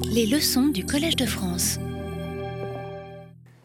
Les 0.00 0.26
leçons 0.26 0.68
du 0.68 0.86
Collège 0.86 1.16
de 1.16 1.26
France. 1.26 1.78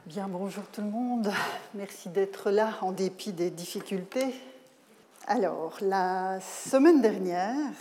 Bien, 0.06 0.28
bonjour 0.28 0.64
tout 0.74 0.82
le 0.82 0.90
monde. 0.90 1.32
Merci 1.74 2.10
d'être 2.10 2.52
là 2.52 2.74
en 2.82 2.92
dépit 2.92 3.32
des 3.32 3.50
difficultés. 3.50 4.34
Alors, 5.28 5.78
la 5.82 6.40
semaine 6.42 7.02
dernière, 7.02 7.72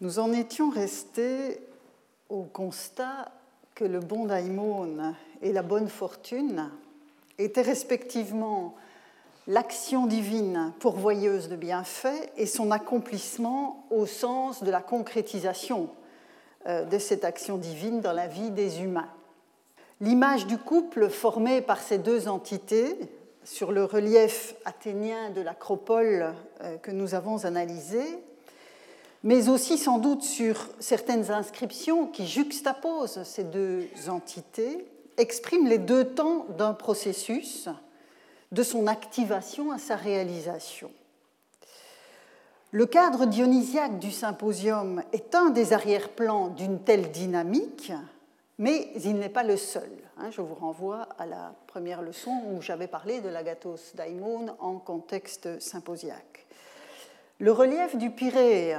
nous 0.00 0.18
en 0.18 0.32
étions 0.32 0.70
restés 0.70 1.60
au 2.28 2.42
constat 2.42 3.30
que 3.74 3.84
le 3.84 4.00
bon 4.00 4.26
daimon 4.26 5.14
et 5.40 5.52
la 5.52 5.62
bonne 5.62 5.88
fortune 5.88 6.70
étaient 7.38 7.62
respectivement 7.62 8.74
l'action 9.46 10.06
divine 10.06 10.72
pourvoyeuse 10.78 11.48
de 11.48 11.56
bienfaits 11.56 12.32
et 12.36 12.46
son 12.46 12.70
accomplissement 12.70 13.86
au 13.90 14.06
sens 14.06 14.62
de 14.62 14.70
la 14.70 14.80
concrétisation 14.80 15.90
de 16.66 16.98
cette 16.98 17.24
action 17.24 17.56
divine 17.56 18.00
dans 18.00 18.12
la 18.12 18.26
vie 18.26 18.50
des 18.50 18.82
humains. 18.82 19.10
L'image 20.00 20.46
du 20.46 20.58
couple 20.58 21.08
formé 21.08 21.60
par 21.60 21.80
ces 21.80 21.98
deux 21.98 22.26
entités 22.26 22.98
sur 23.44 23.72
le 23.72 23.84
relief 23.84 24.54
athénien 24.64 25.30
de 25.30 25.40
l'acropole 25.40 26.34
euh, 26.62 26.76
que 26.78 26.90
nous 26.90 27.14
avons 27.14 27.44
analysé, 27.44 28.02
mais 29.22 29.48
aussi 29.48 29.78
sans 29.78 29.98
doute 29.98 30.22
sur 30.22 30.68
certaines 30.80 31.30
inscriptions 31.30 32.06
qui 32.06 32.26
juxtaposent 32.26 33.22
ces 33.22 33.44
deux 33.44 33.86
entités, 34.08 34.86
exprime 35.18 35.68
les 35.68 35.78
deux 35.78 36.04
temps 36.04 36.46
d'un 36.58 36.74
processus 36.74 37.68
de 38.50 38.62
son 38.62 38.86
activation 38.86 39.70
à 39.70 39.78
sa 39.78 39.96
réalisation. 39.96 40.90
Le 42.74 42.86
cadre 42.86 43.26
dionysiaque 43.26 43.98
du 43.98 44.10
symposium 44.10 45.02
est 45.12 45.34
un 45.34 45.50
des 45.50 45.74
arrière-plans 45.74 46.48
d'une 46.48 46.80
telle 46.80 47.10
dynamique, 47.10 47.92
mais 48.56 48.88
il 49.04 49.16
n'est 49.16 49.28
pas 49.28 49.42
le 49.42 49.58
seul. 49.58 49.90
Hein. 50.16 50.30
Je 50.30 50.40
vous 50.40 50.54
renvoie 50.54 51.06
à 51.18 51.26
la 51.26 51.54
première 51.66 52.00
leçon 52.00 52.30
où 52.50 52.62
j'avais 52.62 52.86
parlé 52.86 53.20
de 53.20 53.28
l'agathos 53.28 53.94
daimon 53.94 54.56
en 54.58 54.78
contexte 54.78 55.60
symposiaque. 55.60 56.46
Le 57.40 57.52
relief 57.52 57.94
du 57.96 58.08
Pirée, 58.08 58.74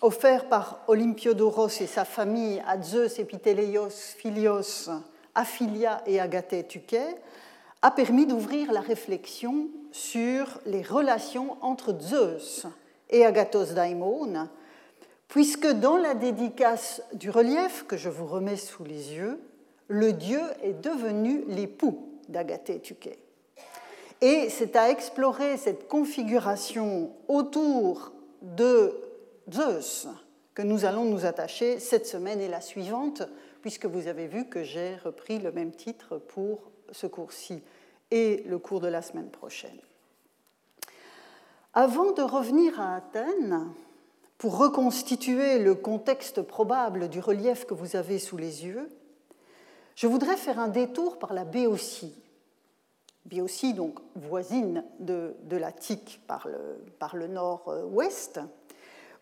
offert 0.00 0.48
par 0.48 0.80
Olympiodoros 0.88 1.80
et 1.80 1.86
sa 1.86 2.04
famille 2.04 2.60
à 2.66 2.82
Zeus, 2.82 3.20
Epiteleios, 3.20 3.90
Philios, 3.90 4.90
Aphilia 5.36 6.02
et 6.06 6.18
Agathé 6.18 6.66
Tuquet, 6.66 7.22
a 7.82 7.92
permis 7.92 8.26
d'ouvrir 8.26 8.72
la 8.72 8.80
réflexion 8.80 9.68
sur 9.92 10.58
les 10.66 10.82
relations 10.82 11.56
entre 11.60 11.96
Zeus 12.00 12.66
et 13.12 13.24
Agathos 13.24 13.74
Daimon, 13.74 14.48
puisque 15.28 15.68
dans 15.68 15.96
la 15.96 16.14
dédicace 16.14 17.02
du 17.12 17.30
relief 17.30 17.84
que 17.86 17.96
je 17.96 18.08
vous 18.08 18.26
remets 18.26 18.56
sous 18.56 18.84
les 18.84 19.14
yeux, 19.14 19.38
le 19.88 20.12
dieu 20.12 20.40
est 20.62 20.80
devenu 20.82 21.44
l'époux 21.46 22.08
d'Agathé 22.28 22.80
Tuquet. 22.80 23.18
Et 24.20 24.48
c'est 24.50 24.76
à 24.76 24.90
explorer 24.90 25.56
cette 25.56 25.88
configuration 25.88 27.12
autour 27.28 28.12
de 28.40 28.94
Zeus 29.52 30.08
que 30.54 30.62
nous 30.62 30.84
allons 30.84 31.04
nous 31.04 31.24
attacher 31.24 31.78
cette 31.78 32.06
semaine 32.06 32.40
et 32.40 32.48
la 32.48 32.60
suivante, 32.60 33.22
puisque 33.62 33.86
vous 33.86 34.06
avez 34.06 34.26
vu 34.26 34.46
que 34.48 34.62
j'ai 34.62 34.96
repris 34.96 35.38
le 35.38 35.52
même 35.52 35.72
titre 35.72 36.18
pour 36.18 36.70
ce 36.90 37.06
cours-ci 37.06 37.62
et 38.10 38.44
le 38.46 38.58
cours 38.58 38.80
de 38.80 38.88
la 38.88 39.02
semaine 39.02 39.30
prochaine. 39.30 39.80
Avant 41.74 42.12
de 42.12 42.22
revenir 42.22 42.78
à 42.80 42.96
Athènes, 42.96 43.66
pour 44.36 44.58
reconstituer 44.58 45.58
le 45.58 45.74
contexte 45.74 46.42
probable 46.42 47.08
du 47.08 47.20
relief 47.20 47.64
que 47.64 47.74
vous 47.74 47.96
avez 47.96 48.18
sous 48.18 48.36
les 48.36 48.66
yeux, 48.66 48.90
je 49.94 50.06
voudrais 50.06 50.36
faire 50.36 50.58
un 50.58 50.68
détour 50.68 51.18
par 51.18 51.32
la 51.32 51.44
Béotie. 51.44 52.14
Béotie, 53.24 53.72
donc 53.72 54.00
voisine 54.16 54.84
de, 54.98 55.34
de 55.44 55.56
l'Attique 55.56 56.20
par 56.26 56.46
le, 56.48 56.84
par 56.98 57.16
le 57.16 57.28
nord-ouest, 57.28 58.40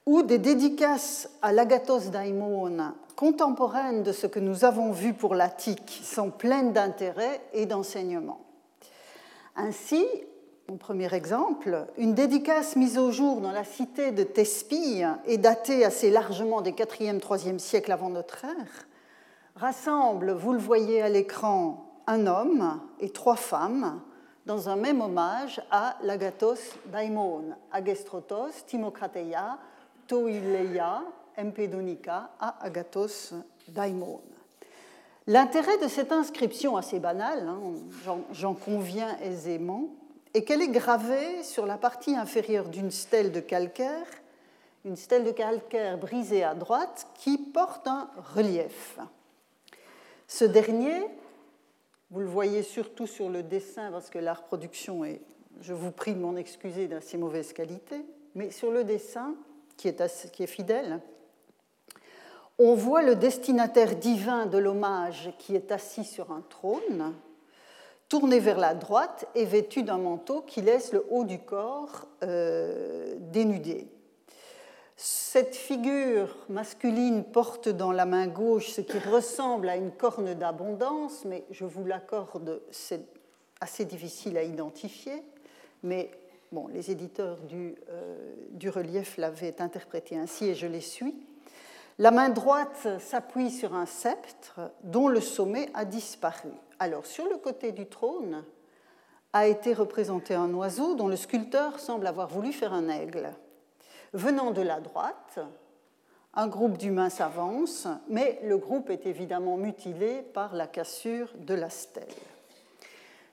où 0.06 0.22
des 0.22 0.38
dédicaces 0.38 1.30
à 1.42 1.52
l'agathos 1.52 2.10
daimon 2.10 2.94
contemporaines 3.14 4.02
de 4.02 4.12
ce 4.12 4.26
que 4.26 4.40
nous 4.40 4.64
avons 4.64 4.90
vu 4.90 5.12
pour 5.12 5.34
l'Attique 5.34 6.00
sont 6.02 6.30
pleines 6.30 6.72
d'intérêt 6.72 7.42
et 7.52 7.66
d'enseignement. 7.66 8.40
Ainsi, 9.54 10.06
premier 10.76 11.12
exemple, 11.14 11.86
une 11.98 12.14
dédicace 12.14 12.76
mise 12.76 12.98
au 12.98 13.10
jour 13.10 13.40
dans 13.40 13.52
la 13.52 13.64
cité 13.64 14.12
de 14.12 14.22
Thespie 14.22 15.02
et 15.26 15.38
datée 15.38 15.84
assez 15.84 16.10
largement 16.10 16.60
des 16.60 16.72
4e, 16.72 17.18
3e 17.18 17.58
siècles 17.58 17.92
avant 17.92 18.10
notre 18.10 18.44
ère, 18.44 18.86
rassemble, 19.56 20.32
vous 20.32 20.52
le 20.52 20.58
voyez 20.58 21.02
à 21.02 21.08
l'écran, 21.08 21.86
un 22.06 22.26
homme 22.26 22.80
et 23.00 23.10
trois 23.10 23.36
femmes 23.36 24.00
dans 24.46 24.68
un 24.68 24.76
même 24.76 25.00
hommage 25.00 25.62
à 25.70 25.96
l'agathos 26.02 26.74
daimon, 26.86 27.44
Agestrotos, 27.70 28.64
Timocrateia, 28.66 29.58
Toileia, 30.06 31.02
Empedonica, 31.38 32.30
à 32.40 32.64
agathos 32.64 33.34
daimon. 33.68 34.20
L'intérêt 35.26 35.78
de 35.78 35.88
cette 35.88 36.10
inscription 36.10 36.76
assez 36.76 36.98
banale, 36.98 37.46
hein, 37.48 37.60
j'en 38.32 38.54
conviens 38.54 39.16
aisément, 39.18 39.84
est 40.34 40.44
qu'elle 40.44 40.62
est 40.62 40.68
gravée 40.68 41.42
sur 41.42 41.66
la 41.66 41.76
partie 41.76 42.14
inférieure 42.14 42.68
d'une 42.68 42.90
stèle 42.90 43.32
de 43.32 43.40
calcaire, 43.40 44.06
une 44.84 44.96
stèle 44.96 45.24
de 45.24 45.32
calcaire 45.32 45.98
brisée 45.98 46.44
à 46.44 46.54
droite 46.54 47.06
qui 47.14 47.38
porte 47.38 47.86
un 47.86 48.10
relief. 48.34 48.98
Ce 50.28 50.44
dernier, 50.44 51.02
vous 52.10 52.20
le 52.20 52.26
voyez 52.26 52.62
surtout 52.62 53.06
sur 53.06 53.28
le 53.28 53.42
dessin 53.42 53.90
parce 53.90 54.10
que 54.10 54.18
la 54.18 54.34
reproduction 54.34 55.04
est, 55.04 55.20
je 55.60 55.74
vous 55.74 55.90
prie 55.90 56.14
de 56.14 56.20
m'en 56.20 56.36
excuser, 56.36 56.86
d'assez 56.86 57.18
mauvaise 57.18 57.52
qualité, 57.52 58.04
mais 58.34 58.50
sur 58.50 58.70
le 58.70 58.84
dessin, 58.84 59.34
qui 59.76 59.88
est, 59.88 60.30
qui 60.30 60.42
est 60.42 60.48
fidèle, 60.48 61.00
on 62.58 62.74
voit 62.74 63.02
le 63.02 63.16
destinataire 63.16 63.96
divin 63.96 64.44
de 64.46 64.58
l'hommage 64.58 65.32
qui 65.38 65.56
est 65.56 65.72
assis 65.72 66.04
sur 66.04 66.30
un 66.30 66.42
trône, 66.48 67.14
tourné 68.10 68.40
vers 68.40 68.58
la 68.58 68.74
droite 68.74 69.26
et 69.34 69.46
vêtu 69.46 69.82
d'un 69.84 69.96
manteau 69.96 70.42
qui 70.42 70.60
laisse 70.60 70.92
le 70.92 71.06
haut 71.08 71.24
du 71.24 71.38
corps 71.38 72.08
euh, 72.22 73.14
dénudé. 73.18 73.86
Cette 74.96 75.54
figure 75.54 76.36
masculine 76.50 77.24
porte 77.24 77.68
dans 77.68 77.92
la 77.92 78.04
main 78.04 78.26
gauche 78.26 78.68
ce 78.68 78.80
qui 78.82 78.98
ressemble 78.98 79.68
à 79.68 79.76
une 79.76 79.92
corne 79.92 80.34
d'abondance, 80.34 81.24
mais 81.24 81.44
je 81.50 81.64
vous 81.64 81.86
l'accorde, 81.86 82.60
c'est 82.70 83.00
assez 83.60 83.84
difficile 83.84 84.36
à 84.36 84.42
identifier, 84.42 85.22
mais 85.84 86.10
bon, 86.50 86.66
les 86.66 86.90
éditeurs 86.90 87.38
du, 87.42 87.76
euh, 87.90 88.34
du 88.50 88.70
relief 88.70 89.16
l'avaient 89.18 89.62
interprété 89.62 90.18
ainsi 90.18 90.46
et 90.46 90.54
je 90.54 90.66
les 90.66 90.80
suis. 90.80 91.14
La 92.00 92.10
main 92.10 92.30
droite 92.30 92.88
s'appuie 92.98 93.50
sur 93.50 93.74
un 93.74 93.84
sceptre 93.84 94.72
dont 94.84 95.06
le 95.06 95.20
sommet 95.20 95.68
a 95.74 95.84
disparu. 95.84 96.48
Alors, 96.78 97.04
sur 97.04 97.28
le 97.28 97.36
côté 97.36 97.72
du 97.72 97.84
trône 97.84 98.42
a 99.34 99.46
été 99.46 99.74
représenté 99.74 100.32
un 100.32 100.50
oiseau 100.54 100.94
dont 100.94 101.08
le 101.08 101.16
sculpteur 101.16 101.78
semble 101.78 102.06
avoir 102.06 102.28
voulu 102.28 102.54
faire 102.54 102.72
un 102.72 102.88
aigle. 102.88 103.28
Venant 104.14 104.50
de 104.50 104.62
la 104.62 104.80
droite, 104.80 105.40
un 106.32 106.46
groupe 106.46 106.78
d'humains 106.78 107.10
s'avance, 107.10 107.86
mais 108.08 108.40
le 108.44 108.56
groupe 108.56 108.88
est 108.88 109.04
évidemment 109.04 109.58
mutilé 109.58 110.22
par 110.22 110.54
la 110.54 110.66
cassure 110.66 111.28
de 111.36 111.52
la 111.52 111.68
stèle. 111.68 112.08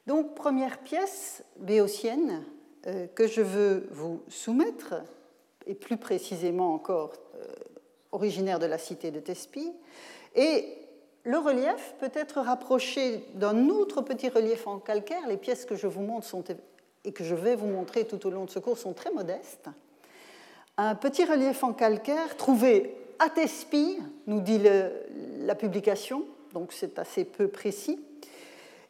Donc, 0.07 0.35
première 0.35 0.79
pièce 0.79 1.41
béotienne 1.55 2.43
euh, 2.85 3.07
que 3.15 3.27
je 3.27 3.41
veux 3.41 3.87
vous 3.91 4.23
soumettre, 4.27 4.95
et 5.67 5.75
plus 5.75 5.97
précisément 5.97 6.73
encore 6.73 7.13
originaire 8.11 8.59
de 8.59 8.65
la 8.65 8.77
cité 8.77 9.11
de 9.11 9.19
Thespie. 9.19 9.71
Et 10.35 10.65
le 11.23 11.37
relief 11.37 11.95
peut 11.99 12.11
être 12.13 12.39
rapproché 12.39 13.23
d'un 13.33 13.69
autre 13.69 14.01
petit 14.01 14.29
relief 14.29 14.67
en 14.67 14.79
calcaire. 14.79 15.27
Les 15.27 15.37
pièces 15.37 15.65
que 15.65 15.75
je 15.75 15.87
vous 15.87 16.01
montre 16.01 16.25
et 17.03 17.11
que 17.11 17.23
je 17.23 17.35
vais 17.35 17.55
vous 17.55 17.67
montrer 17.67 18.05
tout 18.05 18.25
au 18.25 18.29
long 18.29 18.45
de 18.45 18.49
ce 18.49 18.59
cours 18.59 18.77
sont 18.77 18.93
très 18.93 19.11
modestes. 19.11 19.69
Un 20.77 20.95
petit 20.95 21.25
relief 21.25 21.63
en 21.63 21.73
calcaire 21.73 22.37
trouvé 22.37 22.95
à 23.19 23.29
Thespie, 23.29 23.97
nous 24.27 24.41
dit 24.41 24.61
la 25.39 25.55
publication, 25.55 26.23
donc 26.53 26.71
c'est 26.71 26.99
assez 26.99 27.25
peu 27.25 27.47
précis. 27.47 27.99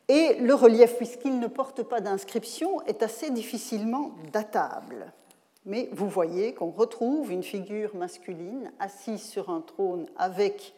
Et 0.09 0.35
le 0.35 0.53
relief, 0.53 0.95
puisqu'il 0.97 1.39
ne 1.39 1.47
porte 1.47 1.83
pas 1.83 2.01
d'inscription, 2.01 2.81
est 2.83 3.03
assez 3.03 3.29
difficilement 3.29 4.11
datable 4.31 5.11
mais 5.67 5.89
vous 5.91 6.09
voyez 6.09 6.53
qu'on 6.53 6.71
retrouve 6.71 7.31
une 7.31 7.43
figure 7.43 7.93
masculine 7.95 8.71
assise 8.79 9.21
sur 9.21 9.49
un 9.49 9.61
trône 9.61 10.07
avec 10.17 10.73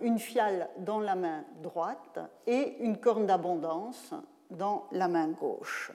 une 0.00 0.18
fiale 0.18 0.68
dans 0.78 1.00
la 1.00 1.14
main 1.14 1.44
droite 1.62 2.18
et 2.46 2.76
une 2.80 2.98
corne 2.98 3.26
d'abondance 3.26 4.14
dans 4.50 4.86
la 4.92 5.08
main 5.08 5.28
gauche. 5.28 5.92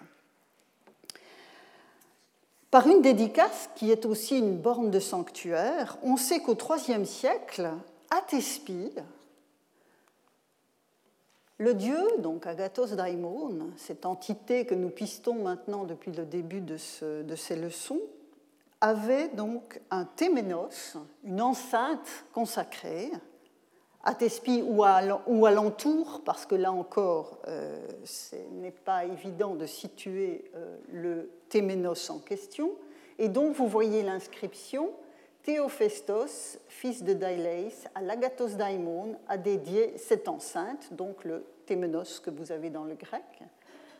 Par 2.72 2.88
une 2.88 3.02
dédicace 3.02 3.70
qui 3.76 3.92
est 3.92 4.06
aussi 4.06 4.40
une 4.40 4.58
borne 4.58 4.90
de 4.90 5.00
sanctuaire, 5.00 5.98
on 6.04 6.18
sait 6.18 6.40
qu'au 6.40 6.56
IIIe 6.56 7.06
siècle, 7.06 7.70
à 8.10 8.22
le 11.60 11.74
dieu, 11.76 12.00
donc 12.20 12.48
Agathos 12.48 12.96
Daimon, 12.96 13.72
cette 13.78 14.06
entité 14.06 14.66
que 14.66 14.74
nous 14.74 14.90
pistons 14.90 15.36
maintenant 15.36 15.84
depuis 15.84 16.12
le 16.12 16.26
début 16.26 16.62
de, 16.62 16.78
ces 16.78 17.56
leçons, 17.56 18.02
avait 18.82 19.30
donc 19.30 19.80
un 19.92 20.06
téménos, 20.06 20.98
une 21.24 21.42
enceinte 21.42 22.26
consacrée, 22.34 23.12
à 24.04 24.14
Thespie 24.14 24.62
ou 24.66 24.84
à, 24.84 25.02
ou 25.28 25.48
l'entour, 25.48 26.22
parce 26.26 26.46
que 26.46 26.56
là 26.56 26.74
encore, 26.74 27.40
euh, 27.48 27.88
ce 28.04 28.36
n'est 28.52 28.72
pas 28.72 29.06
évident 29.06 29.56
de 29.56 29.66
situer 29.66 30.52
euh, 30.56 30.76
le 30.92 31.30
téménos 31.48 32.10
en 32.10 32.20
question. 32.20 32.72
Et 33.18 33.30
donc, 33.30 33.56
vous 33.56 33.68
voyez 33.68 34.04
l'inscription 34.04 34.90
Théophestos, 35.44 36.58
fils 36.70 37.04
de 37.04 37.12
Dailais, 37.12 37.68
à 37.96 38.02
l'Agathos 38.02 38.56
Daimon, 38.56 39.18
a 39.28 39.38
dédié 39.38 39.98
cette 39.98 40.30
enceinte, 40.30 40.94
donc 40.94 41.26
le 41.26 41.46
téménos 41.66 42.22
que 42.22 42.30
vous 42.30 42.54
avez 42.54 42.70
dans 42.70 42.86
le 42.86 42.96
grec. 42.96 43.44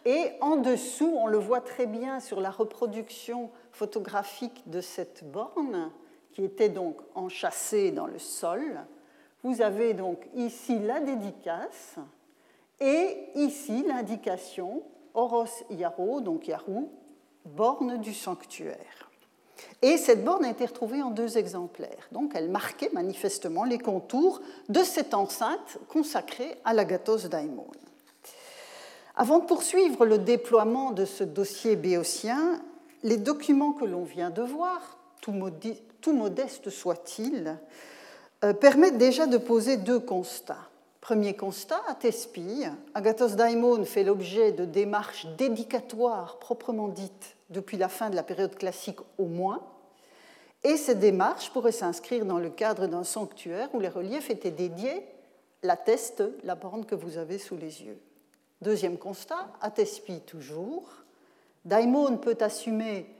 Et 0.06 0.32
en 0.40 0.56
dessous, 0.56 1.14
on 1.18 1.28
le 1.28 1.38
voit 1.38 1.60
très 1.60 1.86
bien 1.86 2.22
sur 2.22 2.40
la 2.40 2.50
reproduction 2.50 3.52
photographique 3.72 4.64
de 4.68 4.80
cette 4.80 5.30
borne, 5.30 5.92
qui 6.32 6.46
était 6.46 6.70
donc 6.70 6.96
enchâssée 7.14 7.92
dans 7.92 8.08
le 8.08 8.20
sol. 8.20 8.80
Vous 9.44 9.62
avez 9.62 9.94
donc 9.94 10.26
ici 10.36 10.80
la 10.80 11.02
dédicace 11.02 11.98
et 12.80 13.18
ici 13.36 13.84
l'indication 13.86 14.82
Oros 15.14 15.46
Yaro, 15.70 16.22
donc 16.22 16.48
Yarou, 16.48 16.90
borne 17.46 17.98
du 17.98 18.14
sanctuaire. 18.14 19.12
Et 19.82 19.98
cette 19.98 20.24
borne 20.24 20.46
a 20.46 20.50
été 20.50 20.66
retrouvée 20.66 21.02
en 21.02 21.12
deux 21.12 21.38
exemplaires. 21.38 22.08
Donc 22.12 22.32
elle 22.36 22.50
marquait 22.50 22.90
manifestement 22.94 23.66
les 23.66 23.78
contours 23.78 24.42
de 24.70 24.82
cette 24.84 25.14
enceinte 25.14 25.78
consacrée 25.90 26.58
à 26.64 26.74
l'agathos 26.74 27.26
daimon. 27.26 27.68
Avant 29.16 29.40
de 29.40 29.46
poursuivre 29.46 30.06
le 30.06 30.18
déploiement 30.18 30.92
de 30.92 31.06
ce 31.06 31.24
dossier 31.24 31.76
béotien, 31.76 32.62
les 33.04 33.18
documents 33.18 33.74
que 33.74 33.86
l'on 33.86 34.04
vient 34.04 34.32
de 34.32 34.42
voir, 34.42 34.98
tout, 35.22 35.34
modeste 36.14 36.70
soit-il, 36.70 37.58
euh, 38.44 38.54
permettent 38.54 38.98
déjà 38.98 39.28
de 39.28 39.38
poser 39.38 39.78
deux 39.78 40.00
constats. 40.00 40.70
Premier 41.04 41.36
constat, 41.36 41.82
à 41.90 41.96
Thespie, 41.96 42.64
Agathos 42.94 43.36
Daimon 43.36 43.84
fait 43.84 44.06
l'objet 44.06 44.54
de 44.54 44.64
démarches 44.64 45.28
dédicatoires 45.38 46.40
proprement 46.40 46.88
dites 46.88 47.36
depuis 47.50 47.76
la 47.76 47.90
fin 47.90 48.10
de 48.10 48.16
la 48.16 48.24
période 48.24 48.56
classique 48.56 49.02
au 49.18 49.26
moins, 49.26 49.62
et 50.64 50.78
ces 50.78 50.96
démarches 50.96 51.52
pourraient 51.52 51.74
s'inscrire 51.74 52.26
dans 52.26 52.40
le 52.40 52.50
cadre 52.50 52.88
d'un 52.88 53.04
sanctuaire 53.04 53.68
où 53.76 53.82
les 53.82 53.90
reliefs 53.90 54.30
étaient 54.30 54.50
dédiés, 54.50 55.06
l'atteste 55.62 56.24
la 56.46 56.56
borne 56.56 56.86
que 56.86 56.96
vous 56.96 57.18
avez 57.18 57.38
sous 57.38 57.58
les 57.58 57.84
yeux. 57.84 58.00
Deuxième 58.62 58.98
constat, 58.98 59.50
à 59.60 59.72
Thespie 59.72 60.22
toujours, 60.22 60.90
Daimon 61.66 62.16
peut 62.16 62.38
assumer 62.40 63.14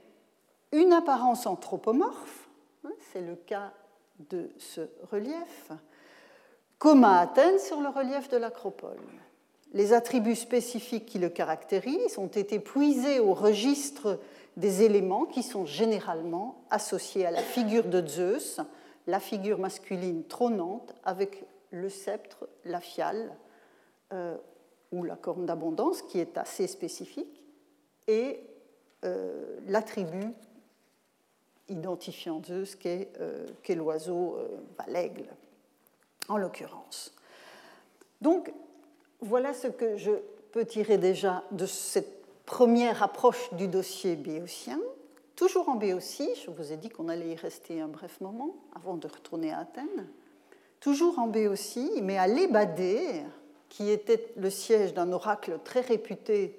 une 0.72 0.94
apparence 0.94 1.44
anthropomorphe, 1.46 2.48
hein, 2.86 2.92
c'est 3.12 3.20
le 3.20 3.36
cas 3.36 3.74
de 4.30 4.48
ce 4.56 4.80
relief, 5.12 5.70
comme 6.78 7.04
à 7.04 7.20
Athènes 7.20 7.58
sur 7.58 7.80
le 7.80 7.88
relief 7.88 8.28
de 8.28 8.36
l'acropole. 8.36 9.00
Les 9.72 9.92
attributs 9.92 10.36
spécifiques 10.36 11.06
qui 11.06 11.18
le 11.18 11.28
caractérisent 11.28 12.18
ont 12.18 12.28
été 12.28 12.60
puisés 12.60 13.18
au 13.18 13.34
registre 13.34 14.20
des 14.56 14.82
éléments 14.82 15.24
qui 15.24 15.42
sont 15.42 15.66
généralement 15.66 16.64
associés 16.70 17.26
à 17.26 17.32
la 17.32 17.42
figure 17.42 17.84
de 17.84 18.06
Zeus, 18.06 18.60
la 19.08 19.18
figure 19.18 19.58
masculine 19.58 20.24
trônante 20.24 20.94
avec 21.04 21.44
le 21.70 21.88
sceptre, 21.88 22.48
la 22.64 22.80
fiale 22.80 23.34
euh, 24.12 24.36
ou 24.92 25.02
la 25.02 25.16
corne 25.16 25.44
d'abondance 25.44 26.02
qui 26.02 26.20
est 26.20 26.38
assez 26.38 26.68
spécifique, 26.68 27.42
et 28.06 28.40
euh, 29.04 29.58
l'attribut 29.66 30.34
identifiant 31.68 32.40
Zeus 32.44 32.76
qu'est 32.76 33.10
euh, 33.20 33.48
l'oiseau, 33.70 34.38
bah, 34.78 34.84
l'aigle 34.86 35.26
en 36.28 36.36
l'occurrence. 36.36 37.14
Donc 38.20 38.52
voilà 39.20 39.54
ce 39.54 39.68
que 39.68 39.96
je 39.96 40.12
peux 40.52 40.64
tirer 40.64 40.98
déjà 40.98 41.44
de 41.50 41.66
cette 41.66 42.24
première 42.46 43.02
approche 43.02 43.52
du 43.54 43.68
dossier 43.68 44.16
béotien. 44.16 44.78
Toujours 45.36 45.68
en 45.68 45.74
Béotie, 45.74 46.28
je 46.44 46.50
vous 46.50 46.72
ai 46.72 46.76
dit 46.76 46.90
qu'on 46.90 47.08
allait 47.08 47.30
y 47.30 47.34
rester 47.34 47.80
un 47.80 47.88
bref 47.88 48.20
moment 48.20 48.54
avant 48.76 48.94
de 48.94 49.08
retourner 49.08 49.52
à 49.52 49.60
Athènes. 49.60 50.06
Toujours 50.78 51.18
en 51.18 51.26
Béotie, 51.26 51.90
mais 52.02 52.18
à 52.18 52.28
Lébadé, 52.28 53.24
qui 53.68 53.90
était 53.90 54.32
le 54.36 54.48
siège 54.48 54.94
d'un 54.94 55.10
oracle 55.10 55.58
très 55.64 55.80
réputé 55.80 56.56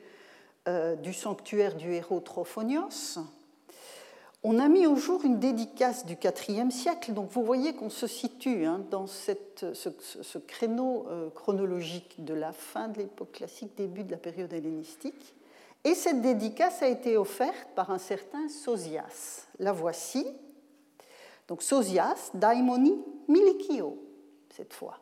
euh, 0.67 0.95
du 0.95 1.13
sanctuaire 1.13 1.75
du 1.75 1.93
héros 1.93 2.19
Trophonios, 2.19 3.19
on 4.47 4.59
a 4.59 4.67
mis 4.67 4.85
au 4.85 4.95
jour 4.95 5.25
une 5.25 5.39
dédicace 5.39 6.05
du 6.05 6.15
IVe 6.23 6.69
siècle. 6.69 7.13
Donc 7.13 7.31
vous 7.31 7.43
voyez 7.43 7.73
qu'on 7.73 7.89
se 7.89 8.05
situe 8.05 8.65
hein, 8.65 8.85
dans 8.91 9.07
ce, 9.07 9.31
créneau 10.37 11.07
euh, 11.09 11.31
chronologique 11.31 12.23
de 12.23 12.35
la 12.35 12.53
fin 12.53 12.87
de 12.87 12.99
l'époque 12.99 13.31
classique, 13.31 13.75
début 13.75 14.03
de 14.03 14.11
la 14.11 14.17
période 14.17 14.53
hellénistique. 14.53 15.33
Et 15.83 15.95
cette 15.95 16.21
dédicace 16.21 16.83
a 16.83 16.87
été 16.87 17.17
offerte 17.17 17.69
par 17.75 17.89
un 17.89 17.97
certain 17.97 18.47
Sosias. 18.47 19.47
La 19.57 19.71
voici. 19.71 20.27
Donc 21.47 21.63
Sosias, 21.63 22.29
daimoni 22.35 23.03
milikio, 23.27 23.97
cette 24.55 24.73
fois. 24.73 24.99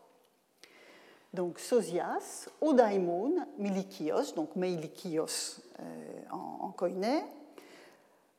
Donc 1.33 1.59
Sosias, 1.59 2.47
o 2.61 2.71
daimon 2.71 3.35
milikios, 3.57 4.33
donc 4.35 4.55
meilikios 4.55 5.59
euh, 5.81 5.83
en, 6.31 6.67
en 6.67 6.71
koiné. 6.71 7.23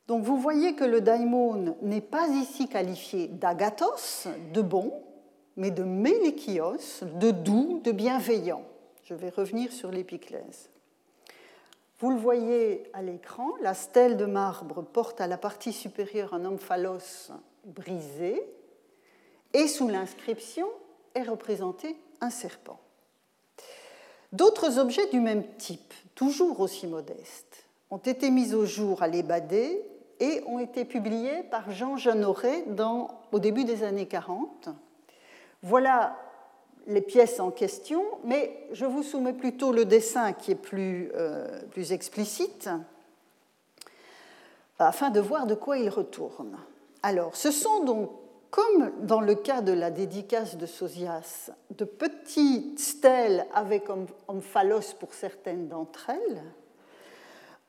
Donc 0.07 0.23
vous 0.23 0.37
voyez 0.37 0.75
que 0.75 0.85
le 0.85 1.01
daimon 1.01 1.77
n'est 1.81 2.01
pas 2.01 2.29
ici 2.29 2.69
qualifié 2.69 3.29
d'agathos, 3.29 4.29
de 4.53 4.61
bon, 4.61 4.93
mais 5.57 5.71
de 5.71 5.83
melikios, 5.83 7.03
de 7.03 7.31
doux, 7.31 7.81
de 7.83 7.93
bienveillant. 7.93 8.65
Je 9.05 9.15
vais 9.15 9.31
revenir 9.31 9.73
sur 9.73 9.91
l'épiclèse. 9.91 10.69
Vous 12.01 12.11
le 12.11 12.17
voyez 12.17 12.85
à 12.93 13.03
l'écran, 13.03 13.51
la 13.63 13.73
stèle 13.73 14.17
de 14.17 14.27
marbre 14.27 14.83
porte 14.83 15.21
à 15.21 15.27
la 15.27 15.39
partie 15.39 15.73
supérieure 15.73 16.35
un 16.35 16.45
omphalos 16.45 17.31
brisé 17.65 18.43
et 19.55 19.69
sous 19.69 19.89
l'inscription 19.89 20.69
est 21.15 21.23
représenté 21.23 21.97
un 22.21 22.31
serpent. 22.31 22.81
D'autres 24.33 24.79
objets 24.79 25.07
du 25.07 25.21
même 25.21 25.47
type, 25.57 25.95
toujours 26.15 26.61
aussi 26.61 26.89
modestes, 26.89 27.65
ont 27.91 27.99
été 27.99 28.31
mis 28.31 28.53
au 28.55 28.67
jour 28.67 29.03
à 29.03 29.09
l'Ébadé 29.09 29.81
et 30.25 30.43
ont 30.47 30.59
été 30.59 30.85
publiés 30.85 31.43
par 31.51 31.71
Jean 31.71 31.97
Jeanneret 31.97 32.65
au 33.33 33.39
début 33.39 33.65
des 33.65 33.83
années 33.83 34.07
40. 34.07 34.71
Voilà 35.63 36.17
les 36.87 37.01
pièces 37.01 37.41
en 37.41 37.51
question, 37.51 38.03
mais 38.25 38.67
je 38.73 38.85
vous 38.87 39.03
soumets 39.03 39.33
plutôt 39.33 39.73
le 39.73 39.85
dessin 39.85 40.33
qui 40.33 40.53
est 40.53 40.57
plus, 40.57 41.11
euh, 41.15 41.63
plus 41.71 41.93
explicite, 41.93 42.71
afin 44.79 45.11
de 45.11 45.21
voir 45.21 45.47
de 45.47 45.55
quoi 45.55 45.79
il 45.79 45.89
retourne. 45.89 46.57
Alors, 47.03 47.37
ce 47.37 47.51
sont 47.51 47.85
donc, 47.85 48.11
comme 48.51 48.93
dans 49.03 49.21
le 49.21 49.35
cas 49.35 49.61
de 49.61 49.73
la 49.73 49.91
dédicace 49.91 50.57
de 50.57 50.67
Sosias, 50.67 51.51
de 51.71 51.85
petites 51.85 52.79
stèles 52.79 53.47
avec 53.55 53.85
omphalos 54.29 54.95
pour 54.99 55.13
certaines 55.15 55.69
d'entre 55.69 56.11
elles, 56.11 56.43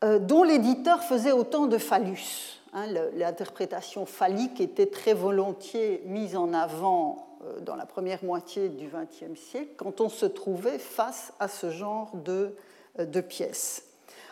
dont 0.02 0.44
l'éditeur 0.44 1.04
faisait 1.04 1.32
autant 1.32 1.68
de 1.68 1.78
phallus. 1.78 2.62
Hein, 2.74 2.88
L'interprétation 3.16 4.06
phallique 4.06 4.60
était 4.60 4.88
très 4.88 5.14
volontiers 5.14 6.04
mise 6.06 6.36
en 6.36 6.54
avant 6.54 7.26
euh, 7.46 7.60
dans 7.62 7.76
la 7.76 7.86
première 7.86 8.24
moitié 8.24 8.70
du 8.70 8.88
XXe 8.88 9.40
siècle, 9.40 9.72
quand 9.78 10.02
on 10.02 10.10
se 10.10 10.26
trouvait 10.26 10.78
face 10.78 11.34
à 11.40 11.48
ce 11.48 11.72
genre 11.72 12.12
de, 12.16 12.56
euh, 13.00 13.06
de 13.06 13.22
pièces. 13.22 13.84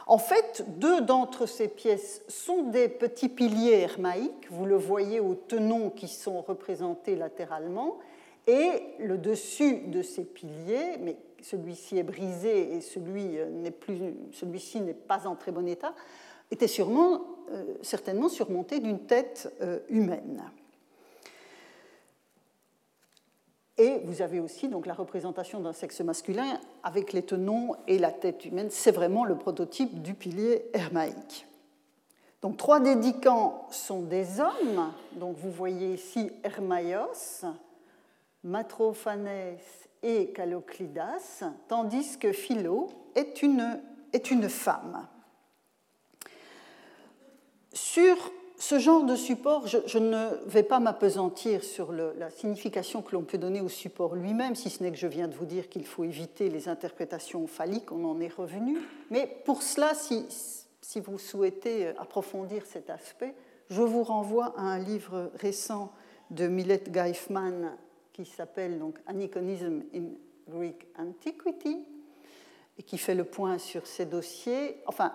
En 0.05 0.17
fait, 0.17 0.65
deux 0.79 1.00
d'entre 1.00 1.46
ces 1.46 1.70
pièces 1.70 2.22
sont 2.27 2.63
des 2.63 2.89
petits 2.89 3.29
piliers 3.29 3.79
hermaïques, 3.79 4.50
vous 4.51 4.65
le 4.65 4.75
voyez 4.75 5.22
aux 5.22 5.36
tenons 5.36 5.89
qui 5.89 6.10
sont 6.10 6.41
représentés 6.41 7.15
latéralement, 7.15 8.00
et 8.46 8.84
le 9.00 9.17
dessus 9.17 9.84
de 9.88 10.01
ces 10.01 10.25
piliers, 10.25 10.98
mais 11.00 11.15
celui-ci 11.43 11.97
est 11.97 12.03
brisé 12.03 12.75
et 12.75 12.79
euh, 12.79 14.12
celui-ci 14.31 14.81
n'est 14.81 14.93
pas 14.93 15.27
en 15.27 15.35
très 15.35 15.51
bon 15.51 15.67
état, 15.67 15.93
était 16.51 16.67
sûrement, 16.67 17.21
certainement 17.81 18.29
surmonté 18.29 18.79
d'une 18.79 19.00
tête 19.00 19.51
humaine. 19.89 20.43
Et 23.77 24.00
vous 24.03 24.21
avez 24.21 24.39
aussi 24.39 24.67
donc 24.67 24.85
la 24.85 24.93
représentation 24.93 25.59
d'un 25.59 25.73
sexe 25.73 26.01
masculin 26.01 26.59
avec 26.83 27.12
les 27.12 27.23
tenons 27.23 27.75
et 27.88 27.97
la 27.97 28.12
tête 28.12 28.45
humaine. 28.45 28.69
C'est 28.69 28.91
vraiment 28.91 29.25
le 29.25 29.35
prototype 29.35 30.03
du 30.03 30.13
pilier 30.13 30.65
hermaïque. 30.73 31.47
Donc 32.43 32.57
trois 32.57 32.79
dédicants 32.79 33.67
sont 33.71 34.01
des 34.01 34.39
hommes. 34.39 34.91
Donc 35.13 35.38
vous 35.38 35.50
voyez 35.50 35.93
ici 35.93 36.29
Hermaios, 36.43 37.45
Matrophanès 38.43 39.82
et 40.03 40.27
Caloclidas, 40.27 41.43
tandis 41.67 42.17
que 42.19 42.31
Philo 42.31 42.89
est 43.15 43.41
une, 43.41 43.79
est 44.12 44.29
une 44.29 44.50
femme. 44.50 45.07
Sur 47.74 48.31
ce 48.57 48.79
genre 48.79 49.03
de 49.03 49.15
support, 49.15 49.67
je, 49.67 49.98
ne 49.98 50.29
vais 50.45 50.63
pas 50.63 50.79
m'apesantir 50.79 51.63
sur 51.63 51.91
la 51.91 52.29
signification 52.29 53.01
que 53.01 53.15
l'on 53.15 53.24
peut 53.24 53.38
donner 53.38 53.62
au 53.62 53.69
support 53.69 54.15
lui-même, 54.15 54.55
si 54.55 54.69
ce 54.69 54.83
n'est 54.83 54.91
que 54.91 54.98
je 54.98 55.07
viens 55.07 55.27
de 55.27 55.33
vous 55.33 55.45
dire 55.45 55.69
qu'il 55.69 55.86
faut 55.86 56.03
éviter 56.03 56.50
les 56.50 56.69
interprétations 56.69 57.48
phalliques, 57.48 57.91
on 57.91 58.05
en 58.05 58.19
est 58.22 58.33
revenu. 58.33 58.77
Mais 59.10 59.41
pour 59.45 59.63
cela, 59.63 59.93
si, 59.95 60.25
si 60.81 61.00
vous 61.00 61.17
souhaitez 61.17 61.88
approfondir 61.98 62.65
cet 62.65 62.89
aspect, 62.89 63.33
je 63.69 63.81
vous 63.81 64.03
renvoie 64.03 64.53
à 64.57 64.62
un 64.62 64.79
livre 64.79 65.31
récent 65.36 65.91
de 66.29 66.48
Millet 66.48 66.83
Geifman 66.91 67.72
qui 68.13 68.25
s'appelle 68.25 68.79
donc 68.79 69.00
Aniconism 69.08 69.82
in 69.93 70.03
Greek 70.48 70.88
Antiquity 70.98 71.86
et 72.77 72.84
qui 72.84 72.98
fait 72.98 73.15
le 73.15 73.24
point 73.24 73.58
sur 73.58 73.86
ces 73.88 74.05
dossiers. 74.05 74.77
Enfin, 74.86 75.13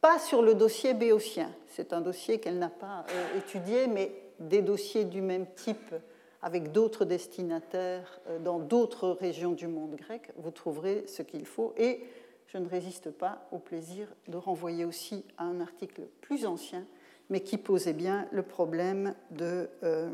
pas 0.00 0.18
sur 0.18 0.42
le 0.42 0.54
dossier 0.54 0.94
béotien, 0.94 1.50
c'est 1.68 1.92
un 1.92 2.00
dossier 2.00 2.40
qu'elle 2.40 2.58
n'a 2.58 2.70
pas 2.70 3.06
euh, 3.10 3.38
étudié, 3.38 3.86
mais 3.86 4.12
des 4.38 4.62
dossiers 4.62 5.04
du 5.04 5.22
même 5.22 5.46
type 5.54 5.94
avec 6.42 6.72
d'autres 6.72 7.06
destinataires 7.06 8.20
euh, 8.28 8.38
dans 8.38 8.58
d'autres 8.58 9.10
régions 9.10 9.52
du 9.52 9.66
monde 9.66 9.96
grec, 9.96 10.30
vous 10.36 10.50
trouverez 10.50 11.04
ce 11.06 11.22
qu'il 11.22 11.46
faut. 11.46 11.72
Et 11.78 12.04
je 12.48 12.58
ne 12.58 12.68
résiste 12.68 13.10
pas 13.10 13.48
au 13.50 13.58
plaisir 13.58 14.08
de 14.28 14.36
renvoyer 14.36 14.84
aussi 14.84 15.24
à 15.38 15.44
un 15.44 15.60
article 15.60 16.02
plus 16.20 16.44
ancien, 16.44 16.84
mais 17.30 17.40
qui 17.40 17.56
posait 17.56 17.94
bien 17.94 18.28
le 18.30 18.42
problème 18.42 19.14
de, 19.30 19.70
euh, 19.82 20.10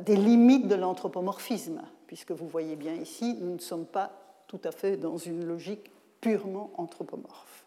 des 0.00 0.16
limites 0.16 0.68
de 0.68 0.74
l'anthropomorphisme, 0.74 1.82
puisque 2.06 2.32
vous 2.32 2.48
voyez 2.48 2.76
bien 2.76 2.94
ici, 2.94 3.36
nous 3.40 3.54
ne 3.54 3.60
sommes 3.60 3.86
pas 3.86 4.12
tout 4.46 4.60
à 4.64 4.72
fait 4.72 4.96
dans 4.96 5.16
une 5.16 5.44
logique 5.44 5.90
purement 6.20 6.70
anthropomorphe. 6.76 7.64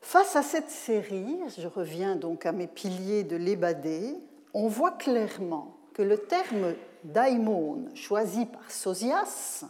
Face 0.00 0.36
à 0.36 0.42
cette 0.42 0.70
série, 0.70 1.38
je 1.58 1.66
reviens 1.66 2.14
donc 2.16 2.46
à 2.46 2.52
mes 2.52 2.66
piliers 2.66 3.24
de 3.24 3.36
l'ébadé, 3.36 4.16
on 4.52 4.68
voit 4.68 4.92
clairement 4.92 5.76
que 5.94 6.02
le 6.02 6.18
terme 6.18 6.74
daimon 7.04 7.86
choisi 7.94 8.46
par 8.46 8.70
Sosias, 8.70 9.64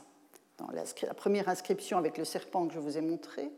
dans 0.59 0.69
la 0.71 1.15
première 1.15 1.49
inscription 1.49 1.99
avec 1.99 2.19
le 2.19 2.25
serpent 2.25 2.67
que 2.67 2.75
je 2.75 2.79
vous 2.79 2.99
ai 2.99 3.01
montré, 3.01 3.51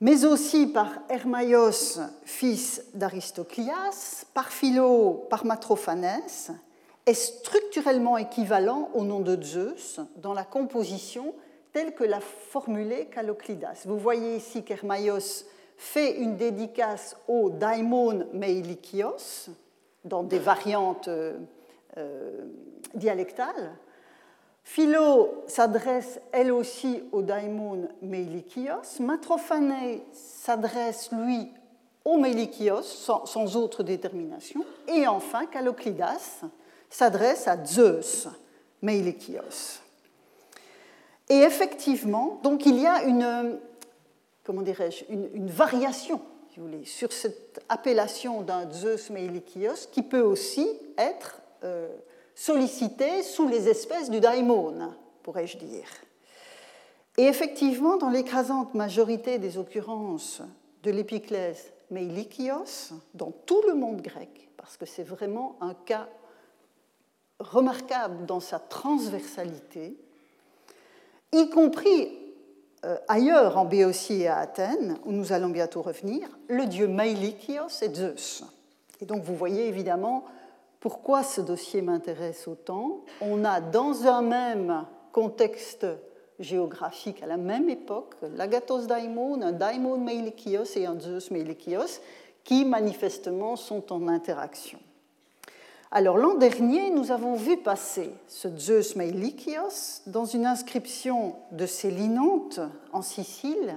mais 0.00 0.24
aussi 0.24 0.66
par 0.66 0.88
Hermaios, 1.08 2.00
fils 2.24 2.84
d'Aristoclias, 2.94 4.24
par 4.32 4.48
Philo, 4.48 5.26
par 5.28 5.44
Matrophanès, 5.44 6.50
est 7.06 7.14
structurellement 7.14 8.16
équivalent 8.16 8.90
au 8.94 9.04
nom 9.04 9.20
de 9.20 9.40
Zeus 9.42 10.00
dans 10.16 10.32
la 10.32 10.44
composition 10.44 11.34
tel 11.72 11.94
que 11.94 12.04
l'a 12.04 12.20
formulé 12.20 13.06
Caloclidas. 13.06 13.82
Vous 13.84 13.98
voyez 13.98 14.36
ici 14.36 14.64
qu'Hermaios 14.64 15.44
fait 15.76 16.16
une 16.16 16.36
dédicace 16.36 17.16
au 17.28 17.50
daimon 17.50 18.26
meilikios 18.32 19.50
dans 20.04 20.22
des 20.22 20.38
variantes 20.38 21.08
euh, 21.08 21.38
euh, 21.96 22.44
dialectales. 22.94 23.72
Philo 24.64 25.44
s'adresse 25.46 26.20
elle 26.32 26.52
aussi 26.52 27.02
au 27.12 27.22
daimon 27.22 27.88
meilikios. 28.02 29.00
Matrophané 29.00 30.02
s'adresse 30.12 31.10
lui 31.12 31.50
au 32.04 32.18
meilikios 32.18 32.82
sans, 32.82 33.56
autre 33.56 33.82
détermination. 33.82 34.64
Et 34.88 35.06
enfin, 35.06 35.46
Caloclidas 35.46 36.42
s'adresse 36.88 37.48
à 37.48 37.62
Zeus 37.64 38.28
meilikios. 38.82 39.80
Et 41.28 41.38
effectivement, 41.38 42.40
donc 42.42 42.66
il 42.66 42.80
y 42.80 42.86
a 42.86 43.04
une, 43.04 43.58
comment 44.44 44.62
dirais-je, 44.62 45.04
une, 45.08 45.48
variation, 45.48 46.20
sur 46.84 47.12
cette 47.12 47.62
appellation 47.68 48.42
d'un 48.42 48.70
Zeus 48.70 49.10
meilikios 49.10 49.86
qui 49.92 50.02
peut 50.02 50.20
aussi 50.20 50.68
être 50.98 51.40
euh, 51.62 51.88
sollicitée 52.34 53.22
sous 53.22 53.48
les 53.48 53.68
espèces 53.68 54.10
du 54.10 54.20
daimon, 54.20 54.92
pourrais-je 55.22 55.58
dire. 55.58 55.88
Et 57.18 57.24
effectivement, 57.24 57.96
dans 57.96 58.08
l'écrasante 58.08 58.74
majorité 58.74 59.38
des 59.38 59.58
occurrences 59.58 60.42
de 60.82 60.90
l'épiclèse 60.90 61.72
meilikios, 61.90 62.94
dans 63.14 63.32
tout 63.46 63.62
le 63.66 63.74
monde 63.74 64.00
grec, 64.00 64.48
parce 64.56 64.76
que 64.76 64.86
c'est 64.86 65.04
vraiment 65.04 65.56
un 65.60 65.74
cas 65.74 66.08
remarquable 67.38 68.26
dans 68.26 68.40
sa 68.40 68.58
transversalité, 68.58 69.96
y 71.32 71.48
compris 71.50 72.08
euh, 72.84 72.96
ailleurs 73.08 73.58
en 73.58 73.64
Béotie 73.64 74.22
et 74.22 74.28
à 74.28 74.38
Athènes, 74.38 74.96
où 75.04 75.12
nous 75.12 75.32
allons 75.32 75.50
bientôt 75.50 75.82
revenir, 75.82 76.28
le 76.48 76.66
dieu 76.66 76.88
Mailikios 76.88 77.82
est 77.82 77.94
Zeus. 77.94 78.44
Et 79.00 79.04
donc 79.04 79.22
vous 79.22 79.34
voyez 79.34 79.68
évidemment 79.68 80.24
pourquoi 80.80 81.22
ce 81.22 81.40
dossier 81.40 81.82
m'intéresse 81.82 82.48
autant. 82.48 83.04
On 83.20 83.44
a 83.44 83.60
dans 83.60 84.06
un 84.06 84.22
même 84.22 84.86
contexte 85.12 85.86
géographique 86.38 87.22
à 87.22 87.26
la 87.26 87.36
même 87.36 87.68
époque 87.68 88.14
l'agathos 88.34 88.86
daimon, 88.86 89.42
un 89.42 89.52
daimon 89.52 89.98
Meilikios 89.98 90.76
et 90.76 90.86
un 90.86 90.98
Zeus 90.98 91.30
Meilikios 91.30 92.00
qui 92.44 92.64
manifestement 92.64 93.56
sont 93.56 93.92
en 93.92 94.08
interaction. 94.08 94.78
Alors 95.90 96.16
l'an 96.16 96.34
dernier, 96.34 96.90
nous 96.90 97.10
avons 97.10 97.34
vu 97.34 97.58
passer 97.58 98.10
ce 98.26 98.48
Zeus 98.56 98.96
Meilikios 98.96 100.02
dans 100.06 100.24
une 100.24 100.46
inscription 100.46 101.34
de 101.52 101.66
Célinonte 101.66 102.60
en 102.92 103.02
Sicile, 103.02 103.74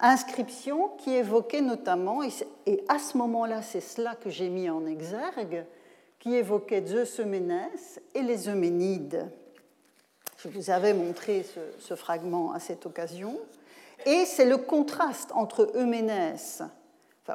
inscription 0.00 0.90
qui 0.98 1.14
évoquait 1.14 1.62
notamment, 1.62 2.20
et 2.66 2.84
à 2.88 2.98
ce 2.98 3.16
moment-là 3.16 3.62
c'est 3.62 3.80
cela 3.80 4.14
que 4.14 4.30
j'ai 4.30 4.50
mis 4.50 4.70
en 4.70 4.86
exergue, 4.86 5.64
qui 6.20 6.36
évoquait 6.36 6.86
Zeus 6.86 7.18
Euménès 7.18 8.00
et 8.14 8.22
les 8.22 8.48
Euménides. 8.48 9.26
Je 10.36 10.48
vous 10.48 10.70
avais 10.70 10.94
montré 10.94 11.44
ce, 11.78 11.94
fragment 11.96 12.52
à 12.52 12.60
cette 12.60 12.86
occasion. 12.86 13.38
Et 14.06 14.24
c'est 14.26 14.44
le 14.44 14.58
contraste 14.58 15.32
entre 15.34 15.72
Euménès, 15.74 16.62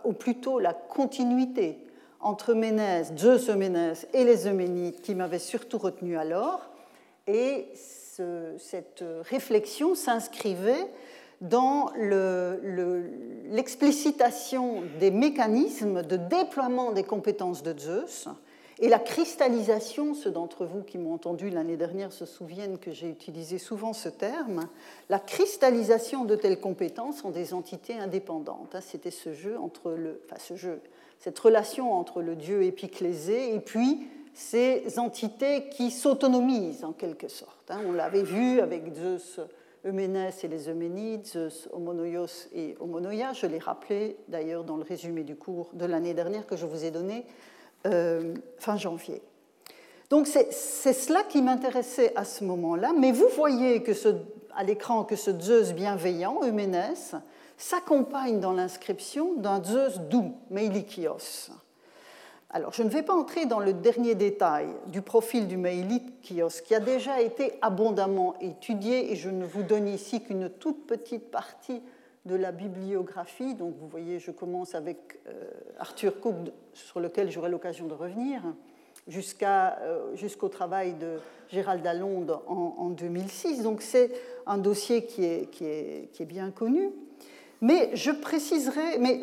ou 0.06 0.14
plutôt 0.14 0.60
la 0.60 0.74
continuité 0.74 1.78
entre 2.20 2.54
Ménès, 2.54 3.12
Zeus 3.18 3.50
Ménès 3.50 4.08
et 4.14 4.24
les 4.24 4.48
Euménides 4.48 5.02
qui 5.02 5.14
m'avaient 5.16 5.40
surtout 5.40 5.78
retenu 5.78 6.18
alors. 6.18 6.70
Et 7.28 7.68
cette 7.76 9.04
réflexion 9.24 9.94
s'inscrivait 9.96 10.88
dans 11.42 11.92
l'explicitation 13.52 14.84
des 15.00 15.12
mécanismes 15.12 16.02
de 16.04 16.18
déploiement 16.18 16.92
des 16.92 17.04
compétences 17.04 17.62
de 17.62 17.78
Zeus 17.78 18.30
et 18.80 18.90
la 18.90 19.00
cristallisation, 19.00 20.14
ceux 20.14 20.32
d'entre 20.32 20.66
vous 20.66 20.82
qui 20.84 20.98
m'ont 20.98 21.14
entendu 21.14 21.50
l'année 21.50 21.78
dernière 21.78 22.12
se 22.12 22.26
souviennent 22.26 22.78
que 22.78 22.92
j'ai 22.92 23.10
utilisé 23.10 23.58
souvent 23.58 23.94
ce 23.94 24.10
terme, 24.10 24.68
la 25.10 25.20
cristallisation 25.20 26.26
de 26.26 26.36
telles 26.36 26.60
compétences 26.60 27.24
en 27.24 27.32
des 27.32 27.54
entités 27.54 27.94
indépendantes. 27.94 28.76
Hein, 28.76 28.82
c'était 28.82 29.12
ce 29.12 29.34
jeu 29.34 29.58
entre 29.58 29.92
le, 29.92 30.22
enfin 30.26 30.40
ce 30.40 30.56
jeu, 30.56 30.82
cette 31.20 31.40
relation 31.40 31.94
entre 31.94 32.22
le 32.22 32.36
dieu 32.36 32.64
épiclésé 32.64 33.56
et 33.56 33.62
puis 33.62 34.08
ces 34.34 35.00
entités 35.00 35.70
qui 35.70 35.90
s'autonomisent 35.90 36.84
en 36.84 36.92
quelque 36.92 37.30
sorte. 37.30 37.72
Hein. 37.72 37.80
On 37.88 37.94
l'avait 37.94 38.24
vu 38.24 38.60
avec 38.60 38.94
Zeus 38.94 39.40
Euménès 39.86 40.44
et 40.44 40.50
les 40.50 40.68
Euménides, 40.68 41.26
Zeus 41.26 41.70
Homonoios 41.72 42.50
et 42.54 42.76
Homonoia. 42.82 43.32
Je 43.32 43.46
l'ai 43.46 43.60
rappelé 43.60 44.18
d'ailleurs 44.28 44.66
dans 44.66 44.76
le 44.76 44.84
résumé 44.84 45.24
du 45.24 45.38
cours 45.38 45.70
de 45.72 45.86
l'année 45.86 46.14
dernière 46.14 46.46
que 46.46 46.58
je 46.58 46.66
vous 46.66 46.84
ai 46.84 46.92
donné 46.92 47.26
fin 48.58 48.78
janvier. 48.78 49.22
Donc 50.10 50.28
c'est 50.28 50.52
cela 50.52 51.24
qui 51.24 51.42
m'intéressait 51.42 52.14
à 52.16 52.26
ce 52.26 52.44
moment-là, 52.44 52.94
mais 52.98 53.12
vous 53.12 53.30
voyez 53.36 53.82
que 53.84 53.92
à 54.56 54.64
l'écran 54.64 55.04
que 55.04 55.16
ce 55.16 55.32
Zeus 55.40 55.74
bienveillant, 55.74 56.40
Euménès, 56.44 57.16
s'accompagne 57.58 58.40
dans 58.40 58.54
l'inscription 58.54 59.34
d'un 59.36 59.64
Zeus 59.64 60.00
doux, 60.00 60.34
Meilikios. 60.50 61.52
Alors, 62.52 62.72
je 62.72 62.84
ne 62.84 62.90
vais 62.90 63.02
pas 63.02 63.14
entrer 63.14 63.46
dans 63.46 63.60
le 63.60 63.74
dernier 63.74 64.16
détail 64.16 64.68
du 64.88 65.02
profil 65.02 65.48
du 65.48 65.58
Meilikios, 65.58 66.62
qui 66.64 66.74
a 66.74 66.80
déjà 66.80 67.20
été 67.20 67.54
abondamment 67.62 68.36
étudié, 68.40 69.12
et 69.12 69.16
je 69.18 69.30
ne 69.30 69.46
vous 69.46 69.64
donne 69.64 69.88
ici 69.88 70.22
qu'une 70.22 70.50
toute 70.50 70.88
petite 70.88 71.32
partie 71.32 71.82
de 72.26 72.36
la 72.36 72.52
bibliographie. 72.52 73.54
Donc, 73.56 73.76
vous 73.80 73.88
voyez, 73.88 74.20
je 74.20 74.32
commence 74.32 74.76
avec 74.76 75.20
euh, 75.28 75.50
Arthur 75.80 76.20
Cook, 76.20 76.36
sur 76.74 77.00
lequel 77.00 77.32
j'aurai 77.32 77.50
l'occasion 77.50 77.86
de 77.86 77.94
revenir, 77.94 78.42
euh, 79.08 80.16
jusqu'au 80.16 80.50
travail 80.50 80.94
de 80.96 81.20
Gérald 81.50 81.86
Allonde 81.86 82.40
en, 82.48 82.76
en 82.78 82.90
2006. 82.90 83.62
Donc, 83.62 83.82
c'est 83.82 84.12
un 84.46 84.58
dossier 84.58 85.06
qui 85.06 85.24
est, 85.24 85.50
qui 85.52 85.66
est, 85.66 86.10
qui 86.12 86.24
est 86.24 86.28
bien 86.28 86.52
connu. 86.52 86.90
Mais 87.62 87.92
je 87.96 88.12
préciserai, 88.12 88.98
mais 89.00 89.22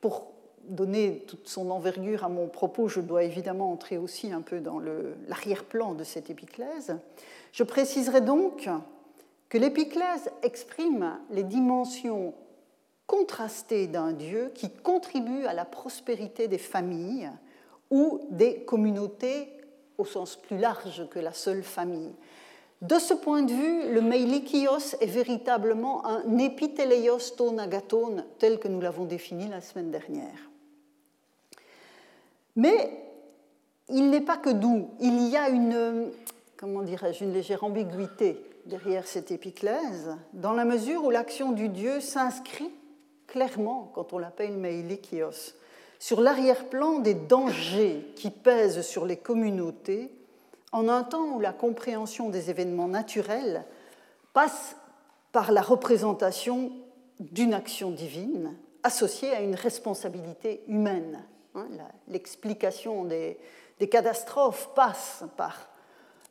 pour 0.00 0.32
donner 0.68 1.24
toute 1.26 1.48
son 1.48 1.70
envergure 1.70 2.24
à 2.24 2.28
mon 2.28 2.48
propos, 2.48 2.88
je 2.88 3.00
dois 3.00 3.24
évidemment 3.24 3.70
entrer 3.70 3.98
aussi 3.98 4.32
un 4.32 4.40
peu 4.40 4.60
dans 4.60 4.80
l'arrière-plan 5.28 5.94
de 5.94 6.04
cette 6.04 6.30
épiclèse. 6.30 6.96
Je 7.52 7.62
préciserai 7.62 8.20
donc 8.20 8.68
que 9.48 9.58
l'épiclèse 9.58 10.30
exprime 10.42 11.18
les 11.30 11.44
dimensions 11.44 12.34
contrastées 13.06 13.86
d'un 13.86 14.12
Dieu 14.12 14.50
qui 14.54 14.70
contribue 14.70 15.46
à 15.46 15.54
la 15.54 15.64
prospérité 15.64 16.48
des 16.48 16.58
familles 16.58 17.30
ou 17.90 18.20
des 18.30 18.64
communautés 18.64 19.48
au 19.98 20.04
sens 20.04 20.36
plus 20.36 20.58
large 20.58 21.08
que 21.08 21.18
la 21.18 21.32
seule 21.32 21.62
famille. 21.62 22.12
De 22.82 22.98
ce 22.98 23.14
point 23.14 23.42
de 23.42 23.52
vue, 23.52 23.92
le 23.92 24.02
Meilikios 24.02 24.96
est 25.00 25.06
véritablement 25.06 26.04
un 26.04 26.38
épithéleios 26.38 27.30
ton 27.36 27.56
agaton 27.56 28.24
tel 28.38 28.58
que 28.58 28.68
nous 28.68 28.80
l'avons 28.80 29.04
défini 29.04 29.48
la 29.48 29.62
semaine 29.62 29.90
dernière. 29.90 30.50
Mais 32.54 33.02
il 33.88 34.10
n'est 34.10 34.20
pas 34.20 34.36
que 34.36 34.50
doux, 34.50 34.90
il 35.00 35.28
y 35.28 35.36
a 35.36 35.48
une, 35.48 36.10
comment 36.56 36.82
une 36.84 37.32
légère 37.32 37.64
ambiguïté 37.64 38.44
derrière 38.66 39.06
cette 39.06 39.30
épiclèse, 39.30 40.16
dans 40.32 40.52
la 40.52 40.64
mesure 40.64 41.04
où 41.04 41.10
l'action 41.10 41.52
du 41.52 41.68
Dieu 41.68 42.00
s'inscrit 42.00 42.70
clairement, 43.26 43.90
quand 43.94 44.12
on 44.12 44.18
l'appelle 44.18 44.56
Meilikios, 44.56 45.54
sur 45.98 46.20
l'arrière-plan 46.20 46.98
des 46.98 47.14
dangers 47.14 48.12
qui 48.16 48.30
pèsent 48.30 48.82
sur 48.82 49.06
les 49.06 49.16
communautés 49.16 50.10
en 50.72 50.88
un 50.88 51.02
temps 51.02 51.34
où 51.34 51.40
la 51.40 51.52
compréhension 51.52 52.28
des 52.28 52.50
événements 52.50 52.88
naturels 52.88 53.64
passe 54.32 54.76
par 55.32 55.52
la 55.52 55.62
représentation 55.62 56.72
d'une 57.20 57.54
action 57.54 57.90
divine 57.90 58.54
associée 58.82 59.32
à 59.32 59.40
une 59.40 59.54
responsabilité 59.54 60.62
humaine. 60.68 61.24
Hein, 61.54 61.66
l'explication 62.08 63.04
des, 63.04 63.38
catastrophes 63.90 64.70
passe 64.74 65.24
par 65.36 65.68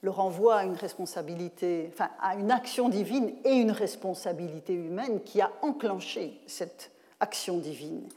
le 0.02 0.10
renvoi 0.10 0.56
à 0.58 0.64
une 0.66 0.76
responsabilité, 0.76 1.90
enfin, 1.94 2.10
à 2.22 2.36
une 2.36 2.52
action 2.52 2.90
divine 2.90 3.34
et 3.44 3.54
une 3.54 3.72
responsabilité 3.72 4.74
humaine 4.74 5.22
qui 5.24 5.42
a 5.42 5.52
enclenché 5.62 6.40
cette 6.48 6.92
action 7.20 7.58
divine. 7.58 8.08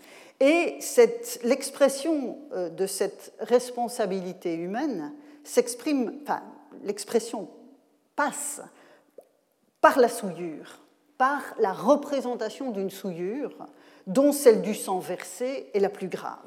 Et 0.41 0.79
l'expression 1.43 2.39
euh, 2.53 2.69
de 2.69 2.87
cette 2.87 3.33
responsabilité 3.41 4.55
humaine 4.55 5.13
s'exprime, 5.45 6.21
enfin, 6.23 6.43
l'expression 6.85 7.49
passe 8.15 8.61
par 9.81 9.99
la 9.99 10.09
souillure, 10.09 10.79
par 11.17 11.43
la 11.59 11.73
représentation 11.73 12.71
d'une 12.71 12.91
souillure 12.91 13.57
dont 14.07 14.33
celle 14.33 14.63
du 14.63 14.75
sang 14.75 14.99
versé 14.99 15.71
est 15.75 15.81
la 15.81 15.91
plus 15.91 16.09
grave. 16.09 16.39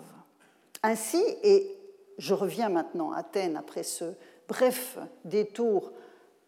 Ainsi, 0.84 1.24
et 1.44 1.78
je 2.18 2.34
reviens 2.34 2.70
maintenant 2.70 3.12
à 3.12 3.20
Athènes 3.20 3.58
après 3.58 3.84
ce 3.84 4.06
bref 4.52 4.98
détour 5.24 5.94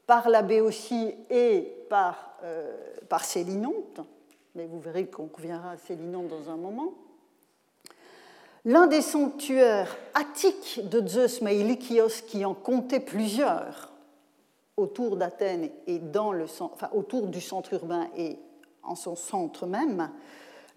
par 0.05 0.27
la 0.27 0.41
Béotie 0.41 1.15
et 1.29 1.73
par, 1.89 2.37
euh, 2.43 2.75
mais 4.55 4.65
vous 4.65 4.81
verrez 4.81 5.07
qu'on 5.07 5.29
reviendra 5.33 5.71
à 5.71 5.77
Célinonte 5.77 6.27
dans 6.27 6.51
un 6.51 6.57
moment, 6.57 6.93
L'un 8.65 8.87
des 8.87 9.01
sanctuaires 9.01 9.93
attiques 10.13 10.79
de 10.87 11.05
Zeus 11.05 11.41
Meilikios, 11.41 12.23
qui 12.25 12.45
en 12.45 12.53
comptait 12.53 13.01
plusieurs 13.01 13.91
autour 14.77 15.17
d'Athènes 15.17 15.69
et 15.85 15.99
dans 15.99 16.31
le, 16.31 16.45
enfin, 16.61 16.89
autour 16.93 17.27
du 17.27 17.41
centre 17.41 17.73
urbain 17.73 18.07
et 18.15 18.39
en 18.81 18.95
son 18.95 19.17
centre 19.17 19.65
même, 19.65 20.09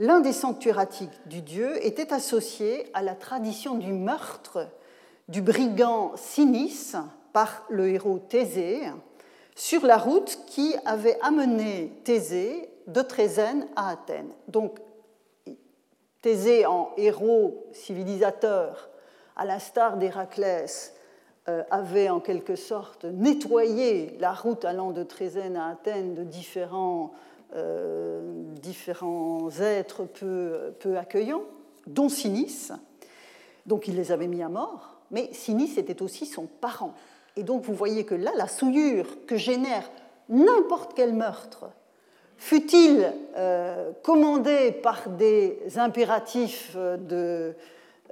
l'un 0.00 0.18
des 0.18 0.33
sanctuaires 0.33 0.80
attiques 0.80 1.26
du 1.26 1.42
dieu 1.42 1.85
était 1.87 2.12
associé 2.12 2.90
à 2.92 3.02
la 3.02 3.14
tradition 3.14 3.76
du 3.76 3.92
meurtre 3.92 4.68
du 5.28 5.40
brigand 5.40 6.12
Sinis 6.16 6.95
par 7.37 7.66
le 7.69 7.90
héros 7.90 8.19
Thésée 8.19 8.81
sur 9.55 9.85
la 9.85 9.99
route 9.99 10.38
qui 10.47 10.75
avait 10.87 11.19
amené 11.21 11.93
Thésée 12.02 12.70
de 12.87 13.03
Trézène 13.03 13.68
à 13.77 13.90
Athènes. 13.90 14.31
Donc 14.49 14.79
Thésée 16.22 16.64
en 16.64 16.92
héros 16.96 17.66
civilisateur, 17.72 18.88
à 19.37 19.44
l'instar 19.44 19.99
d'Héraclès, 19.99 20.94
euh, 21.51 21.62
avait 21.70 22.09
en 22.09 22.20
quelque 22.20 22.57
sorte 22.57 23.05
nettoyé 23.05 24.16
la 24.18 24.33
route 24.33 24.64
allant 24.64 24.92
de 24.92 25.03
Trézène 25.03 25.59
à 25.59 25.68
Athènes 25.68 26.14
de 26.14 26.25
différents, 26.25 27.12
euh, 27.55 28.33
différents 28.62 29.51
êtres 29.61 30.05
peu, 30.05 30.72
peu 30.81 30.96
accueillants, 30.96 31.44
dont 31.87 32.09
Sinis. 32.09 32.70
Donc 33.66 33.88
il 33.88 33.94
les 33.94 34.11
avait 34.11 34.27
mis 34.27 34.42
à 34.42 34.49
mort, 34.49 35.03
mais 35.11 35.29
Sinis 35.35 35.75
était 35.77 36.01
aussi 36.01 36.25
son 36.25 36.46
parent. 36.46 36.94
Et 37.37 37.42
donc 37.42 37.62
vous 37.64 37.75
voyez 37.75 38.05
que 38.05 38.14
là, 38.14 38.33
la 38.37 38.49
souillure 38.49 39.07
que 39.27 39.37
génère 39.37 39.88
n'importe 40.29 40.92
quel 40.94 41.12
meurtre 41.12 41.66
fut-il 42.38 43.12
euh, 43.37 43.92
commandé 44.03 44.72
par 44.72 45.09
des 45.09 45.59
impératifs 45.77 46.77
de, 46.77 47.55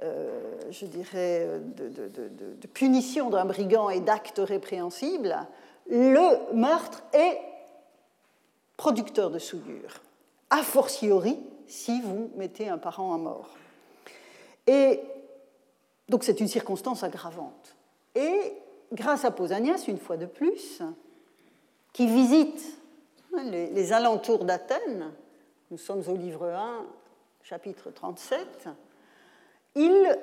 euh, 0.03 0.41
je 0.71 0.85
dirais, 0.85 1.47
de, 1.75 2.67
punition 2.67 3.29
d'un 3.29 3.45
brigand 3.45 3.89
et 3.89 3.99
d'actes 3.99 4.41
répréhensibles, 4.43 5.37
le 5.89 6.53
meurtre 6.53 7.03
est 7.13 7.39
producteur 8.77 9.29
de 9.29 9.39
souillure, 9.39 10.01
a 10.49 10.63
fortiori 10.63 11.37
si 11.67 12.01
vous 12.01 12.29
mettez 12.35 12.67
un 12.67 12.77
parent 12.77 13.13
à 13.13 13.17
mort. 13.17 13.49
Et 14.67 14.99
donc 16.09 16.23
c'est 16.23 16.39
une 16.39 16.47
circonstance 16.47 17.03
aggravante. 17.03 17.75
Et 18.15 18.53
grâce 18.95 19.25
à 19.25 19.31
Pausanias, 19.31 19.85
une 19.87 19.99
fois 19.99 20.17
de 20.17 20.25
plus, 20.25 20.81
qui 21.93 22.07
visite 22.07 22.79
les, 23.43 23.93
alentours 23.93 24.45
d'Athènes, 24.45 25.11
nous 25.69 25.77
sommes 25.77 26.03
au 26.07 26.15
livre 26.15 26.47
1, 26.47 26.85
chapitre 27.43 27.91
37, 27.91 28.69
il 29.75 30.17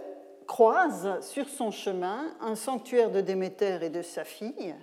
croise 0.47 1.21
sur 1.21 1.49
son 1.49 1.71
chemin 1.71 2.35
un 2.41 2.57
sanctuaire 2.57 3.11
de 3.11 3.21
Déméter 3.21 3.79
et 3.83 3.91
de 3.91 4.03
sa 4.03 4.25
fille, 4.25 4.75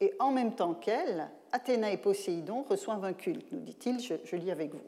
et 0.00 0.14
en 0.18 0.30
même 0.30 0.54
temps 0.54 0.74
qu'elle, 0.74 1.28
Athéna 1.52 1.90
et 1.90 1.96
Poséidon 1.96 2.64
reçoivent 2.68 3.04
un 3.04 3.12
culte, 3.12 3.50
nous 3.52 3.60
dit-il, 3.60 4.00
je, 4.00 4.14
je, 4.24 4.36
lis 4.36 4.50
avec 4.50 4.72
vous. 4.72 4.82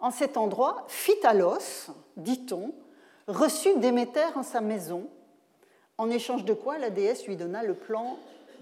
En 0.00 0.10
cet 0.10 0.36
endroit, 0.36 0.84
Phytalos, 0.88 1.90
dit-on, 2.16 2.72
reçut 3.26 3.78
Déméter 3.78 4.36
en 4.36 4.42
sa 4.42 4.60
maison, 4.60 5.08
en 5.98 6.10
échange 6.10 6.44
de 6.44 6.52
quoi 6.52 6.78
la 6.78 6.90
déesse 6.90 7.26
lui 7.26 7.36
donna 7.36 7.62
le 7.62 7.74
plan 7.74 8.18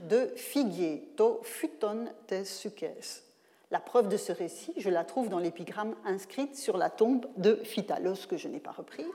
de 0.08 0.30
figuier, 0.36 1.08
to 1.16 1.40
futon 1.42 2.06
tes 2.26 2.44
sukes, 2.44 3.22
la 3.70 3.80
preuve 3.80 4.08
de 4.08 4.16
ce 4.18 4.32
récit, 4.32 4.74
je 4.76 4.90
la 4.90 5.02
trouve 5.04 5.28
dans 5.30 5.38
l'épigramme 5.38 5.94
inscrite 6.04 6.56
sur 6.56 6.76
la 6.76 6.90
tombe 6.90 7.26
de 7.38 7.54
Phytalos, 7.64 8.26
que 8.28 8.36
je 8.36 8.48
n'ai 8.48 8.60
pas 8.60 8.72
repris. 8.72 9.06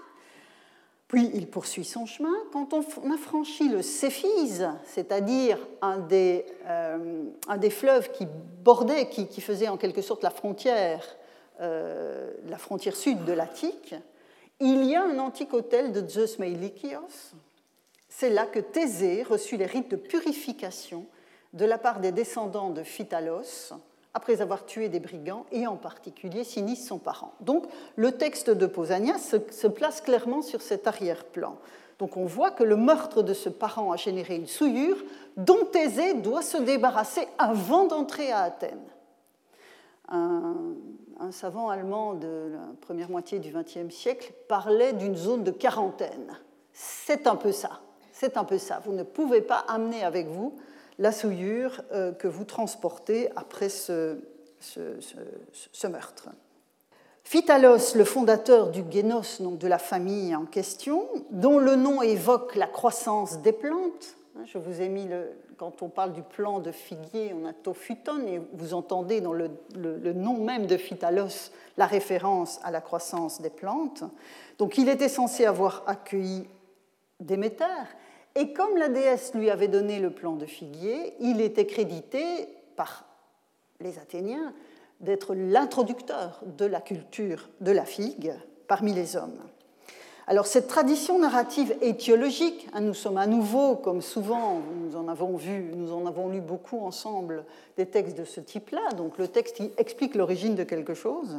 Puis 1.07 1.29
il 1.33 1.47
poursuit 1.47 1.85
son 1.85 2.05
chemin. 2.05 2.33
Quand 2.51 2.73
on 2.73 3.11
a 3.11 3.17
franchi 3.17 3.69
le 3.69 3.81
Céphise, 3.81 4.67
c'est-à-dire 4.85 5.59
un, 5.81 6.05
euh, 6.11 7.23
un, 7.47 7.57
des 7.57 7.69
fleuves 7.69 8.11
qui 8.11 8.27
bordait, 8.63 9.07
qui, 9.09 9.41
faisait 9.41 9.69
en 9.69 9.77
quelque 9.77 10.01
sorte 10.01 10.23
la 10.23 10.31
frontière, 10.31 11.05
euh, 11.61 12.33
la 12.47 12.57
frontière 12.57 12.95
sud 12.95 13.23
de 13.25 13.33
l'Attique, 13.33 13.95
il 14.59 14.85
y 14.85 14.95
a 14.95 15.03
un 15.03 15.19
antique 15.19 15.53
hôtel 15.53 15.91
de 15.91 16.05
Zeus 16.07 16.39
Meilikios. 16.39 17.35
C'est 18.19 18.31
là 18.31 18.47
que 18.47 18.57
Thésée 18.57 19.21
reçut 19.21 19.57
les 19.57 19.67
rites 19.67 19.91
de 19.91 19.95
purification 19.95 21.05
de 21.53 21.65
la 21.65 21.77
part 21.77 21.99
des 21.99 22.11
descendants 22.11 22.71
de 22.71 22.81
Phytalos, 22.81 23.75
après 24.15 24.41
avoir 24.41 24.65
tué 24.65 24.89
des 24.89 24.99
brigands, 24.99 25.45
et 25.51 25.67
en 25.67 25.75
particulier 25.75 26.43
Sinis, 26.43 26.77
son 26.77 26.97
parent. 26.97 27.35
Donc 27.41 27.65
le 27.95 28.11
texte 28.11 28.49
de 28.49 28.65
Pausanias 28.65 29.19
se, 29.51 29.67
place 29.67 30.01
clairement 30.01 30.41
sur 30.41 30.63
cet 30.63 30.87
arrière-plan. 30.87 31.59
Donc 31.99 32.17
on 32.17 32.25
voit 32.25 32.49
que 32.49 32.63
le 32.63 32.75
meurtre 32.75 33.21
de 33.21 33.35
ce 33.35 33.49
parent 33.49 33.91
a 33.91 33.97
généré 33.97 34.35
une 34.37 34.47
souillure 34.47 34.97
dont 35.35 35.65
Thésée 35.65 36.15
doit 36.15 36.41
se 36.41 36.57
débarrasser 36.57 37.27
avant 37.37 37.85
d'entrer 37.85 38.31
à 38.31 38.39
Athènes. 38.39 38.89
Un, 40.09 40.55
un, 41.19 41.31
savant 41.31 41.69
allemand 41.69 42.15
de 42.15 42.49
la 42.51 42.67
première 42.81 43.11
moitié 43.11 43.37
du 43.37 43.53
XXe 43.53 43.93
siècle 43.93 44.33
parlait 44.47 44.93
d'une 44.93 45.15
zone 45.15 45.43
de 45.43 45.51
quarantaine. 45.51 46.35
C'est 46.73 47.27
un 47.27 47.35
peu 47.35 47.51
ça. 47.51 47.81
C'est 48.19 48.37
un 48.37 48.43
peu 48.43 48.57
ça. 48.57 48.81
Vous 48.85 48.93
ne 48.93 49.03
pouvez 49.03 49.41
pas 49.41 49.63
amener 49.67 50.03
avec 50.03 50.27
vous 50.27 50.57
la 50.99 51.11
souillure 51.11 51.81
euh, 51.91 52.11
que 52.11 52.27
vous 52.27 52.45
transportez 52.45 53.29
après 53.35 53.69
ce, 53.69 54.17
meurtre. 55.89 56.29
Phytalos, 57.23 57.95
le 57.95 58.05
fondateur 58.05 58.71
du 58.71 58.83
Génos, 58.89 59.41
donc 59.41 59.59
de 59.59 59.67
la 59.67 59.77
famille 59.77 60.35
en 60.35 60.45
question, 60.45 61.07
dont 61.29 61.59
le 61.59 61.75
nom 61.75 62.01
évoque 62.01 62.55
la 62.55 62.67
croissance 62.67 63.41
des 63.41 63.51
plantes, 63.51 64.17
Hein, 64.37 64.43
je 64.45 64.57
vous 64.57 64.81
ai 64.81 64.89
mis, 64.89 65.07
le, 65.07 65.31
quand 65.57 65.81
on 65.81 65.89
parle 65.89 66.13
du 66.13 66.21
plan 66.21 66.59
de 66.59 66.71
figuier, 66.71 67.33
on 67.33 67.47
a 67.47 67.53
tophuton, 67.53 68.27
et 68.27 68.41
vous 68.53 68.73
entendez 68.73 69.21
dans 69.21 69.33
le, 69.33 69.49
nom 70.13 70.43
même 70.43 70.67
de 70.67 70.77
phytalos 70.77 71.51
la 71.77 71.87
référence 71.87 72.59
à 72.63 72.71
la 72.71 72.81
croissance 72.81 73.41
des 73.41 73.49
plantes. 73.49 74.03
Donc 74.59 74.77
il 74.77 74.89
était 74.89 75.09
censé 75.09 75.45
avoir 75.45 75.83
accueilli 75.87 76.47
Déméter, 77.19 77.65
et 78.37 78.53
comme 78.53 78.77
la 78.77 78.87
déesse 78.87 79.33
lui 79.33 79.49
avait 79.49 79.67
donné 79.67 79.99
le 79.99 80.11
plan 80.11 80.35
de 80.35 80.45
figuier, 80.45 81.15
il 81.19 81.41
était 81.41 81.65
crédité 81.65 82.47
par 82.75 83.05
les 83.79 83.97
Athéniens 83.97 84.53
d'être 85.01 85.33
l'introducteur 85.33 86.41
de 86.45 86.65
la 86.65 86.79
culture 86.79 87.49
de 87.61 87.71
la 87.71 87.83
figue 87.83 88.33
parmi 88.67 88.93
les 88.93 89.15
hommes. 89.15 89.39
Alors 90.27 90.45
cette 90.45 90.67
tradition 90.67 91.17
narrative 91.17 91.75
étiologique, 91.81 92.67
hein, 92.73 92.81
nous 92.81 92.93
sommes 92.93 93.17
à 93.17 93.25
nouveau, 93.25 93.75
comme 93.75 94.01
souvent, 94.01 94.61
nous 94.83 94.95
en 94.95 95.07
avons 95.07 95.35
vu, 95.35 95.71
nous 95.75 95.91
en 95.91 96.05
avons 96.05 96.29
lu 96.29 96.39
beaucoup 96.39 96.85
ensemble 96.85 97.43
des 97.75 97.87
textes 97.87 98.17
de 98.17 98.25
ce 98.25 98.39
type-là, 98.39 98.91
donc 98.97 99.17
le 99.17 99.29
texte 99.29 99.55
qui 99.55 99.71
explique 99.77 100.13
l'origine 100.13 100.53
de 100.53 100.63
quelque 100.63 100.93
chose. 100.93 101.37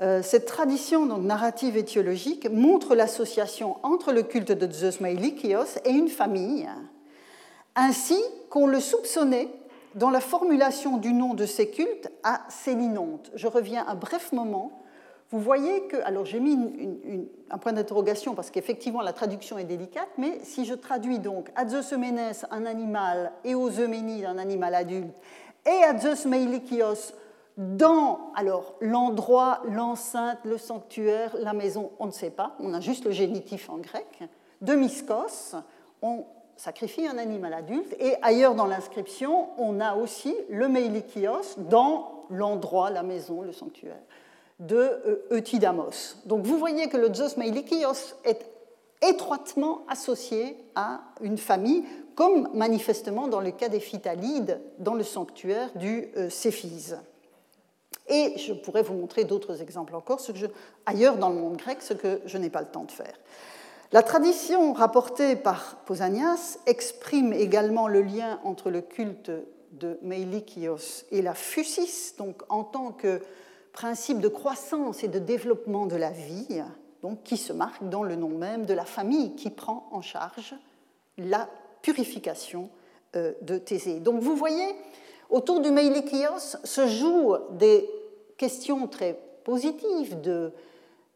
Euh, 0.00 0.22
cette 0.22 0.46
tradition 0.46 1.06
donc, 1.06 1.22
narrative 1.22 1.76
étiologique 1.76 2.50
montre 2.50 2.94
l'association 2.94 3.76
entre 3.82 4.12
le 4.12 4.22
culte 4.22 4.52
de 4.52 4.70
Zeus 4.72 5.00
Maïlikios 5.00 5.78
et 5.84 5.90
une 5.90 6.08
famille, 6.08 6.68
ainsi 7.76 8.20
qu'on 8.50 8.66
le 8.66 8.80
soupçonnait 8.80 9.48
dans 9.94 10.10
la 10.10 10.20
formulation 10.20 10.96
du 10.96 11.12
nom 11.12 11.34
de 11.34 11.46
ces 11.46 11.70
cultes 11.70 12.10
à 12.24 12.42
Célinonte. 12.48 13.30
Je 13.34 13.46
reviens 13.46 13.86
un 13.86 13.94
bref 13.94 14.32
moment 14.32 14.84
vous 15.34 15.40
voyez 15.40 15.82
que, 15.88 15.96
alors 16.04 16.24
j'ai 16.24 16.38
mis 16.38 16.56
un 17.50 17.58
point 17.58 17.72
d'interrogation 17.72 18.36
parce 18.36 18.50
qu'effectivement 18.50 19.00
la 19.00 19.12
traduction 19.12 19.58
est 19.58 19.64
délicate, 19.64 20.08
mais 20.16 20.38
si 20.44 20.64
je 20.64 20.74
traduis 20.74 21.18
donc 21.18 21.50
Adzosemenes, 21.56 22.34
un 22.52 22.66
animal, 22.66 23.32
et 23.42 23.56
Oseménide, 23.56 24.26
un 24.26 24.38
animal 24.38 24.76
adulte, 24.76 25.12
et 25.66 25.82
Adzosmeilikios 25.82 27.14
dans 27.56 28.32
alors 28.34 28.74
l'endroit, 28.80 29.60
l'enceinte, 29.64 30.38
le 30.44 30.58
sanctuaire, 30.58 31.36
la 31.38 31.52
maison, 31.52 31.92
on 31.98 32.06
ne 32.06 32.10
sait 32.10 32.30
pas, 32.30 32.56
on 32.60 32.74
a 32.74 32.80
juste 32.80 33.04
le 33.04 33.12
génitif 33.12 33.70
en 33.70 33.78
grec, 33.78 34.22
de 34.60 34.74
Miskos, 34.74 35.56
on 36.02 36.24
sacrifie 36.56 37.06
un 37.06 37.18
animal 37.18 37.54
adulte, 37.54 37.94
et 38.00 38.16
ailleurs 38.22 38.54
dans 38.54 38.66
l'inscription, 38.66 39.48
on 39.58 39.80
a 39.80 39.94
aussi 39.94 40.34
le 40.48 40.68
Meilikios 40.68 41.58
dans 41.58 42.24
l'endroit, 42.30 42.90
la 42.90 43.02
maison, 43.02 43.42
le 43.42 43.52
sanctuaire 43.52 44.02
de 44.60 44.76
euh, 44.76 45.26
Eutydamos. 45.32 46.16
Donc 46.26 46.46
vous 46.46 46.58
voyez 46.58 46.88
que 46.88 46.96
le 46.96 47.12
Zeus 47.12 47.36
Meilikios 47.36 48.14
est 48.24 48.46
étroitement 49.02 49.82
associé 49.88 50.56
à 50.74 51.00
une 51.20 51.38
famille, 51.38 51.84
comme 52.14 52.48
manifestement 52.54 53.26
dans 53.26 53.40
le 53.40 53.50
cas 53.50 53.68
des 53.68 53.80
Phytalides 53.80 54.60
dans 54.78 54.94
le 54.94 55.02
sanctuaire 55.02 55.70
du 55.74 56.08
euh, 56.16 56.30
Céphise. 56.30 56.98
Et 58.08 58.34
je 58.36 58.52
pourrais 58.52 58.82
vous 58.82 58.94
montrer 58.94 59.24
d'autres 59.24 59.62
exemples 59.62 59.94
encore, 59.94 60.20
ailleurs 60.86 61.16
dans 61.16 61.30
le 61.30 61.36
monde 61.36 61.56
grec, 61.56 61.78
ce 61.80 61.94
que 61.94 62.20
je 62.26 62.36
n'ai 62.36 62.50
pas 62.50 62.60
le 62.60 62.68
temps 62.68 62.84
de 62.84 62.90
faire. 62.90 63.14
La 63.92 64.02
tradition 64.02 64.72
rapportée 64.72 65.36
par 65.36 65.76
Pausanias 65.86 66.58
exprime 66.66 67.32
également 67.32 67.88
le 67.88 68.02
lien 68.02 68.40
entre 68.44 68.70
le 68.70 68.80
culte 68.80 69.30
de 69.72 69.98
Meilikios 70.02 71.04
et 71.10 71.22
la 71.22 71.34
Fusis, 71.34 72.14
donc 72.18 72.42
en 72.48 72.64
tant 72.64 72.92
que 72.92 73.22
principe 73.72 74.20
de 74.20 74.28
croissance 74.28 75.02
et 75.02 75.08
de 75.08 75.18
développement 75.18 75.86
de 75.86 75.96
la 75.96 76.10
vie, 76.10 76.62
donc, 77.02 77.22
qui 77.22 77.36
se 77.36 77.52
marque 77.52 77.86
dans 77.88 78.02
le 78.02 78.16
nom 78.16 78.30
même 78.30 78.64
de 78.64 78.72
la 78.72 78.86
famille 78.86 79.36
qui 79.36 79.50
prend 79.50 79.88
en 79.92 80.00
charge 80.00 80.54
la 81.18 81.48
purification 81.82 82.70
euh, 83.14 83.34
de 83.42 83.58
Thésée. 83.58 84.00
Donc 84.00 84.22
vous 84.22 84.36
voyez, 84.36 84.74
autour 85.30 85.60
du 85.60 85.70
Meilikios 85.70 86.56
se 86.64 86.86
jouent 86.86 87.36
des 87.52 87.88
questions 88.36 88.86
très 88.88 89.18
positives 89.44 90.20
de 90.20 90.52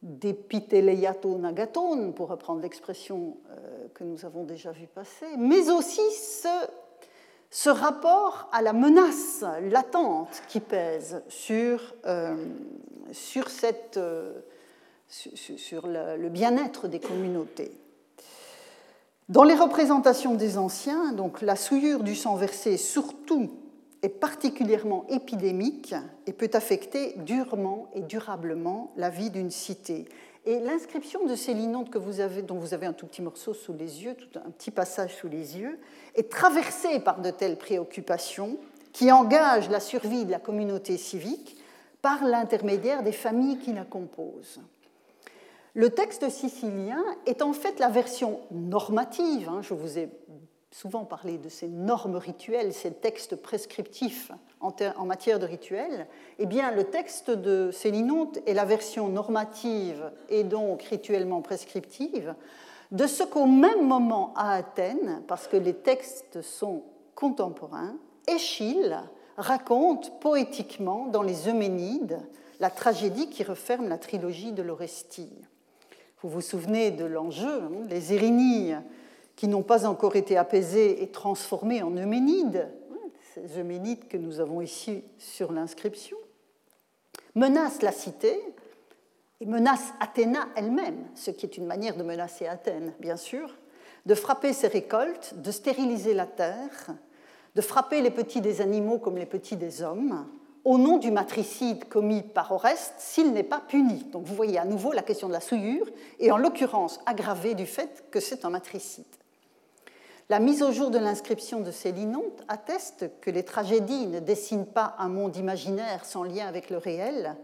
d'épithéléiato 0.01 1.39
nagaton, 1.39 2.13
pour 2.13 2.29
reprendre 2.29 2.63
l'expression 2.63 3.37
euh, 3.51 3.89
que 3.95 4.05
nous 4.05 4.25
avons 4.25 4.45
déjà 4.45 4.71
vue 4.71 4.87
passer, 4.87 5.27
mais 5.37 5.71
aussi 5.71 6.09
ce 6.13 6.69
ce 7.51 7.71
rapport 7.71 8.49
à 8.53 8.63
la 8.63 8.73
menace 8.73 9.45
latente 9.71 10.43
qui 10.49 10.61
pèse 10.61 11.23
sur, 11.29 11.95
euh, 12.07 12.37
sur, 13.13 13.49
cette, 13.49 13.97
euh, 13.97 14.33
sur 15.09 15.87
le, 15.87 16.29
bien-être 16.29 16.89
des 16.89 17.01
communautés. 17.01 17.73
Dans 19.29 19.45
les 19.45 19.55
représentations 19.55 20.35
des 20.35 20.59
anciens, 20.59 21.13
donc, 21.13 21.43
la 21.43 21.57
souillure 21.57 22.03
du 22.03 22.15
sang 22.15 22.37
versé 22.37 22.77
surtout 22.77 23.51
est 24.03 24.09
particulièrement 24.09 25.07
épidémique 25.09 25.95
et 26.27 26.33
peut 26.33 26.51
affecter 26.53 27.15
durement 27.19 27.89
et 27.95 28.01
durablement 28.01 28.93
la 28.97 29.11
vie 29.11 29.31
d'une 29.31 29.51
cité. 29.51 30.07
Et 30.47 30.61
l'inscription 30.61 31.27
de 31.27 31.35
ces 31.35 31.53
que 31.53 32.41
dont 32.41 32.59
vous 32.59 32.75
avez 32.75 32.87
un 32.87 32.93
tout 32.93 33.07
petit 33.07 33.23
morceau 33.23 33.53
sous 33.55 33.73
les 33.73 34.05
yeux, 34.05 34.15
tout 34.15 34.39
un 34.39 34.51
petit 34.51 34.71
passage 34.71 35.17
sous 35.17 35.29
les 35.29 35.59
yeux, 35.59 35.79
est 36.15 36.31
traversée 36.31 37.01
par 37.01 37.21
de 37.21 37.31
telles 37.31 37.59
préoccupations 37.59 38.57
qui 38.93 39.13
engagent 39.13 39.69
la 39.69 39.81
survie 39.81 40.25
de 40.25 40.31
la 40.31 40.39
communauté 40.39 40.97
civique 40.97 41.57
par 42.01 42.25
l'intermédiaire 42.25 43.03
des 43.03 43.13
familles 43.13 43.59
qui 43.59 43.73
la 43.73 43.85
composent. 43.85 44.61
Le 45.75 45.91
texte 45.91 46.29
sicilien 46.31 47.03
est 47.27 47.43
en 47.43 47.53
fait 47.53 47.79
la 47.79 47.89
version 47.89 48.41
normative, 48.51 49.49
hein, 49.49 49.61
je 49.63 49.75
vous 49.75 49.99
ai 49.99 50.09
souvent 50.71 51.05
parlé 51.05 51.39
de 51.39 51.49
ces 51.49 51.69
normes 51.69 52.17
rituelles, 52.17 52.73
ces 52.73 52.93
textes 52.93 53.37
prescriptifs 53.37 54.31
en, 54.61 55.05
matière 55.05 55.39
de 55.39 55.47
rituels, 55.47 56.07
eh 56.39 56.47
bien, 56.47 56.71
le 56.73 56.85
texte 56.85 57.31
de 57.31 57.71
Célinonte 57.73 58.39
est 58.47 58.55
la 58.55 58.65
version 58.65 59.09
normative 59.09 60.11
et 60.29 60.45
donc 60.45 60.83
rituellement 60.83 61.43
prescriptive 61.43 62.35
de 62.91 63.07
ce 63.07 63.23
qu'au 63.23 63.47
même 63.47 63.87
moment 63.87 64.33
à 64.37 64.55
Athènes, 64.55 65.23
parce 65.29 65.47
que 65.47 65.57
les 65.57 65.75
textes 65.75 66.43
sont 66.43 66.83
contemporains, 67.15 67.97
Échille 68.27 68.97
raconte 69.37 70.21
poétiquement 70.21 71.07
dans 71.07 71.23
les 71.23 71.49
Euménides 71.49 72.19
la 72.61 72.71
tragédie 72.71 73.29
qui 73.31 73.45
referme 73.45 73.89
la 73.89 73.99
trilogie 73.99 74.53
de 74.53 74.63
l'Orestie. 74.63 75.31
Vous 76.23 76.29
vous 76.29 76.41
souvenez 76.41 76.91
de 76.91 77.05
l'enjeu, 77.05 77.63
hein, 77.63 77.87
les 77.89 78.13
Érinies 78.13 78.75
qui 79.39 79.47
n'ont 79.47 79.63
pas 79.63 79.87
encore 79.87 80.17
été 80.17 80.37
apaisées 80.37 81.01
et 81.01 81.13
transformées 81.13 81.81
en 81.81 81.93
Euménides, 81.93 82.69
ces 83.33 83.61
Euménides 83.61 84.09
que 84.09 84.17
nous 84.17 84.41
avons 84.41 84.61
ici 84.61 85.05
sur 85.17 85.53
l'inscription, 85.53 86.17
menacent 87.37 87.83
la 87.83 87.93
cité 87.93 88.37
et 89.41 89.47
menacent 89.47 89.95
Athéna 90.01 90.49
elle-même, 90.57 91.07
ce 91.15 91.31
qui 91.31 91.47
est 91.47 91.57
une 91.57 91.67
manière 91.67 91.97
de 91.97 92.03
menacer 92.03 92.49
Athènes, 92.49 92.95
bien 92.99 93.17
sûr, 93.17 93.55
de 94.07 94.15
frapper 94.17 94.53
ses 94.53 94.67
récoltes, 94.67 95.35
de 95.37 95.53
stériliser 95.53 96.15
la 96.15 96.27
terre, 96.27 96.97
de 97.55 97.61
frapper 97.61 98.03
les 98.03 98.11
petits 98.11 98.41
des 98.41 98.61
animaux 98.61 98.99
comme 98.99 99.19
les 99.19 99.25
petits 99.25 99.57
des 99.57 99.83
hommes, 99.83 100.27
au 100.65 100.79
nom 100.79 100.99
du 100.99 101.13
matricide 101.13 101.85
commis 101.89 102.23
par 102.23 102.51
Oreste 102.51 102.95
s'il 102.99 103.33
n'est 103.33 103.45
pas 103.45 103.61
puni. 103.61 104.03
Donc 104.11 104.25
vous 104.25 104.35
voyez 104.35 104.59
à 104.59 104.65
nouveau 104.65 104.91
la 104.91 105.03
question 105.03 105.29
de 105.29 105.33
la 105.33 105.41
souillure, 105.41 105.87
et 106.19 106.33
en 106.33 106.39
l'occurrence 106.39 106.99
aggravée 107.07 107.55
du 107.55 107.67
fait 107.67 108.05
que 108.11 108.19
c'est 108.19 108.45
un 108.45 108.51
matricide. 108.51 109.07
La 110.31 110.41
mise 110.41 110.63
au 110.63 110.73
jour 110.73 110.91
de 110.91 110.99
l'inscription 110.99 111.61
de 111.61 111.71
Célinonte 111.71 112.45
atteste 112.49 113.11
que 113.23 113.31
les 113.31 113.45
tragédies 113.45 114.07
ne 114.09 114.21
dessinent 114.21 114.67
pas 114.67 114.95
un 114.99 115.09
monde 115.09 115.37
imaginaire 115.37 116.05
sans 116.05 116.23
lien 116.23 116.47
avec 116.47 116.69
le 116.69 116.77
réel, 116.77 117.35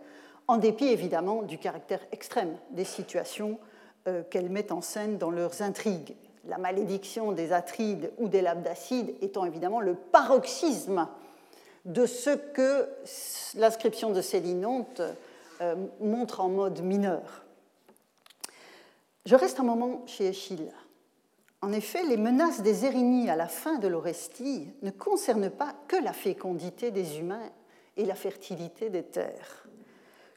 en 0.48 0.58
dépit 0.58 0.88
évidemment 0.88 1.40
du 1.40 1.56
caractère 1.56 2.00
extrême 2.12 2.58
des 2.72 2.84
situations 2.84 3.58
euh, 4.06 4.22
qu'elles 4.28 4.50
mettent 4.50 4.70
en 4.70 4.82
scène 4.82 5.16
dans 5.16 5.30
leurs 5.30 5.62
intrigues. 5.62 6.14
La 6.46 6.58
malédiction 6.58 7.32
des 7.32 7.52
Atrides 7.52 8.12
ou 8.18 8.28
des 8.28 8.42
Labdacides 8.42 9.14
étant 9.22 9.46
évidemment 9.46 9.80
le 9.80 9.94
paroxysme 9.94 11.08
de 11.86 12.04
ce 12.04 12.36
que 12.36 12.86
l'inscription 13.54 14.10
de 14.10 14.20
Célinonte 14.20 15.00
euh, 15.62 15.74
montre 16.00 16.40
en 16.40 16.50
mode 16.50 16.82
mineur. 16.82 17.44
Je 19.24 19.36
reste 19.36 19.58
un 19.58 19.64
moment 19.64 20.02
chez 20.04 20.28
Échille. 20.28 20.70
En 21.64 21.72
effet, 21.72 22.04
les 22.04 22.18
menaces 22.18 22.60
des 22.60 22.84
Érinies 22.84 23.30
à 23.30 23.36
la 23.36 23.48
fin 23.48 23.78
de 23.78 23.88
l'Orestie 23.88 24.68
ne 24.82 24.90
concernent 24.90 25.48
pas 25.48 25.72
que 25.88 25.96
la 25.96 26.12
fécondité 26.12 26.90
des 26.90 27.18
humains 27.18 27.50
et 27.96 28.04
la 28.04 28.14
fertilité 28.14 28.90
des 28.90 29.04
terres. 29.04 29.66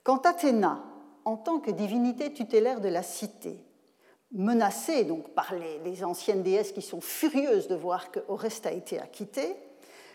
Quant 0.05 0.19
à 0.19 0.29
Athéna, 0.29 0.85
en 1.25 1.35
tant 1.35 1.59
que 1.59 1.69
divinité 1.69 2.31
tutélaire 2.31 2.79
de 2.79 2.87
la 2.87 3.03
cité, 3.03 3.59
menacée 4.31 5.03
donc 5.03 5.27
par 5.31 5.53
les, 5.83 6.05
anciennes 6.05 6.43
déesses 6.43 6.71
qui 6.71 6.81
sont 6.81 7.01
furieuses 7.01 7.67
de 7.67 7.75
voir 7.75 8.09
que 8.09 8.21
Oreste 8.29 8.65
a 8.65 8.71
été 8.71 8.97
acquitté, 8.97 9.53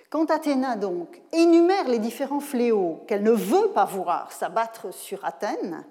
quand 0.09 0.31
Athéna 0.31 0.77
donc 0.77 1.21
énumère 1.35 1.89
les 1.89 1.99
différents 1.99 2.41
fléaux 2.41 3.05
qu'elle 3.07 3.23
ne 3.23 3.33
veut 3.33 3.69
pas 3.75 3.85
voir 3.85 4.33
s'abattre 4.33 4.95
sur 4.95 5.27
Athènes, 5.27 5.85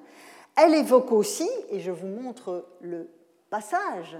elle 0.56 0.74
évoque 0.74 1.12
aussi, 1.12 1.50
et 1.70 1.80
je 1.80 1.92
vous 1.92 2.08
montre 2.08 2.66
le 2.82 3.08
passage, 3.52 4.18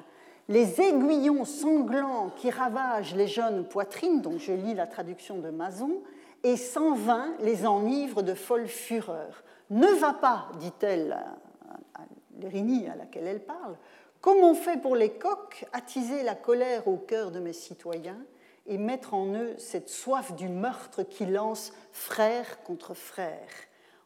les 0.52 0.82
aiguillons 0.82 1.46
sanglants 1.46 2.30
qui 2.36 2.50
ravagent 2.50 3.16
les 3.16 3.28
jeunes 3.28 3.64
poitrines, 3.64 4.22
donc 4.22 4.38
je 4.40 4.52
lis 4.52 4.74
la 4.74 4.86
traduction 4.86 5.38
de 5.38 5.50
Mason, 5.50 6.02
et 6.44 6.58
120 6.58 7.36
les 7.40 7.66
enivrent 7.66 8.22
de 8.22 8.34
folle 8.34 8.68
fureur. 8.68 9.44
Ne 9.70 9.88
va 9.88 10.14
pas, 10.14 10.50
dit-elle 10.60 11.14
à 11.14 12.02
l'Érini 12.38 12.90
à 12.90 12.96
laquelle 12.96 13.28
elle 13.28 13.46
parle, 13.46 13.78
comme 14.20 14.40
on 14.40 14.54
fait 14.54 14.80
pour 14.82 14.98
les 14.98 15.12
coqs, 15.12 15.66
attiser 15.72 16.22
la 16.22 16.36
colère 16.36 16.88
au 16.90 16.98
cœur 16.98 17.32
de 17.32 17.40
mes 17.40 17.54
citoyens 17.54 18.20
et 18.68 18.78
mettre 18.78 19.14
en 19.14 19.34
eux 19.34 19.56
cette 19.58 19.90
soif 19.90 20.36
du 20.36 20.50
meurtre 20.50 21.04
qui 21.04 21.26
lance 21.26 21.72
frère 21.94 22.62
contre 22.64 22.94
frère, 22.94 23.48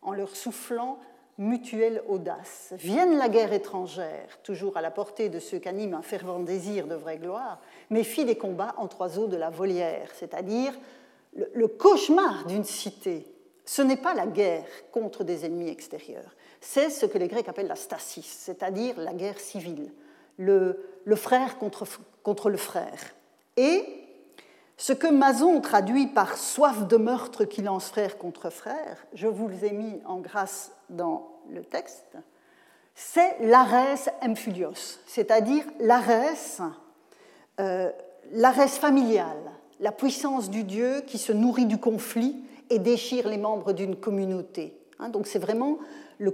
en 0.04 0.12
leur 0.12 0.36
soufflant 0.36 1.00
mutuelle 1.38 2.02
audace. 2.08 2.74
Vienne 2.78 3.18
la 3.18 3.30
guerre 3.30 3.54
étrangère, 3.54 4.40
toujours 4.44 4.78
à 4.78 4.82
la 4.82 4.92
portée 4.92 5.30
de 5.30 5.40
ceux 5.40 5.60
qu'anime 5.60 5.94
un 5.94 6.02
fervent 6.02 6.40
désir 6.40 6.88
de 6.88 6.96
vraie 6.96 7.18
gloire, 7.18 7.60
fit 8.04 8.26
des 8.26 8.38
combats 8.38 8.76
entre 8.78 9.02
oiseaux 9.02 9.28
de 9.28 9.36
la 9.36 9.50
volière, 9.50 10.10
c'est-à-dire 10.16 10.74
le, 11.34 11.68
cauchemar 11.68 12.46
d'une 12.46 12.64
cité. 12.64 13.26
Ce 13.66 13.82
n'est 13.82 13.98
pas 13.98 14.14
la 14.14 14.28
guerre 14.28 14.68
contre 14.92 15.24
des 15.24 15.46
ennemis 15.46 15.70
extérieurs, 15.70 16.36
c'est 16.62 16.90
ce 16.90 17.06
que 17.06 17.18
les 17.18 17.28
Grecs 17.28 17.50
appellent 17.50 17.68
la 17.68 17.76
stasis, 17.76 18.26
c'est-à-dire 18.26 19.00
la 19.00 19.14
guerre 19.14 19.40
civile, 19.40 19.92
le, 20.38 20.78
frère 21.16 21.58
contre, 21.58 21.86
contre 22.24 22.50
le 22.50 22.58
frère. 22.58 23.14
Et 23.58 24.05
ce 24.78 24.94
que 24.94 25.08
Mason 25.08 25.62
traduit 25.62 26.08
par 26.08 26.38
soif 26.38 26.88
de 26.88 26.98
meurtre 26.98 27.46
qui 27.46 27.62
lance 27.62 27.88
frère 27.88 28.18
contre 28.18 28.50
frère, 28.50 29.06
je 29.14 29.28
vous 29.28 29.50
ai 29.64 29.72
mis 29.72 30.02
en 30.06 30.20
grâce 30.20 30.72
dans 30.90 31.30
le 31.50 31.64
texte, 31.64 32.18
c'est 32.94 33.38
l'arès 33.42 34.12
emphulios, 34.22 35.00
c'est-à-dire 35.06 35.66
l'arès, 35.80 36.60
euh, 37.60 37.92
familiale, 38.68 39.52
la 39.80 39.92
puissance 39.92 40.50
du 40.50 40.64
Dieu 40.64 41.02
qui 41.06 41.18
se 41.18 41.32
nourrit 41.32 41.66
du 41.66 41.78
conflit 41.78 42.36
et 42.70 42.80
déchire 42.80 43.28
les 43.28 43.38
membres 43.38 43.74
d'une 43.74 43.96
communauté. 43.96 44.78
Hein, 45.00 45.10
donc 45.10 45.28
c'est 45.28 45.40
vraiment 45.40 45.78
le, 46.18 46.32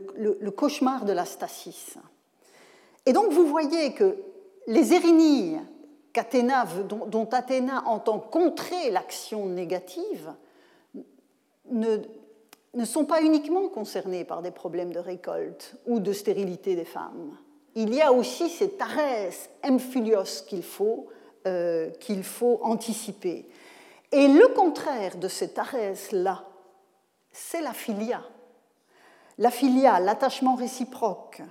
cauchemar 0.51 1.05
de 1.05 1.13
la 1.13 1.25
stasis. 1.25 1.95
Et 3.05 3.13
donc 3.13 3.31
vous 3.31 3.47
voyez 3.47 3.93
que 3.93 4.17
les 4.67 4.93
Érinies 4.93 5.57
dont, 6.13 7.29
Athéna 7.31 7.83
entend 7.87 8.19
contrer 8.19 8.89
l'action 8.89 9.45
négative 9.45 10.33
ne, 11.69 11.97
ne 12.73 12.85
sont 12.85 13.05
pas 13.05 13.21
uniquement 13.21 13.67
concernés 13.69 14.23
par 14.23 14.41
des 14.41 14.51
problèmes 14.51 14.91
de 14.91 14.99
récolte 14.99 15.75
ou 15.85 15.99
de 15.99 16.13
stérilité 16.13 16.75
des 16.75 16.85
femmes. 16.85 17.37
Il 17.75 17.93
y 17.93 18.01
a 18.01 18.11
aussi 18.11 18.49
cet 18.49 18.81
arès 18.81 19.49
emphylios 19.63 20.43
qu'il 20.47 20.63
faut, 20.63 21.07
euh, 21.47 21.89
faut 22.23 22.59
anticiper. 22.63 23.47
Et 24.11 24.27
le 24.27 24.49
contraire 24.49 25.15
de 25.15 25.29
cet 25.29 25.57
arès-là, 25.57 26.43
c'est 27.31 27.61
la 27.61 27.73
filia. 27.73 28.21
La 29.37 29.49
filia, 29.49 30.01
l'attachement 30.01 30.55
réciproque, 30.55 31.41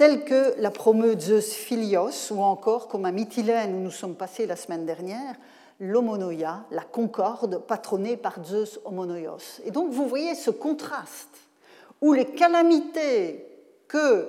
tel 0.00 0.24
que 0.24 0.54
la 0.56 0.70
promeut 0.70 1.14
Zeus 1.20 1.52
Philios, 1.52 2.30
ou 2.30 2.40
encore, 2.40 2.88
comme 2.88 3.04
à 3.04 3.12
Mytilène 3.12 3.74
où 3.74 3.80
nous 3.80 3.90
sommes 3.90 4.14
passés 4.14 4.46
la 4.46 4.56
semaine 4.56 4.86
dernière, 4.86 5.34
l'homonoia, 5.78 6.64
la 6.70 6.80
concorde 6.80 7.58
patronnée 7.58 8.16
par 8.16 8.42
Zeus 8.42 8.80
homonoios. 8.86 9.60
Et 9.66 9.70
donc 9.70 9.92
vous 9.92 10.08
voyez 10.08 10.34
ce 10.34 10.50
contraste 10.50 11.36
où 12.00 12.14
les 12.14 12.24
calamités 12.24 13.44
que 13.88 14.26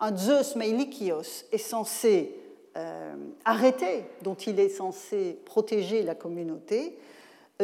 un 0.00 0.16
Zeus 0.16 0.56
Meilikios 0.56 1.44
est 1.52 1.58
censé 1.58 2.34
euh, 2.76 3.14
arrêter, 3.44 4.06
dont 4.22 4.34
il 4.34 4.58
est 4.58 4.68
censé 4.68 5.38
protéger 5.44 6.02
la 6.02 6.16
communauté, 6.16 6.98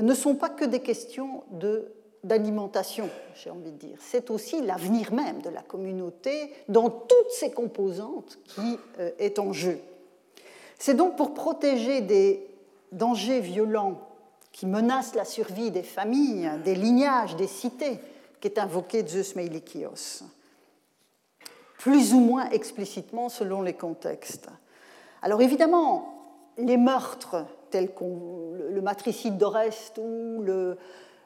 ne 0.00 0.14
sont 0.14 0.36
pas 0.36 0.50
que 0.50 0.64
des 0.64 0.82
questions 0.82 1.42
d'alimentation, 2.24 3.08
j'ai 3.34 3.50
envie 3.50 3.72
de 3.72 3.76
dire. 3.76 3.98
C'est 4.00 4.30
aussi 4.30 4.60
l'avenir 4.62 5.12
même 5.12 5.40
de 5.42 5.48
la 5.48 5.62
communauté 5.62 6.52
dans 6.68 6.90
toutes 6.90 7.30
ses 7.30 7.50
composantes 7.50 8.38
qui 8.44 8.78
euh, 8.98 9.10
est 9.18 9.38
en 9.38 9.52
jeu. 9.52 9.80
C'est 10.78 10.94
donc 10.94 11.16
pour 11.16 11.34
protéger 11.34 12.00
des 12.00 12.46
dangers 12.92 13.40
violents 13.40 14.00
qui 14.52 14.66
menacent 14.66 15.14
la 15.14 15.24
survie 15.24 15.70
des 15.70 15.82
familles, 15.82 16.50
des 16.64 16.74
lignages, 16.74 17.36
des 17.36 17.46
cités, 17.46 17.98
qu'est 18.40 18.58
invoqué 18.58 19.06
Zeus 19.06 19.36
Meilikios, 19.36 20.24
plus 21.78 22.14
ou 22.14 22.20
moins 22.20 22.50
explicitement 22.50 23.28
selon 23.28 23.62
les 23.62 23.74
contextes. 23.74 24.48
Alors 25.22 25.40
évidemment, 25.42 26.14
les 26.56 26.76
meurtres 26.76 27.44
tels 27.70 27.94
que 27.94 28.04
le 28.70 28.80
matricide 28.80 29.38
d'Oreste 29.38 29.98
ou 29.98 30.42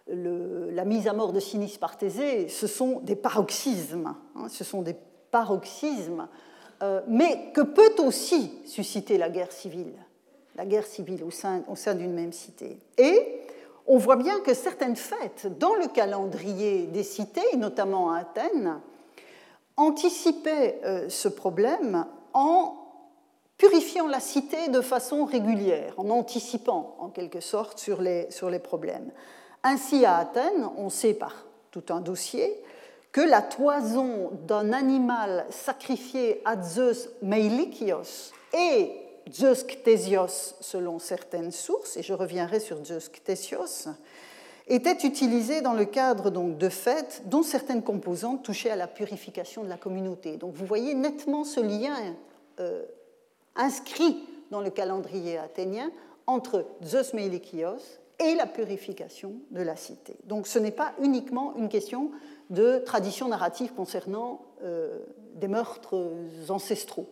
la 0.07 0.85
mise 0.85 1.09
à 1.09 1.13
mort 1.13 1.33
de 1.33 1.41
Sinis 1.41 1.79
par 1.81 1.97
ce 1.99 2.67
sont 2.67 3.01
des 3.01 3.17
paroxysmes. 3.17 4.15
Hein, 4.37 4.49
ce 4.49 4.65
sont 4.65 4.83
des 4.83 4.97
paroxysmes, 5.31 6.29
euh, 6.83 7.01
mais 7.09 7.53
que 7.53 7.63
peut 7.63 7.95
aussi 7.99 8.53
susciter 8.67 9.19
la 9.19 9.31
guerre 9.31 9.53
civile 9.53 9.95
la 10.57 10.65
guerre 10.65 10.87
civile 10.87 11.25
au 11.25 11.31
sein, 11.31 11.63
au 11.69 11.77
sein 11.77 11.95
d'une 11.95 12.13
même 12.13 12.33
cité? 12.33 12.79
Et 12.99 13.41
on 13.87 13.99
voit 13.99 14.17
bien 14.17 14.41
que 14.41 14.55
certaines 14.55 14.97
fêtes 14.97 15.47
dans 15.59 15.75
le 15.75 15.89
calendrier 15.89 16.87
des 16.87 17.03
cités, 17.03 17.57
notamment 17.57 18.13
à 18.13 18.21
Athènes, 18.21 18.81
anticipaient 19.77 20.81
euh, 20.85 21.09
ce 21.09 21.29
problème 21.29 22.07
en 22.33 22.77
purifiant 23.57 24.09
la 24.09 24.21
cité 24.21 24.69
de 24.69 24.81
façon 24.81 25.25
régulière, 25.25 25.95
en 25.97 26.11
anticipant 26.11 26.97
en 26.99 27.09
quelque 27.09 27.41
sorte 27.41 27.79
sur 27.79 28.01
les, 28.01 28.31
sur 28.31 28.51
les 28.51 28.59
problèmes. 28.59 29.11
Ainsi, 29.67 30.05
à 30.05 30.19
Athènes, 30.19 30.69
on 30.77 30.91
sait 30.91 31.15
par 31.15 31.47
tout 31.71 31.85
un 31.89 32.01
dossier 32.01 32.55
que 33.13 33.23
la 33.23 33.41
toison 33.41 34.31
d'un 34.47 34.75
animal 34.75 35.47
sacrifié 35.49 36.43
à 36.45 36.61
Zeus 36.61 37.09
Meilikios 37.23 38.33
et 38.53 38.91
Zeus 39.33 39.65
Ctésios 39.65 40.55
selon 40.61 40.99
certaines 40.99 41.51
sources, 41.51 41.97
et 41.97 42.03
je 42.03 42.13
reviendrai 42.13 42.61
sur 42.61 42.85
Zeus 42.85 43.09
Ctésios, 43.09 43.89
était 44.67 45.07
utilisé 45.07 45.63
dans 45.63 45.73
le 45.73 45.87
cadre 45.87 46.31
donc, 46.31 46.59
de 46.59 46.69
fêtes 46.69 47.23
dont 47.27 47.43
certaines 47.43 47.83
composantes 47.83 48.43
touchaient 48.43 48.71
à 48.71 48.77
la 48.77 48.87
purification 48.87 49.65
de 49.65 49.69
la 49.69 49.77
communauté. 49.79 50.37
Donc 50.37 50.55
vous 50.55 50.67
voyez 50.67 50.95
nettement 50.95 51.45
ce 51.45 51.61
lien 51.61 51.97
euh, 52.61 52.85
inscrit 53.57 54.27
dans 54.51 54.61
le 54.61 54.71
calendrier 54.71 55.39
athénien 55.39 55.91
entre 56.27 56.67
Zeus 56.83 57.15
Meilikios 57.15 57.81
et 58.19 58.35
la 58.35 58.47
purification 58.47 59.35
de 59.51 59.63
la 59.63 59.77
cité. 59.77 60.17
Donc 60.25 60.47
ce 60.47 60.59
n'est 60.59 60.71
pas 60.71 60.93
uniquement 61.03 61.55
une 61.57 61.69
question 61.69 62.11
de 62.51 62.79
tradition 62.79 63.29
narrative 63.29 63.73
concernant 63.75 64.43
euh, 64.63 65.01
des 65.35 65.49
meurtres 65.49 66.13
ancestraux. 66.49 67.09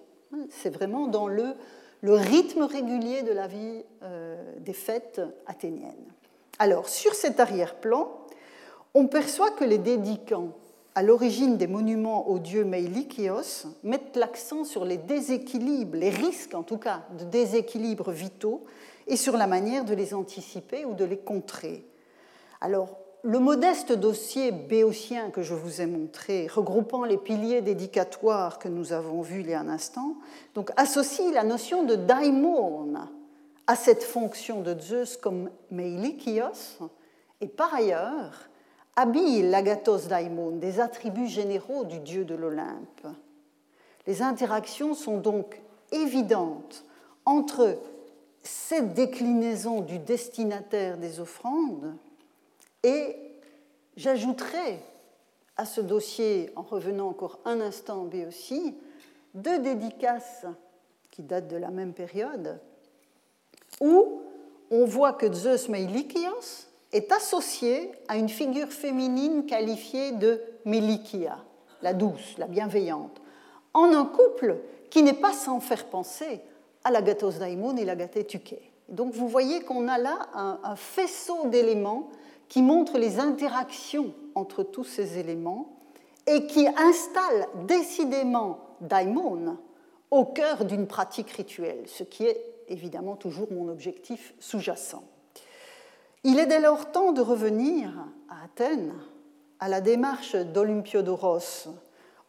C'est 0.51 0.71
vraiment 0.71 1.09
dans 1.09 1.29
le 1.29 1.55
rythme 2.03 2.63
régulier 2.63 3.23
de 3.23 3.33
la 3.33 3.47
vie 3.47 3.85
euh, 4.03 4.37
des 4.61 4.73
fêtes 4.73 5.21
athéniennes. 5.47 6.13
Alors, 6.59 6.89
sur 6.89 7.15
cet 7.15 7.41
arrière-plan, 7.41 8.11
on 8.95 9.07
perçoit 9.07 9.51
que 9.51 9.65
les 9.65 9.79
dédicants 9.79 10.53
à 10.95 11.03
l'origine 11.03 11.57
des 11.57 11.67
monuments 11.67 12.29
au 12.29 12.39
dieu 12.39 12.65
Meilikios 12.65 13.67
mettent 13.83 14.17
l'accent 14.17 14.65
sur 14.65 14.85
les 14.85 14.99
déséquilibres, 14.99 15.97
les 15.97 16.11
risques 16.11 16.55
en 16.55 16.63
tout 16.63 16.77
cas 16.77 17.03
de 17.19 17.25
déséquilibres 17.25 18.11
vitaux 18.11 18.65
et 19.07 19.17
sur 19.17 19.37
la 19.37 19.47
manière 19.47 19.85
de 19.85 19.95
les 19.95 20.15
anticiper 20.15 20.85
ou 20.85 20.95
de 20.95 21.05
les 21.05 21.19
contrer. 21.19 21.87
Alors, 22.61 22.99
le 23.25 23.39
modeste 23.39 23.93
dossier 23.93 24.51
béotien 24.51 25.31
que 25.31 25.43
je 25.43 25.55
vous 25.55 25.81
ai 25.81 25.87
montré, 25.87 26.49
regroupant 26.49 27.05
les 27.05 27.19
piliers 27.19 27.61
dédicatoires 27.61 28.59
que 28.59 28.69
nous 28.69 28.93
avons 28.93 29.23
vus 29.23 29.43
il 29.43 29.51
y 29.51 29.55
a 29.55 29.61
un 29.61 29.69
instant, 29.69 30.17
donc 30.55 30.71
associe 30.77 31.33
la 31.33 31.45
notion 31.45 31.85
de 31.85 31.95
daimon 31.95 32.95
à 33.69 33.77
cette 33.77 34.03
fonction 34.03 34.61
de 34.61 34.79
Zeus 34.79 35.17
comme 35.17 35.51
meilikios, 35.71 36.81
et 37.41 37.47
par 37.47 37.73
ailleurs 37.73 38.49
habille 38.97 39.43
l'agathos 39.43 40.09
daimon 40.09 40.57
des 40.57 40.81
attributs 40.81 41.29
généraux 41.29 41.85
du 41.85 42.01
dieu 42.01 42.25
de 42.25 42.35
l'Olympe. 42.35 43.07
Les 44.09 44.21
interactions 44.23 44.95
sont 44.95 45.19
donc 45.19 45.63
évidentes 45.93 46.85
entre 47.25 47.79
cette 48.43 48.95
déclinaison 48.95 49.81
du 49.81 49.99
destinataire 49.99 50.99
des 50.99 51.21
offrandes 51.21 51.95
et 52.83 53.17
j'ajouterai 53.97 54.81
à 55.57 55.65
ce 55.65 55.81
dossier, 55.81 56.51
en 56.57 56.63
revenant 56.63 57.09
encore 57.09 57.39
un 57.45 57.61
instant 57.61 58.03
en 58.03 58.29
aussi, 58.29 58.75
deux 59.35 59.59
dédicaces 59.59 60.47
qui 61.11 61.23
datent 61.23 61.49
de 61.49 61.57
la 61.57 61.71
même 61.71 61.93
période, 61.93 62.59
où 63.81 64.23
on 64.71 64.85
voit 64.85 65.13
que 65.13 65.33
Zeus 65.33 65.69
Meilikios 65.69 66.67
est 66.93 67.13
associé 67.13 67.93
à 68.09 68.17
une 68.17 68.29
figure 68.29 68.73
féminine 68.73 69.47
qualifiée 69.47 70.13
de 70.13 70.41
Melikia, 70.65 71.39
la 71.83 71.95
douce, 71.95 72.37
la 72.39 72.47
bienveillante, 72.47 73.21
en 73.75 73.93
un 73.93 74.05
couple 74.05 74.59
qui 74.91 75.03
n'est 75.03 75.13
pas 75.13 75.33
sans 75.33 75.61
faire 75.61 75.87
penser 75.87 76.41
à 76.85 76.91
l'agathos 76.91 77.39
daimon 77.39 77.77
et 77.77 77.85
l'agathé 77.85 78.25
tuke. 78.25 78.57
Donc 78.89 79.15
vous 79.15 79.29
voyez 79.29 79.63
qu'on 79.63 79.89
a 79.89 79.99
là 79.99 80.19
un, 80.35 80.77
faisceau 80.77 81.47
d'éléments 81.47 82.11
qui 82.49 82.63
montrent 82.63 82.99
les 82.99 83.19
interactions 83.19 84.13
entre 84.35 84.63
tous 84.63 84.85
ces 84.85 85.19
éléments 85.19 85.77
et 86.27 86.47
qui 86.47 86.67
installe 86.69 87.47
décidément 87.67 88.59
daimon 88.81 89.57
au 90.11 90.25
cœur 90.27 90.65
d'une 90.65 90.87
pratique 90.87 91.31
rituelle, 91.31 91.85
ce 91.87 92.03
qui 92.03 92.27
est 92.27 92.45
évidemment 92.69 93.17
toujours 93.17 93.51
mon 93.51 93.69
objectif 93.69 94.35
sous-jacent. 94.39 95.03
Il 96.25 96.39
est 96.39 96.47
dès 96.47 96.61
lors 96.61 96.93
temps 96.93 97.13
de 97.13 97.23
revenir 97.23 97.91
à 98.29 98.45
Athènes, 98.45 98.93
à 99.59 99.69
la 99.69 99.81
démarche 99.81 100.37
d'Olympiodoros, 100.37 101.69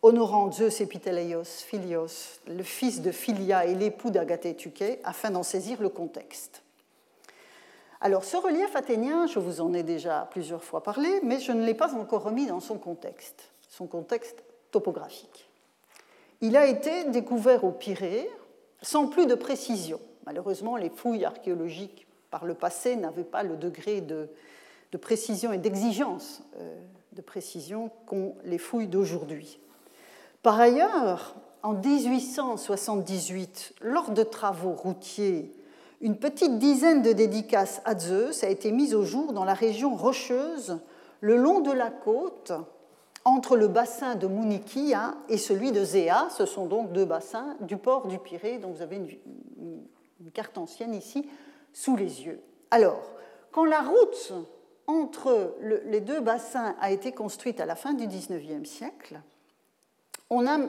honorant 0.04 0.52
Zeus 0.52 0.82
Epiteleios 0.82 1.46
Philios, 1.46 2.42
le 2.46 2.62
fils 2.62 3.02
de 3.02 3.12
Philia 3.12 3.66
et 3.66 3.74
l'époux 3.74 4.12
d'Agathe-Tuké, 4.12 5.00
afin 5.04 5.32
d'en 5.32 5.44
saisir 5.44 5.82
le 5.82 5.90
contexte. 5.90 6.62
Alors, 8.02 8.26
ce 8.26 8.36
relief 8.36 8.76
athénien, 8.76 9.28
je 9.28 9.40
vous 9.40 9.62
en 9.62 9.74
ai 9.74 9.82
déjà 9.82 10.28
plusieurs 10.30 10.62
fois 10.62 10.84
parlé, 10.84 11.22
mais 11.24 11.40
je 11.40 11.54
ne 11.54 11.66
l'ai 11.66 11.74
pas 11.74 11.96
encore 11.96 12.24
remis 12.24 12.46
dans 12.46 12.60
son 12.60 12.78
contexte, 12.78 13.50
son 13.70 13.88
contexte 13.88 14.44
topographique. 14.72 15.50
Il 16.42 16.58
a 16.58 16.68
été 16.68 17.06
découvert 17.06 17.64
au 17.64 17.72
Pirée 17.72 18.30
sans 18.82 19.08
plus 19.08 19.26
de 19.26 19.36
précision. 19.36 20.02
Malheureusement, 20.26 20.76
les 20.76 20.90
fouilles 20.90 21.24
archéologiques 21.24 22.06
par 22.30 22.44
le 22.44 22.56
passé 22.56 22.98
n'avaient 22.98 23.24
pas 23.24 23.44
le 23.44 23.56
degré 23.56 24.02
de, 24.02 24.28
précision 25.00 25.54
et 25.54 25.58
d'exigence 25.58 26.44
euh, 26.60 26.76
de 27.14 27.22
précision 27.22 27.90
qu'ont 28.06 28.36
les 28.44 28.58
fouilles 28.58 28.88
d'aujourd'hui. 28.88 29.60
Par 30.44 30.60
ailleurs, 30.60 31.36
en 31.64 31.74
1878, 31.74 33.76
lors 33.82 34.12
de 34.12 34.24
travaux 34.24 34.74
routiers, 34.74 35.56
une 36.02 36.18
petite 36.18 36.60
dizaine 36.60 37.02
de 37.02 37.14
dédicaces 37.14 37.82
à 37.86 37.98
Zeus 37.98 38.44
a 38.44 38.50
été 38.50 38.74
mise 38.74 38.94
au 38.94 39.06
jour 39.06 39.32
dans 39.32 39.46
la 39.46 39.54
région 39.54 39.96
rocheuse 39.96 40.80
le 41.22 41.38
long 41.38 41.62
de 41.62 41.72
la 41.72 41.90
côte 41.90 42.52
entre 43.24 43.56
le 43.56 43.70
bassin 43.70 44.16
de 44.16 44.28
Mounikia 44.28 45.16
et 45.30 45.38
celui 45.38 45.72
de 45.72 45.86
Zéa. 45.86 46.28
Ce 46.30 46.46
sont 46.46 46.66
donc 46.66 46.92
deux 46.92 47.06
bassins 47.06 47.56
du 47.62 47.78
port 47.78 48.08
du 48.08 48.20
Pirée, 48.20 48.58
dont 48.58 48.72
vous 48.72 48.82
avez 48.82 48.98
une, 48.98 49.08
carte 50.34 50.58
ancienne 50.58 50.94
ici 50.94 51.26
sous 51.72 51.96
les 51.96 52.26
yeux. 52.26 52.42
Alors, 52.70 53.14
quand 53.52 53.64
la 53.64 53.82
route 53.82 54.34
entre 54.88 55.56
les 55.62 56.02
deux 56.02 56.20
bassins 56.20 56.76
a 56.82 56.92
été 56.92 57.14
construite 57.14 57.62
à 57.62 57.66
la 57.66 57.78
fin 57.78 57.94
du 57.94 58.08
XIXe 58.08 58.70
siècle, 58.70 59.22
on 60.34 60.48
a 60.48 60.60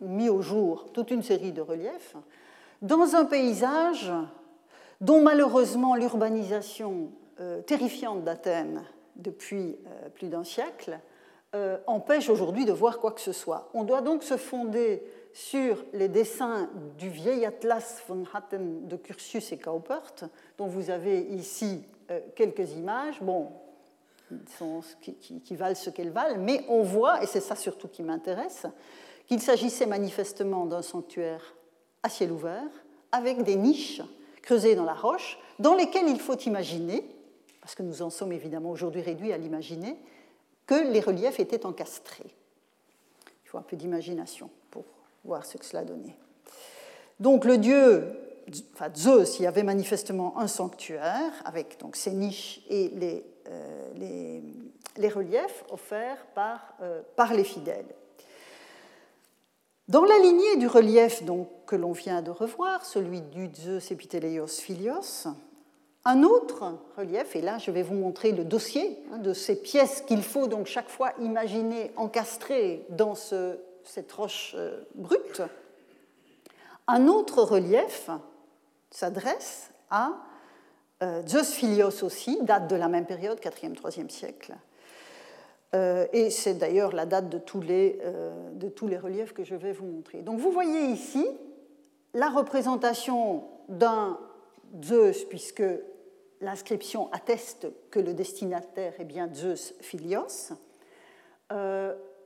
mis 0.00 0.28
au 0.28 0.42
jour 0.42 0.92
toute 0.92 1.10
une 1.10 1.22
série 1.22 1.52
de 1.52 1.60
reliefs 1.60 2.16
dans 2.82 3.16
un 3.16 3.24
paysage 3.24 4.12
dont 5.00 5.20
malheureusement 5.22 5.94
l'urbanisation 5.94 7.10
euh, 7.40 7.62
terrifiante 7.62 8.24
d'Athènes 8.24 8.84
depuis 9.16 9.76
euh, 9.86 10.08
plus 10.10 10.28
d'un 10.28 10.44
siècle 10.44 10.98
euh, 11.54 11.78
empêche 11.86 12.28
aujourd'hui 12.28 12.64
de 12.64 12.72
voir 12.72 13.00
quoi 13.00 13.12
que 13.12 13.20
ce 13.20 13.32
soit. 13.32 13.70
On 13.74 13.84
doit 13.84 14.02
donc 14.02 14.22
se 14.22 14.36
fonder 14.36 15.02
sur 15.32 15.84
les 15.92 16.08
dessins 16.08 16.68
du 16.98 17.08
vieil 17.08 17.44
atlas 17.46 18.02
von 18.06 18.24
Hatten 18.32 18.86
de 18.86 18.96
Curtius 18.96 19.52
et 19.52 19.58
Kaupert, 19.58 20.14
dont 20.58 20.66
vous 20.66 20.90
avez 20.90 21.20
ici 21.20 21.84
quelques 22.34 22.72
images. 22.72 23.20
Qui, 25.00 25.56
valent 25.56 25.74
ce 25.74 25.90
qu'elles 25.90 26.10
valent, 26.10 26.38
mais 26.38 26.64
on 26.68 26.82
voit, 26.82 27.22
et 27.22 27.26
c'est 27.26 27.40
ça 27.40 27.56
surtout 27.56 27.88
qui 27.88 28.02
m'intéresse, 28.02 28.66
qu'il 29.26 29.40
s'agissait 29.40 29.86
manifestement 29.86 30.66
d'un 30.66 30.82
sanctuaire 30.82 31.54
à 32.02 32.08
ciel 32.08 32.32
ouvert, 32.32 32.68
avec 33.12 33.42
des 33.42 33.56
niches 33.56 34.02
creusées 34.42 34.74
dans 34.74 34.84
la 34.84 34.94
roche, 34.94 35.38
dans 35.58 35.74
lesquelles 35.74 36.08
il 36.08 36.20
faut 36.20 36.36
imaginer, 36.36 37.04
parce 37.60 37.74
que 37.74 37.82
nous 37.82 38.02
en 38.02 38.10
sommes 38.10 38.32
évidemment 38.32 38.70
aujourd'hui 38.70 39.02
réduits 39.02 39.32
à 39.32 39.38
l'imaginer, 39.38 39.96
que 40.66 40.90
les 40.92 41.00
reliefs 41.00 41.40
étaient 41.40 41.66
encastrés. 41.66 42.34
Il 43.44 43.48
faut 43.48 43.58
un 43.58 43.62
peu 43.62 43.76
d'imagination 43.76 44.50
pour 44.70 44.84
voir 45.24 45.44
ce 45.44 45.56
que 45.56 45.64
cela 45.64 45.84
donnait. 45.84 46.16
Donc 47.20 47.44
le 47.44 47.58
dieu, 47.58 48.12
enfin 48.74 48.90
Zeus, 48.94 49.40
y 49.40 49.46
avait 49.46 49.62
manifestement 49.62 50.38
un 50.38 50.46
sanctuaire 50.46 51.32
avec 51.44 51.78
donc 51.80 51.96
ces 51.96 52.12
niches 52.12 52.60
et 52.68 52.88
les 52.90 53.24
euh, 53.50 54.42
les, 54.96 55.08
reliefs 55.08 55.64
offerts 55.70 56.26
par, 56.34 56.74
euh, 56.82 57.02
par 57.16 57.32
les 57.32 57.44
fidèles. 57.44 57.86
Dans 59.86 60.04
la 60.04 60.18
lignée 60.18 60.56
du 60.56 60.66
relief 60.66 61.22
que 61.66 61.76
l'on 61.76 61.92
vient 61.92 62.20
de 62.20 62.30
revoir, 62.30 62.84
celui 62.84 63.22
du 63.22 63.48
Zeus 63.54 63.90
Epiteleios 63.90 64.48
Philios, 64.48 65.28
un 66.04 66.22
autre 66.22 66.78
relief, 66.96 67.36
et 67.36 67.40
là 67.40 67.58
je 67.58 67.70
vais 67.70 67.82
vous 67.82 67.94
montrer 67.94 68.32
le 68.32 68.44
dossier 68.44 68.98
hein, 69.12 69.18
de 69.18 69.32
ces 69.32 69.56
pièces 69.56 70.02
qu'il 70.02 70.22
faut 70.22 70.46
donc 70.46 70.66
chaque 70.66 70.90
fois 70.90 71.12
imaginer 71.20 71.92
encastrées 71.96 72.84
dans 72.90 73.14
ce, 73.14 73.58
cette 73.84 74.12
roche 74.12 74.54
euh, 74.58 74.82
brute, 74.94 75.42
un 76.86 77.08
autre 77.08 77.42
relief 77.42 78.10
s'adresse 78.90 79.70
à 79.90 80.12
Zeus 81.26 81.52
Philios 81.52 82.02
aussi 82.02 82.38
date 82.42 82.68
de 82.68 82.76
la 82.76 82.88
même 82.88 83.06
période, 83.06 83.38
4e, 83.38 83.74
3e 83.74 84.08
siècle. 84.08 84.56
Euh, 85.74 86.06
et 86.12 86.30
c'est 86.30 86.54
d'ailleurs 86.54 86.92
la 86.92 87.04
date 87.04 87.28
de 87.28 87.38
tous, 87.38 87.60
les, 87.60 87.98
euh, 88.02 88.50
de 88.52 88.68
tous 88.68 88.86
les 88.86 88.96
reliefs 88.96 89.34
que 89.34 89.44
je 89.44 89.54
vais 89.54 89.72
vous 89.72 89.86
montrer. 89.86 90.22
Donc 90.22 90.38
vous 90.38 90.50
voyez 90.50 90.86
ici 90.86 91.26
la 92.14 92.30
représentation 92.30 93.44
d'un 93.68 94.18
Zeus, 94.82 95.24
puisque 95.24 95.62
l'inscription 96.40 97.12
atteste 97.12 97.68
que 97.90 98.00
le 98.00 98.14
destinataire 98.14 98.94
est 98.98 99.04
bien 99.04 99.28
Zeus 99.32 99.74
Philios. 99.80 100.52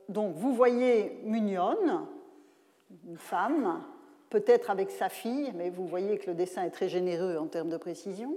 donc 0.09 0.35
vous 0.35 0.53
voyez 0.53 1.19
Munion, 1.23 2.07
une 3.05 3.17
femme, 3.17 3.83
peut-être 4.29 4.69
avec 4.69 4.89
sa 4.91 5.09
fille, 5.09 5.51
mais 5.55 5.69
vous 5.69 5.85
voyez 5.85 6.17
que 6.17 6.27
le 6.27 6.35
dessin 6.35 6.63
est 6.63 6.69
très 6.69 6.89
généreux 6.89 7.37
en 7.37 7.47
termes 7.47 7.69
de 7.69 7.77
précision. 7.77 8.35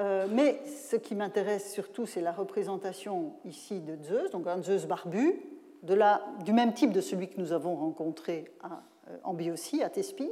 Euh, 0.00 0.26
mais 0.28 0.60
ce 0.66 0.96
qui 0.96 1.14
m'intéresse 1.14 1.72
surtout, 1.72 2.06
c'est 2.06 2.20
la 2.20 2.32
représentation 2.32 3.34
ici 3.44 3.80
de 3.80 3.96
Zeus, 4.02 4.30
donc 4.30 4.46
un 4.46 4.60
Zeus 4.60 4.86
barbu, 4.86 5.40
du 5.82 6.52
même 6.52 6.72
type 6.74 6.92
de 6.92 7.00
celui 7.00 7.28
que 7.28 7.38
nous 7.40 7.52
avons 7.52 7.76
rencontré 7.76 8.50
euh, 8.64 9.16
en 9.22 9.34
Biossie, 9.34 9.82
à 9.82 9.90
Thespie, 9.90 10.30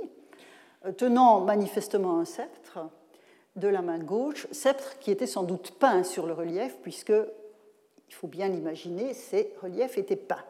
euh, 0.86 0.92
tenant 0.92 1.40
manifestement 1.40 2.18
un 2.18 2.24
sceptre 2.24 2.80
de 3.54 3.68
la 3.68 3.82
main 3.82 3.98
gauche, 3.98 4.48
sceptre 4.50 4.98
qui 4.98 5.10
était 5.10 5.26
sans 5.26 5.44
doute 5.44 5.72
peint 5.78 6.02
sur 6.02 6.26
le 6.26 6.32
relief, 6.32 6.78
puisque, 6.82 7.12
il 7.12 8.14
faut 8.14 8.28
bien 8.28 8.48
l'imaginer, 8.48 9.14
ces 9.14 9.54
reliefs 9.62 9.96
étaient 9.96 10.16
peints. 10.16 10.44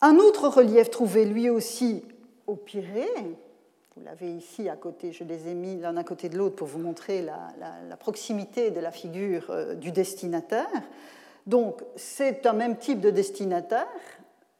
Un 0.00 0.16
autre 0.16 0.48
relief 0.48 0.90
trouvé 0.90 1.24
lui 1.24 1.48
aussi 1.48 2.04
au 2.46 2.56
Pirée, 2.56 3.08
vous 3.96 4.02
l'avez 4.04 4.32
ici 4.32 4.68
à 4.68 4.76
côté, 4.76 5.12
je 5.12 5.22
les 5.22 5.48
ai 5.48 5.54
mis 5.54 5.76
l'un 5.78 5.96
à 5.96 6.02
côté 6.02 6.28
de 6.28 6.36
l'autre 6.36 6.56
pour 6.56 6.66
vous 6.66 6.80
montrer 6.80 7.22
la, 7.22 7.96
proximité 7.96 8.72
de 8.72 8.80
la 8.80 8.90
figure 8.90 9.50
euh, 9.50 9.74
du 9.74 9.92
destinataire. 9.92 10.66
Donc 11.46 11.82
c'est 11.94 12.44
un 12.46 12.54
même 12.54 12.76
type 12.76 13.00
de 13.00 13.10
destinataire, 13.10 13.86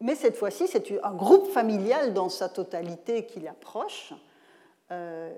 mais 0.01 0.14
cette 0.14 0.37
fois-ci 0.37 0.68
c'est 0.68 1.03
un 1.03 1.14
groupe 1.14 1.49
familial 1.49 2.12
dans 2.12 2.29
sa 2.29 2.49
totalité 2.49 3.27
qui 3.27 3.40
l'approche. 3.40 4.12
Euh, 4.92 5.33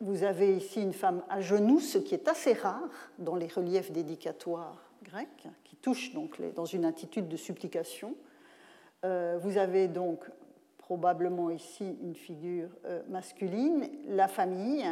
vous 0.00 0.22
avez 0.22 0.56
ici 0.56 0.80
une 0.80 0.92
femme 0.92 1.22
à 1.28 1.40
genoux, 1.40 1.80
ce 1.80 1.98
qui 1.98 2.14
est 2.14 2.28
assez 2.28 2.52
rare 2.52 3.10
dans 3.18 3.34
les 3.34 3.48
reliefs 3.48 3.90
dédicatoires 3.90 4.76
grecs, 5.02 5.48
qui 5.64 5.76
touchent 5.76 6.12
donc 6.14 6.40
dans 6.54 6.66
une 6.66 6.84
attitude 6.84 7.28
de 7.28 7.36
supplication. 7.36 8.14
Euh, 9.04 9.38
vous 9.42 9.58
avez 9.58 9.88
donc 9.88 10.24
probablement 10.84 11.48
ici 11.48 11.96
une 12.02 12.14
figure 12.14 12.68
euh, 12.84 13.00
masculine, 13.08 13.88
la 14.06 14.28
famille, 14.28 14.84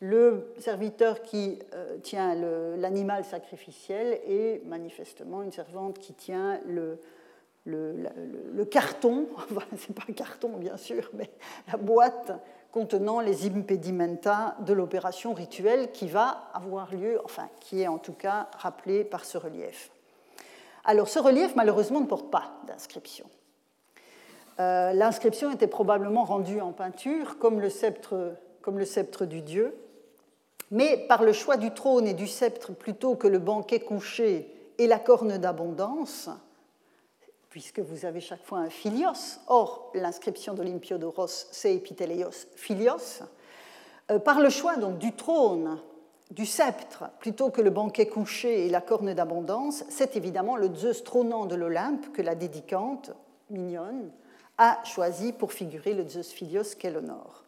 le 0.00 0.54
serviteur 0.58 1.20
qui 1.20 1.58
euh, 1.74 1.98
tient 1.98 2.34
l'animal 2.78 3.26
sacrificiel 3.26 4.18
et 4.26 4.62
manifestement 4.64 5.42
une 5.42 5.52
servante 5.52 5.98
qui 5.98 6.14
tient 6.14 6.60
le, 6.66 6.98
carton, 8.70 9.26
c'est 9.76 9.94
pas 9.94 10.04
un 10.08 10.14
carton 10.14 10.56
bien 10.56 10.78
sûr, 10.78 11.10
mais 11.12 11.28
la 11.70 11.76
boîte 11.76 12.32
contenant 12.72 13.20
les 13.20 13.46
impedimenta 13.46 14.56
de 14.60 14.72
l'opération 14.72 15.34
rituelle 15.34 15.92
qui 15.92 16.08
va 16.08 16.50
avoir 16.54 16.94
lieu, 16.94 17.20
enfin 17.24 17.50
qui 17.60 17.82
est 17.82 17.88
en 17.88 17.98
tout 17.98 18.14
cas 18.14 18.48
rappelé 18.56 19.04
par 19.04 19.26
ce 19.26 19.36
relief. 19.36 19.90
Alors 20.84 21.08
ce 21.08 21.18
relief 21.18 21.54
malheureusement 21.54 22.00
ne 22.00 22.06
porte 22.06 22.30
pas 22.30 22.62
d'inscription. 22.66 23.26
Euh, 24.60 24.92
l'inscription 24.92 25.50
était 25.50 25.66
probablement 25.66 26.24
rendue 26.24 26.60
en 26.60 26.72
peinture, 26.72 27.38
comme 27.38 27.60
le, 27.60 27.70
sceptre, 27.70 28.34
comme 28.60 28.78
le 28.78 28.84
sceptre 28.84 29.24
du 29.24 29.40
dieu. 29.40 29.74
Mais 30.70 30.98
par 31.08 31.22
le 31.22 31.32
choix 31.32 31.56
du 31.56 31.70
trône 31.72 32.06
et 32.06 32.14
du 32.14 32.26
sceptre 32.26 32.72
plutôt 32.72 33.16
que 33.16 33.26
le 33.26 33.38
banquet 33.38 33.80
couché 33.80 34.54
et 34.78 34.86
la 34.86 34.98
corne 34.98 35.38
d'abondance, 35.38 36.28
puisque 37.48 37.80
vous 37.80 38.04
avez 38.04 38.20
chaque 38.20 38.44
fois 38.44 38.58
un 38.58 38.70
philios. 38.70 39.40
Or, 39.48 39.90
l'inscription 39.94 40.52
d'Olympiodoros, 40.52 41.48
c'est 41.50 41.74
epiteleios 41.74 42.46
philios. 42.54 43.22
Euh, 44.10 44.18
par 44.18 44.40
le 44.40 44.50
choix 44.50 44.76
donc 44.76 44.98
du 44.98 45.14
trône, 45.14 45.80
du 46.30 46.44
sceptre, 46.44 47.04
plutôt 47.18 47.50
que 47.50 47.62
le 47.62 47.70
banquet 47.70 48.06
couché 48.06 48.66
et 48.66 48.68
la 48.68 48.82
corne 48.82 49.14
d'abondance, 49.14 49.84
c'est 49.88 50.16
évidemment 50.16 50.56
le 50.56 50.72
Zeus 50.74 51.02
trônant 51.02 51.46
de 51.46 51.56
l'Olympe 51.56 52.12
que 52.12 52.22
la 52.22 52.34
dédicante, 52.34 53.10
mignonne, 53.48 54.10
a 54.60 54.78
choisi 54.84 55.32
pour 55.32 55.52
figurer 55.52 55.94
le 55.94 56.06
Zeus 56.06 56.30
philios 56.30 56.74
qu'elle 56.78 56.98
honore. 56.98 57.44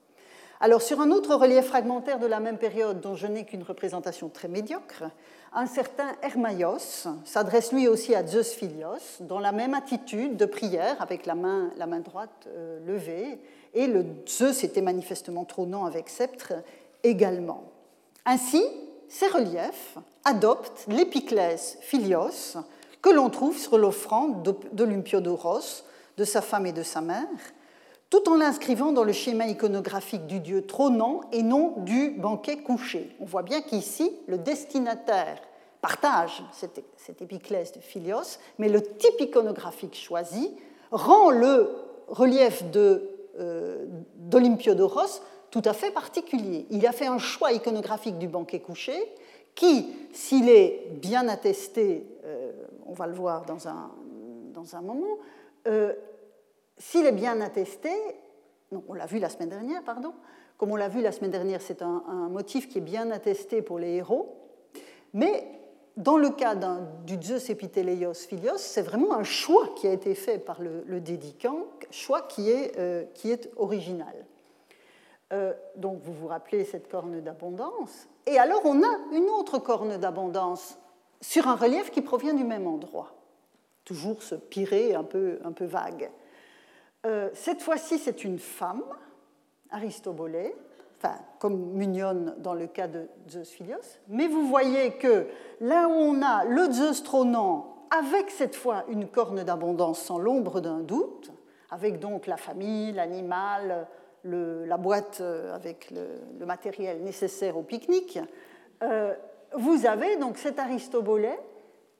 Alors, 0.60 0.80
sur 0.80 1.00
un 1.00 1.10
autre 1.10 1.34
relief 1.34 1.66
fragmentaire 1.66 2.18
de 2.18 2.26
la 2.26 2.40
même 2.40 2.56
période, 2.56 3.00
dont 3.00 3.16
je 3.16 3.26
n'ai 3.26 3.44
qu'une 3.44 3.62
représentation 3.62 4.30
très 4.30 4.48
médiocre, 4.48 5.04
un 5.52 5.66
certain 5.66 6.12
Hermaios 6.22 7.06
s'adresse 7.24 7.72
lui 7.72 7.86
aussi 7.86 8.14
à 8.14 8.26
Zeus 8.26 8.54
Philios, 8.54 9.20
dans 9.20 9.40
la 9.40 9.52
même 9.52 9.74
attitude 9.74 10.38
de 10.38 10.46
prière, 10.46 10.96
avec 11.02 11.26
la 11.26 11.34
main, 11.34 11.70
la 11.76 11.86
main 11.86 12.00
droite 12.00 12.46
euh, 12.46 12.78
levée, 12.86 13.38
et 13.74 13.86
le 13.88 14.06
Zeus 14.26 14.64
était 14.64 14.80
manifestement 14.80 15.44
trônant 15.44 15.84
avec 15.84 16.08
sceptre 16.08 16.54
également. 17.02 17.64
Ainsi, 18.24 18.64
ces 19.08 19.28
reliefs 19.28 19.98
adoptent 20.24 20.86
l'épiclès 20.88 21.76
Philios 21.82 22.56
que 23.02 23.10
l'on 23.10 23.28
trouve 23.28 23.58
sur 23.58 23.76
l'offrande 23.76 24.56
d'Olympiodoros, 24.72 25.58
de 25.58 25.91
sa 26.24 26.40
femme 26.40 26.66
et 26.66 26.72
de 26.72 26.82
sa 26.82 27.00
mère, 27.00 27.26
tout 28.10 28.28
en 28.28 28.36
l'inscrivant 28.36 28.92
dans 28.92 29.04
le 29.04 29.12
schéma 29.12 29.46
iconographique 29.46 30.26
du 30.26 30.40
dieu 30.40 30.66
trônant 30.66 31.22
et 31.32 31.42
non 31.42 31.74
du 31.78 32.10
banquet 32.10 32.58
couché. 32.58 33.16
On 33.20 33.24
voit 33.24 33.42
bien 33.42 33.62
qu'ici, 33.62 34.10
le 34.26 34.38
destinataire 34.38 35.40
partage 35.80 36.42
cette, 36.52 37.22
épiclèse 37.22 37.72
de 37.72 37.80
Philios, 37.80 38.38
mais 38.58 38.68
le 38.68 38.82
type 38.82 39.20
iconographique 39.20 39.96
choisi 39.96 40.54
rend 40.90 41.30
le 41.30 41.70
relief 42.08 42.64
euh, 42.76 43.86
d'Olympiodoros 44.16 45.22
tout 45.50 45.62
à 45.64 45.72
fait 45.72 45.90
particulier. 45.90 46.66
Il 46.70 46.86
a 46.86 46.92
fait 46.92 47.06
un 47.06 47.18
choix 47.18 47.52
iconographique 47.52 48.18
du 48.18 48.28
banquet 48.28 48.60
couché 48.60 48.94
qui, 49.54 49.92
s'il 50.12 50.48
est 50.48 50.88
bien 50.92 51.28
attesté, 51.28 52.06
euh, 52.24 52.52
on 52.86 52.94
va 52.94 53.06
le 53.06 53.14
voir 53.14 53.44
dans 53.44 53.68
un, 53.68 53.90
dans 54.52 54.76
un 54.76 54.80
moment, 54.80 55.18
euh, 55.66 55.94
s'il 56.78 57.06
est 57.06 57.12
bien 57.12 57.40
attesté, 57.40 57.90
on 58.88 58.94
l'a 58.94 59.06
vu 59.06 59.18
la 59.18 59.28
semaine 59.28 59.48
dernière, 59.48 59.82
pardon, 59.82 60.12
comme 60.56 60.72
on 60.72 60.76
l'a 60.76 60.88
vu 60.88 61.00
la 61.00 61.12
semaine 61.12 61.30
dernière, 61.30 61.60
c'est 61.60 61.82
un, 61.82 62.28
motif 62.30 62.68
qui 62.68 62.78
est 62.78 62.82
bien 62.82 63.10
attesté 63.10 63.62
pour 63.62 63.78
les 63.78 63.94
héros, 63.94 64.36
mais 65.12 65.44
dans 65.96 66.16
le 66.16 66.30
cas 66.30 66.54
du 66.54 67.20
Zeus 67.20 67.50
epiteleios 67.50 68.14
philios, 68.14 68.56
c'est 68.56 68.82
vraiment 68.82 69.14
un 69.14 69.24
choix 69.24 69.68
qui 69.76 69.86
a 69.86 69.92
été 69.92 70.14
fait 70.14 70.38
par 70.38 70.60
le, 70.62 71.00
dédicant, 71.00 71.66
choix 71.90 72.22
qui 72.22 72.50
est, 72.50 72.78
euh, 72.78 73.04
qui 73.14 73.30
est 73.30 73.50
original. 73.56 74.14
Euh, 75.32 75.52
donc 75.76 76.00
vous 76.02 76.12
vous 76.12 76.26
rappelez 76.26 76.64
cette 76.64 76.88
corne 76.88 77.20
d'abondance. 77.20 78.08
Et 78.26 78.38
alors 78.38 78.62
on 78.64 78.82
a 78.82 78.98
une 79.12 79.28
autre 79.30 79.58
corne 79.58 79.96
d'abondance 79.96 80.78
sur 81.20 81.48
un 81.48 81.56
relief 81.56 81.90
qui 81.90 82.02
provient 82.02 82.34
du 82.34 82.44
même 82.44 82.66
endroit. 82.66 83.14
Toujours 83.84 84.22
ce 84.22 84.34
piré 84.34 84.94
un 84.94 85.04
peu, 85.04 85.38
un 85.44 85.52
peu 85.52 85.64
vague. 85.64 86.10
Euh, 87.04 87.30
cette 87.34 87.62
fois-ci, 87.62 87.98
c'est 87.98 88.24
une 88.24 88.38
femme, 88.38 88.84
Aristobolé, 89.70 90.54
enfin, 90.98 91.16
comme 91.38 91.72
Munion 91.72 92.34
dans 92.38 92.54
le 92.54 92.66
cas 92.66 92.86
de 92.86 93.08
Zeus 93.28 93.50
Philios, 93.50 93.98
mais 94.08 94.28
vous 94.28 94.46
voyez 94.46 94.92
que 94.92 95.26
là 95.60 95.88
où 95.88 95.92
on 95.92 96.22
a 96.22 96.44
le 96.44 96.70
Zeus 96.70 97.02
trônant, 97.02 97.86
avec 97.90 98.30
cette 98.30 98.54
fois 98.54 98.84
une 98.88 99.08
corne 99.08 99.42
d'abondance 99.42 100.00
sans 100.00 100.18
l'ombre 100.18 100.60
d'un 100.60 100.80
doute, 100.80 101.32
avec 101.70 101.98
donc 101.98 102.26
la 102.26 102.36
famille, 102.36 102.92
l'animal, 102.92 103.88
la 104.24 104.76
boîte 104.76 105.18
euh, 105.20 105.54
avec 105.54 105.90
le, 105.90 106.46
matériel 106.46 107.02
nécessaire 107.02 107.56
au 107.56 107.62
pique-nique, 107.62 108.18
euh, 108.82 109.14
vous 109.54 109.86
avez 109.86 110.16
donc 110.16 110.38
cet 110.38 110.58
Aristobolé 110.58 111.32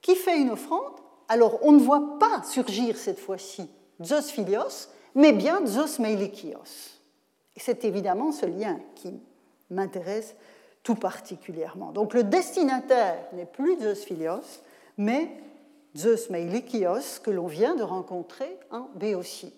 qui 0.01 0.15
fait 0.15 0.37
une 0.37 0.51
offrande. 0.51 0.95
Alors 1.29 1.59
on 1.63 1.71
ne 1.71 1.79
voit 1.79 2.19
pas 2.19 2.43
surgir 2.43 2.97
cette 2.97 3.19
fois-ci 3.19 3.69
Zeus 4.03 4.29
Philios, 4.31 4.89
mais 5.15 5.33
bien 5.33 5.65
Zeus 5.65 5.99
Meilikios. 5.99 6.99
C'est 7.55 7.85
évidemment 7.85 8.31
ce 8.31 8.45
lien 8.45 8.79
qui 8.95 9.13
m'intéresse 9.69 10.35
tout 10.81 10.95
particulièrement. 10.95 11.91
Donc 11.91 12.13
le 12.13 12.23
destinataire 12.23 13.25
n'est 13.33 13.45
plus 13.45 13.79
Zeus 13.79 14.03
Philios, 14.03 14.61
mais 14.97 15.29
Zeus 15.95 16.29
Meilikios 16.29 17.21
que 17.23 17.31
l'on 17.31 17.47
vient 17.47 17.75
de 17.75 17.83
rencontrer 17.83 18.57
en 18.71 18.89
Béotie. 18.95 19.53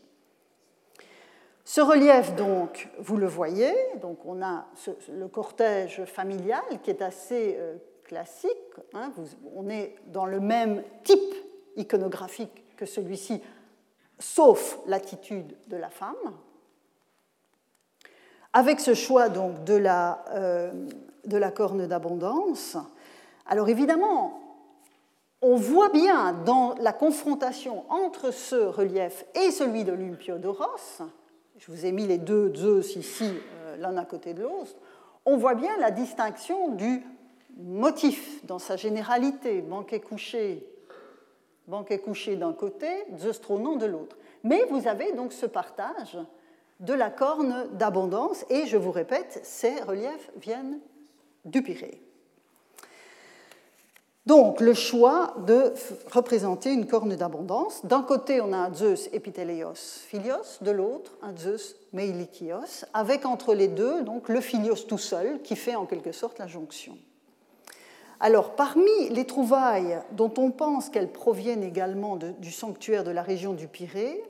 Ce 1.68 1.82
relief, 1.82 2.36
donc, 2.36 2.90
vous 3.00 3.18
le 3.18 3.26
voyez, 3.26 3.74
donc 4.00 4.20
on 4.26 4.44
a 4.44 4.68
le 5.12 5.28
cortège 5.28 6.06
familial 6.06 6.62
qui 6.84 6.92
est 6.92 7.02
assez 7.02 7.56
euh, 7.58 7.78
classique. 8.04 8.52
Hein, 8.94 9.12
on 9.56 9.68
est 9.70 9.96
dans 10.06 10.28
le 10.28 10.40
même 10.40 10.84
type 11.04 11.36
iconographique 11.76 12.64
que 12.76 12.86
celui-ci, 12.86 13.42
sauf 14.20 14.80
l'attitude 14.86 15.56
de 15.68 15.78
la 15.78 15.90
femme. 15.90 16.16
Avec 18.54 18.80
ce 18.80 18.94
choix 18.94 19.30
donc 19.30 19.64
de 19.66 19.76
la, 19.76 20.24
euh, 20.32 20.72
de 21.26 21.38
la 21.38 21.52
corne 21.52 21.88
d'abondance, 21.88 22.78
alors 23.46 23.68
évidemment, 23.70 24.40
on 25.42 25.56
voit 25.56 25.90
bien 25.90 26.34
dans 26.46 26.76
la 26.80 26.94
confrontation 26.94 27.84
entre 27.92 28.32
ce 28.32 28.56
relief 28.56 29.26
et 29.36 29.52
celui 29.52 29.84
de 29.84 29.92
l'Olympiodoros, 29.92 31.02
je 31.58 31.72
vous 31.72 31.86
ai 31.86 31.92
mis 31.92 32.08
les 32.08 32.18
deux 32.18 32.54
Zeus 32.56 32.96
ici, 32.96 33.30
euh, 33.64 33.78
l'un 33.78 33.98
à 33.98 34.06
côté 34.06 34.34
de 34.34 34.42
l'autre, 34.42 34.76
on 35.26 35.38
voit 35.38 35.56
bien 35.56 35.76
la 35.80 35.92
distinction 35.92 36.70
du 36.70 37.04
motif 37.58 38.46
dans 38.46 38.60
sa 38.60 38.76
généralité, 38.76 39.62
banquet 39.62 40.00
couché 40.00 40.66
banquet 41.68 42.00
couché 42.00 42.36
d'un 42.36 42.54
côté, 42.54 42.88
Zeus 43.18 43.42
trônant 43.42 43.76
de 43.76 43.86
l'autre. 43.86 44.18
Mais 44.44 44.64
vous 44.70 44.88
avez 44.88 45.14
donc 45.14 45.34
ce 45.34 45.46
partage 45.46 46.18
de 46.80 46.94
la 46.94 47.10
corne 47.10 47.68
d'abondance, 47.74 48.46
et 48.50 48.66
je 48.66 48.78
vous 48.78 48.92
répète, 48.92 49.40
ces 49.44 49.82
reliefs 49.82 50.32
viennent 50.38 50.80
du 51.46 51.62
Pirée. 51.62 52.02
Donc, 54.26 54.60
le 54.60 54.74
choix 54.74 55.36
de 55.46 55.74
représenter 56.12 56.74
une 56.74 56.88
corne 56.88 57.16
d'abondance. 57.16 57.86
D'un 57.86 58.02
côté, 58.02 58.42
on 58.42 58.54
a 58.54 58.74
Zeus 58.74 59.08
epiteleios 59.14 59.76
philios, 59.76 60.62
de 60.62 60.72
l'autre, 60.72 61.16
un 61.22 61.38
Zeus 61.38 61.76
meilikios, 61.94 62.86
avec 62.94 63.26
entre 63.26 63.54
les 63.54 63.68
deux 63.68 64.02
donc, 64.02 64.28
le 64.30 64.42
philios 64.42 64.88
tout 64.88 64.98
seul, 64.98 65.42
qui 65.44 65.56
fait 65.56 65.76
en 65.76 65.86
quelque 65.86 66.12
sorte 66.12 66.40
la 66.40 66.48
jonction. 66.48 66.98
Alors, 68.20 68.56
parmi 68.56 69.10
les 69.10 69.26
trouvailles 69.26 70.00
dont 70.12 70.34
on 70.38 70.52
pense 70.52 70.90
qu'elles 70.90 71.12
proviennent 71.12 71.64
également 71.64 72.18
du 72.18 72.52
sanctuaire 72.52 73.04
de 73.04 73.12
la 73.12 73.22
région 73.22 73.54
du 73.54 73.68
Pirée, 73.68 74.24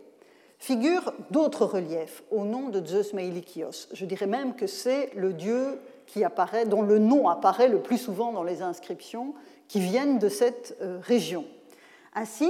figurent 0.57 1.13
d'autres 1.31 1.65
reliefs 1.65 2.23
au 2.31 2.43
nom 2.43 2.69
de 2.69 2.83
Zeus 2.85 3.13
Meilikios. 3.13 3.87
Je 3.93 4.05
dirais 4.05 4.25
même 4.25 4.55
que 4.55 4.67
c'est 4.67 5.11
le 5.15 5.33
dieu 5.33 5.79
qui 6.07 6.23
apparaît, 6.23 6.65
dont 6.65 6.81
le 6.81 6.97
nom 6.97 7.29
apparaît 7.29 7.67
le 7.67 7.81
plus 7.81 7.97
souvent 7.97 8.31
dans 8.31 8.43
les 8.43 8.61
inscriptions 8.61 9.33
qui 9.67 9.79
viennent 9.79 10.19
de 10.19 10.29
cette 10.29 10.77
euh, 10.81 10.99
région. 11.01 11.45
Ainsi, 12.13 12.49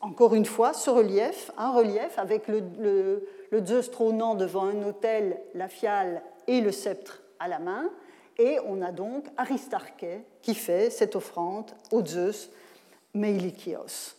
encore 0.00 0.34
une 0.34 0.44
fois, 0.44 0.72
ce 0.72 0.90
relief, 0.90 1.50
un 1.56 1.72
relief 1.72 2.18
avec 2.18 2.46
le, 2.48 3.26
le 3.50 3.66
Zeus 3.66 3.90
trônant 3.90 4.34
devant 4.34 4.64
un 4.64 4.82
autel, 4.82 5.40
la 5.54 5.68
fiale 5.68 6.22
et 6.46 6.60
le 6.60 6.72
sceptre 6.72 7.22
à 7.38 7.48
la 7.48 7.58
main, 7.58 7.90
et 8.38 8.58
on 8.66 8.82
a 8.82 8.92
donc 8.92 9.26
Aristarché 9.36 10.24
qui 10.42 10.54
fait 10.54 10.90
cette 10.90 11.16
offrande 11.16 11.70
au 11.90 12.04
Zeus 12.04 12.50
Meilikios. 13.14 14.14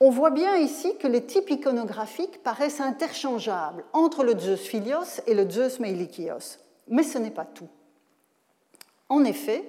On 0.00 0.10
voit 0.10 0.30
bien 0.30 0.56
ici 0.56 0.96
que 0.98 1.06
les 1.06 1.24
types 1.24 1.50
iconographiques 1.50 2.42
paraissent 2.42 2.80
interchangeables 2.80 3.84
entre 3.92 4.24
le 4.24 4.38
Zeus 4.38 4.60
Philios 4.60 5.20
et 5.26 5.34
le 5.34 5.48
Zeus 5.48 5.78
Meilikios. 5.78 6.58
Mais 6.88 7.02
ce 7.02 7.18
n'est 7.18 7.30
pas 7.30 7.44
tout. 7.44 7.68
En 9.08 9.24
effet, 9.24 9.64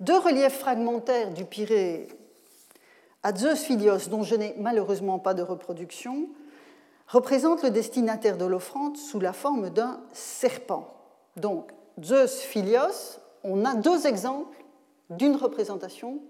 deux 0.00 0.18
reliefs 0.18 0.58
fragmentaires 0.58 1.32
du 1.32 1.44
Pirée 1.44 2.08
à 3.22 3.34
Zeus 3.34 3.62
Philios, 3.62 4.08
dont 4.08 4.22
je 4.22 4.34
n'ai 4.34 4.54
malheureusement 4.58 5.18
pas 5.18 5.34
de 5.34 5.42
reproduction, 5.42 6.28
représentent 7.06 7.62
le 7.62 7.70
destinataire 7.70 8.38
de 8.38 8.46
l'offrande 8.46 8.96
sous 8.96 9.20
la 9.20 9.32
forme 9.32 9.70
d'un 9.70 10.00
serpent. 10.12 10.94
Donc, 11.36 11.70
Zeus 12.02 12.40
Philios, 12.40 13.18
on 13.44 13.64
a 13.64 13.74
deux 13.74 14.06
exemples 14.06 14.64
d'une 15.10 15.36
représentation 15.36 16.20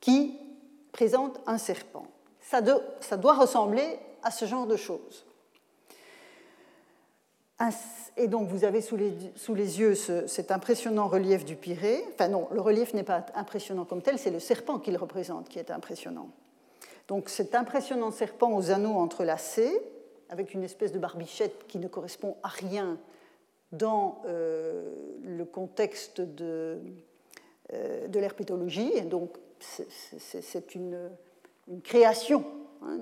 qui 0.00 0.38
présente 0.92 1.40
un 1.46 1.58
serpent. 1.58 2.06
Ça, 2.40 2.60
doit 2.60 3.34
ressembler 3.34 3.98
à 4.22 4.30
ce 4.30 4.46
genre 4.46 4.66
de 4.66 4.76
choses. 4.76 5.26
Et 8.16 8.28
donc 8.28 8.48
vous 8.48 8.64
avez 8.64 8.80
sous 8.80 8.96
les, 8.96 9.80
yeux 9.80 9.94
cet 9.94 10.50
impressionnant 10.50 11.08
relief 11.08 11.44
du 11.44 11.56
Pirée. 11.56 12.04
Enfin 12.14 12.28
non, 12.28 12.48
le 12.52 12.60
relief 12.60 12.94
n'est 12.94 13.02
pas 13.02 13.26
impressionnant 13.34 13.84
comme 13.84 14.02
tel, 14.02 14.18
c'est 14.18 14.30
le 14.30 14.40
serpent 14.40 14.78
qu'il 14.78 14.96
représente 14.96 15.48
qui 15.48 15.58
est 15.58 15.70
impressionnant. 15.70 16.28
Donc 17.08 17.28
cet 17.28 17.54
impressionnant 17.54 18.10
serpent 18.10 18.52
aux 18.52 18.70
anneaux 18.70 18.96
entrelacés, 18.96 19.80
avec 20.30 20.54
une 20.54 20.62
espèce 20.62 20.92
de 20.92 20.98
barbichette 20.98 21.66
qui 21.66 21.78
ne 21.78 21.88
correspond 21.88 22.36
à 22.42 22.48
rien 22.48 22.98
dans 23.72 24.22
euh, 24.26 24.94
le 25.24 25.44
contexte 25.44 26.20
de, 26.20 26.78
euh, 27.72 28.08
de 28.08 28.18
l'herpétologie. 28.18 29.02
Donc 29.02 29.36
c'est 29.60 30.74
une, 30.74 31.10
création 31.82 32.44
hein, 32.82 32.98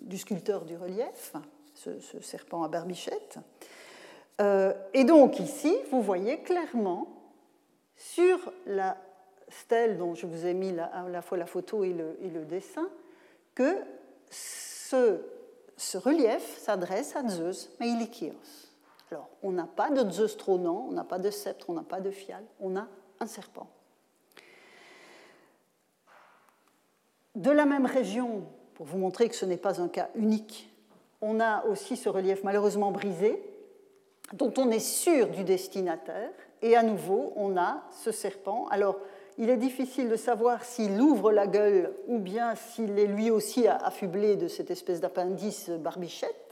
du 0.00 0.18
sculpteur 0.18 0.64
du 0.64 0.76
relief, 0.76 1.32
ce, 1.74 2.20
serpent 2.20 2.62
à 2.62 2.68
barbichette. 2.68 3.38
Euh, 4.40 4.74
et 4.92 5.04
donc 5.04 5.40
ici, 5.40 5.74
vous 5.90 6.02
voyez 6.02 6.40
clairement 6.40 7.08
sur 7.96 8.52
la 8.66 8.98
stèle 9.48 9.96
dont 9.96 10.14
je 10.14 10.26
vous 10.26 10.44
ai 10.44 10.52
mis 10.52 10.78
à 10.78 11.08
la 11.08 11.22
fois 11.22 11.38
la 11.38 11.46
photo 11.46 11.84
et 11.84 11.94
le, 11.94 12.44
dessin, 12.44 12.88
que 13.54 13.76
ce, 14.28 15.18
relief 15.94 16.58
s'adresse 16.58 17.16
à 17.16 17.26
Zeus 17.26 17.70
Meilikios. 17.80 18.65
Alors, 19.10 19.28
on 19.42 19.52
n'a 19.52 19.66
pas 19.66 19.90
de 19.90 20.10
Zeus 20.10 20.36
on 20.48 20.92
n'a 20.92 21.04
pas 21.04 21.18
de 21.18 21.30
sceptre, 21.30 21.70
on 21.70 21.74
n'a 21.74 21.82
pas 21.82 22.00
de 22.00 22.10
fiale, 22.10 22.44
on 22.60 22.76
a 22.76 22.88
un 23.20 23.26
serpent. 23.26 23.68
De 27.34 27.50
la 27.50 27.66
même 27.66 27.86
région, 27.86 28.44
pour 28.74 28.86
vous 28.86 28.98
montrer 28.98 29.28
que 29.28 29.36
ce 29.36 29.44
n'est 29.44 29.56
pas 29.56 29.80
un 29.80 29.88
cas 29.88 30.08
unique, 30.14 30.72
on 31.20 31.40
a 31.40 31.64
aussi 31.66 31.96
ce 31.96 32.08
relief 32.08 32.42
malheureusement 32.44 32.90
brisé, 32.90 33.42
dont 34.32 34.52
on 34.56 34.70
est 34.70 34.80
sûr 34.80 35.28
du 35.28 35.44
destinataire, 35.44 36.30
et 36.62 36.76
à 36.76 36.82
nouveau, 36.82 37.32
on 37.36 37.56
a 37.56 37.82
ce 37.90 38.10
serpent. 38.10 38.66
Alors, 38.68 38.98
il 39.38 39.50
est 39.50 39.56
difficile 39.56 40.08
de 40.08 40.16
savoir 40.16 40.64
s'il 40.64 41.00
ouvre 41.00 41.30
la 41.30 41.46
gueule 41.46 41.92
ou 42.08 42.18
bien 42.18 42.54
s'il 42.54 42.98
est 42.98 43.06
lui 43.06 43.30
aussi 43.30 43.68
affublé 43.68 44.36
de 44.36 44.48
cette 44.48 44.70
espèce 44.70 45.00
d'appendice 45.00 45.68
barbichette. 45.68 46.45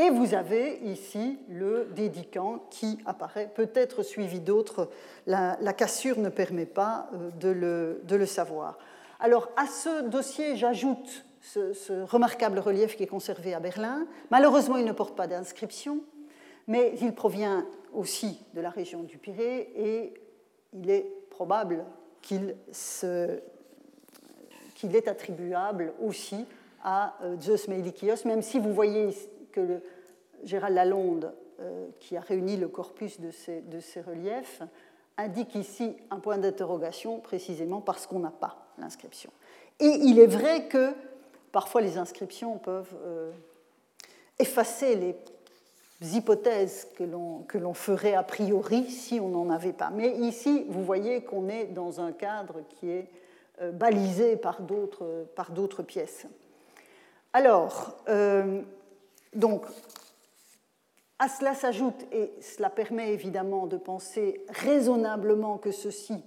Et 0.00 0.08
vous 0.08 0.32
avez 0.32 0.78
ici 0.84 1.38
le 1.50 1.86
dédicant 1.94 2.64
qui 2.70 2.98
apparaît, 3.04 3.50
peut-être 3.54 4.02
suivi 4.02 4.40
d'autres. 4.40 4.88
La, 5.26 5.56
cassure 5.74 6.18
ne 6.18 6.30
permet 6.30 6.64
pas 6.64 7.10
euh, 7.12 7.30
de 7.38 8.16
le, 8.16 8.24
savoir. 8.24 8.78
Alors, 9.18 9.50
à 9.56 9.66
ce 9.66 10.08
dossier, 10.08 10.56
j'ajoute 10.56 11.26
ce, 11.42 11.74
ce, 11.74 12.02
remarquable 12.04 12.60
relief 12.60 12.96
qui 12.96 13.02
est 13.02 13.08
conservé 13.08 13.52
à 13.52 13.60
Berlin. 13.60 14.06
Malheureusement, 14.30 14.78
il 14.78 14.86
ne 14.86 14.92
porte 14.92 15.14
pas 15.14 15.26
d'inscription, 15.26 16.00
mais 16.66 16.94
il 17.02 17.12
provient 17.12 17.66
aussi 17.92 18.42
de 18.54 18.62
la 18.62 18.70
région 18.70 19.02
du 19.02 19.18
Pirée 19.18 19.70
et 19.76 20.14
il 20.72 20.88
est 20.88 21.12
probable 21.28 21.84
qu'il 22.22 22.54
est 24.94 25.08
attribuable 25.08 25.92
aussi 26.02 26.46
à 26.82 27.18
euh, 27.22 27.36
Zeus 27.38 27.68
Meilikios, 27.68 28.24
même 28.24 28.40
si 28.40 28.58
vous 28.58 28.72
voyez 28.72 29.10
que 29.50 29.60
le, 29.60 29.82
Gérald 30.44 30.74
Lalonde, 30.74 31.32
euh, 31.60 31.88
qui 31.98 32.16
a 32.16 32.20
réuni 32.20 32.56
le 32.56 32.68
corpus 32.68 33.20
de 33.20 33.30
ces, 33.30 34.00
reliefs, 34.00 34.62
indique 35.16 35.54
ici 35.54 35.96
un 36.10 36.18
point 36.18 36.38
d'interrogation 36.38 37.18
précisément 37.18 37.80
parce 37.80 38.06
qu'on 38.06 38.20
n'a 38.20 38.30
pas 38.30 38.56
l'inscription. 38.78 39.30
Et 39.78 39.88
il 40.04 40.18
est 40.18 40.26
vrai 40.26 40.68
que 40.68 40.94
parfois 41.52 41.80
les 41.80 41.98
inscriptions 41.98 42.58
peuvent 42.58 42.94
euh, 43.04 43.30
effacer 44.38 44.96
les 44.96 46.16
hypothèses 46.16 46.88
que 46.94 47.58
l'on 47.58 47.74
ferait 47.74 48.14
a 48.14 48.22
priori 48.22 48.88
si 48.88 49.20
on 49.20 49.28
n'en 49.28 49.50
avait 49.50 49.74
pas. 49.74 49.90
Mais 49.90 50.16
ici, 50.16 50.64
vous 50.68 50.82
voyez 50.82 51.22
qu'on 51.22 51.48
est 51.48 51.66
dans 51.66 52.00
un 52.00 52.12
cadre 52.12 52.62
qui 52.70 52.90
est 52.90 53.08
euh, 53.60 53.70
balisé 53.70 54.36
par 54.36 54.62
d'autres 54.62 55.82
pièces. 55.82 56.26
Alors, 57.34 57.96
donc, 59.34 59.64
à 61.18 61.28
cela 61.28 61.54
s'ajoute, 61.54 62.06
et 62.12 62.32
cela 62.40 62.70
permet 62.70 63.12
évidemment 63.12 63.66
de 63.66 63.76
penser 63.76 64.44
raisonnablement 64.48 65.58
que 65.58 65.70
ceci 65.70 66.22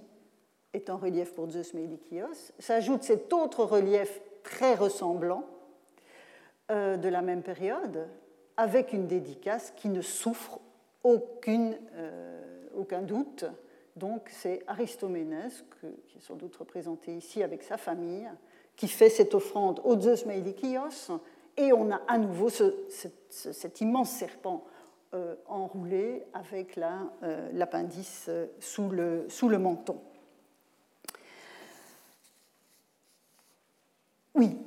est 0.72 0.90
un 0.90 0.96
relief 0.96 1.34
pour 1.34 1.50
Zeus 1.50 1.74
Meilikios, 1.74 2.52
s'ajoute 2.58 3.02
cet 3.02 3.32
autre 3.32 3.64
relief 3.64 4.20
très 4.42 4.74
ressemblant 4.74 5.44
euh, 6.70 6.96
de 6.96 7.08
la 7.08 7.22
même 7.22 7.42
période, 7.42 8.08
avec 8.56 8.92
une 8.92 9.06
dédicace 9.06 9.72
qui 9.76 9.88
ne 9.88 10.00
souffre 10.00 10.60
aucune, 11.02 11.76
euh, 11.94 12.68
aucun 12.76 13.02
doute. 13.02 13.44
Donc 13.96 14.28
c'est 14.30 14.62
Aristoménès, 14.66 15.64
qui 16.08 16.18
est 16.18 16.20
sans 16.20 16.36
doute 16.36 16.56
représenté 16.56 17.14
ici 17.14 17.42
avec 17.42 17.62
sa 17.62 17.76
famille, 17.76 18.28
qui 18.76 18.88
fait 18.88 19.10
cette 19.10 19.34
offrande 19.34 19.80
aux 19.84 20.00
Zeus 20.00 20.24
Meilikios, 20.26 21.10
et 21.56 21.72
on 21.72 21.90
a 21.90 22.00
à 22.08 22.18
nouveau 22.18 22.48
cet 22.50 23.80
immense 23.80 24.10
serpent 24.10 24.64
euh, 25.14 25.34
enroulé 25.46 26.24
avec 26.32 26.78
euh, 26.78 27.48
l'appendice 27.52 28.30
sous, 28.60 28.88
le, 28.88 29.26
sous 29.28 29.48
le 29.48 29.58
menton. 29.58 30.00
Oui, 34.34 34.58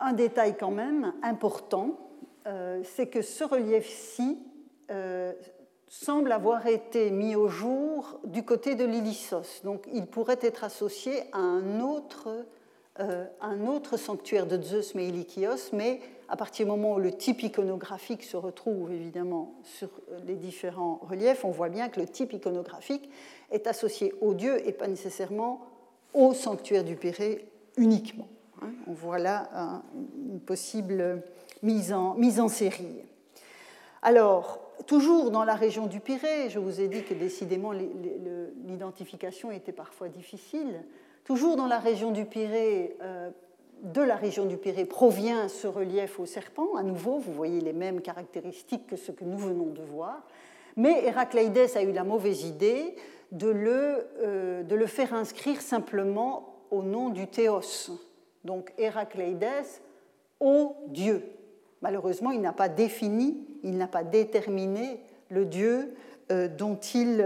un 0.00 0.12
détail 0.12 0.56
quand 0.56 0.70
même 0.70 1.14
important, 1.22 1.98
euh, 2.46 2.82
c'est 2.84 3.06
que 3.06 3.22
ce 3.22 3.42
relief-ci 3.42 4.38
euh, 4.90 5.32
semble 5.88 6.30
avoir 6.32 6.66
été 6.66 7.10
mis 7.10 7.36
au 7.36 7.48
jour 7.48 8.20
du 8.24 8.44
côté 8.44 8.74
de 8.74 8.84
l'Ilissos. 8.84 9.62
Donc 9.64 9.88
il 9.92 10.06
pourrait 10.06 10.38
être 10.42 10.62
associé 10.62 11.22
à 11.32 11.38
un 11.38 11.80
autre, 11.80 12.28
euh, 13.00 13.26
un 13.40 13.66
autre 13.66 13.96
sanctuaire 13.96 14.46
de 14.46 14.60
Zeus 14.62 14.94
Meilikios, 14.94 15.72
mais 15.72 16.00
à 16.28 16.36
partir 16.36 16.64
du 16.64 16.70
moment 16.70 16.94
où 16.94 16.98
le 17.00 17.12
type 17.12 17.42
iconographique 17.42 18.22
se 18.22 18.36
retrouve 18.36 18.92
évidemment 18.92 19.54
sur 19.64 19.88
les 20.26 20.36
différents 20.36 21.00
reliefs, 21.02 21.44
on 21.44 21.50
voit 21.50 21.68
bien 21.68 21.88
que 21.88 22.00
le 22.00 22.06
type 22.06 22.32
iconographique 22.32 23.10
est 23.50 23.66
associé 23.66 24.14
au 24.20 24.34
dieu 24.34 24.66
et 24.66 24.72
pas 24.72 24.86
nécessairement 24.86 25.66
au 26.12 26.34
sanctuaire 26.34 26.84
du 26.84 26.96
Péré 26.96 27.48
uniquement. 27.76 28.28
Hein. 28.62 28.70
On 28.86 28.92
voit 28.92 29.18
là 29.18 29.82
une 30.30 30.40
possible 30.40 31.22
mise 31.62 31.92
en, 31.92 32.14
mise 32.14 32.38
en 32.38 32.48
série. 32.48 33.02
Alors, 34.02 34.60
toujours 34.86 35.30
dans 35.30 35.44
la 35.44 35.54
région 35.54 35.86
du 35.86 35.98
Pirée, 35.98 36.50
je 36.50 36.58
vous 36.58 36.80
ai 36.80 36.88
dit 36.88 37.02
que 37.02 37.14
décidément 37.14 37.72
l'identification 37.72 39.50
était 39.50 39.72
parfois 39.72 40.08
difficile, 40.08 40.84
toujours 41.24 41.56
dans 41.56 41.66
la 41.66 41.78
région 41.78 42.10
du 42.10 42.26
Pirée, 42.26 42.96
euh, 43.02 43.30
de 43.82 44.02
la 44.02 44.16
région 44.16 44.44
du 44.44 44.56
Pirée 44.56 44.84
provient 44.84 45.48
ce 45.48 45.66
relief 45.66 46.20
au 46.20 46.26
serpent. 46.26 46.76
À 46.76 46.82
nouveau, 46.82 47.18
vous 47.18 47.32
voyez 47.32 47.60
les 47.60 47.72
mêmes 47.72 48.00
caractéristiques 48.00 48.86
que 48.86 48.96
ce 48.96 49.10
que 49.10 49.24
nous 49.24 49.38
venons 49.38 49.66
de 49.66 49.82
voir. 49.82 50.22
Mais 50.76 51.04
Héracléidès 51.04 51.76
a 51.76 51.82
eu 51.82 51.92
la 51.92 52.04
mauvaise 52.04 52.44
idée 52.44 52.94
de 53.32 53.48
le, 53.48 54.06
euh, 54.22 54.62
de 54.62 54.74
le 54.74 54.86
faire 54.86 55.14
inscrire 55.14 55.60
simplement 55.60 56.56
au 56.70 56.82
nom 56.82 57.08
du 57.08 57.26
Théos. 57.26 57.90
Donc 58.44 58.72
Héracléidès, 58.78 59.82
au 60.40 60.76
Dieu. 60.88 61.22
Malheureusement, 61.80 62.30
il 62.30 62.40
n'a 62.40 62.52
pas 62.52 62.68
défini, 62.68 63.46
il 63.62 63.76
n'a 63.76 63.86
pas 63.86 64.04
déterminé 64.04 65.00
le 65.30 65.46
Dieu 65.46 65.94
euh, 66.30 66.48
dont 66.48 66.76
il, 66.76 67.24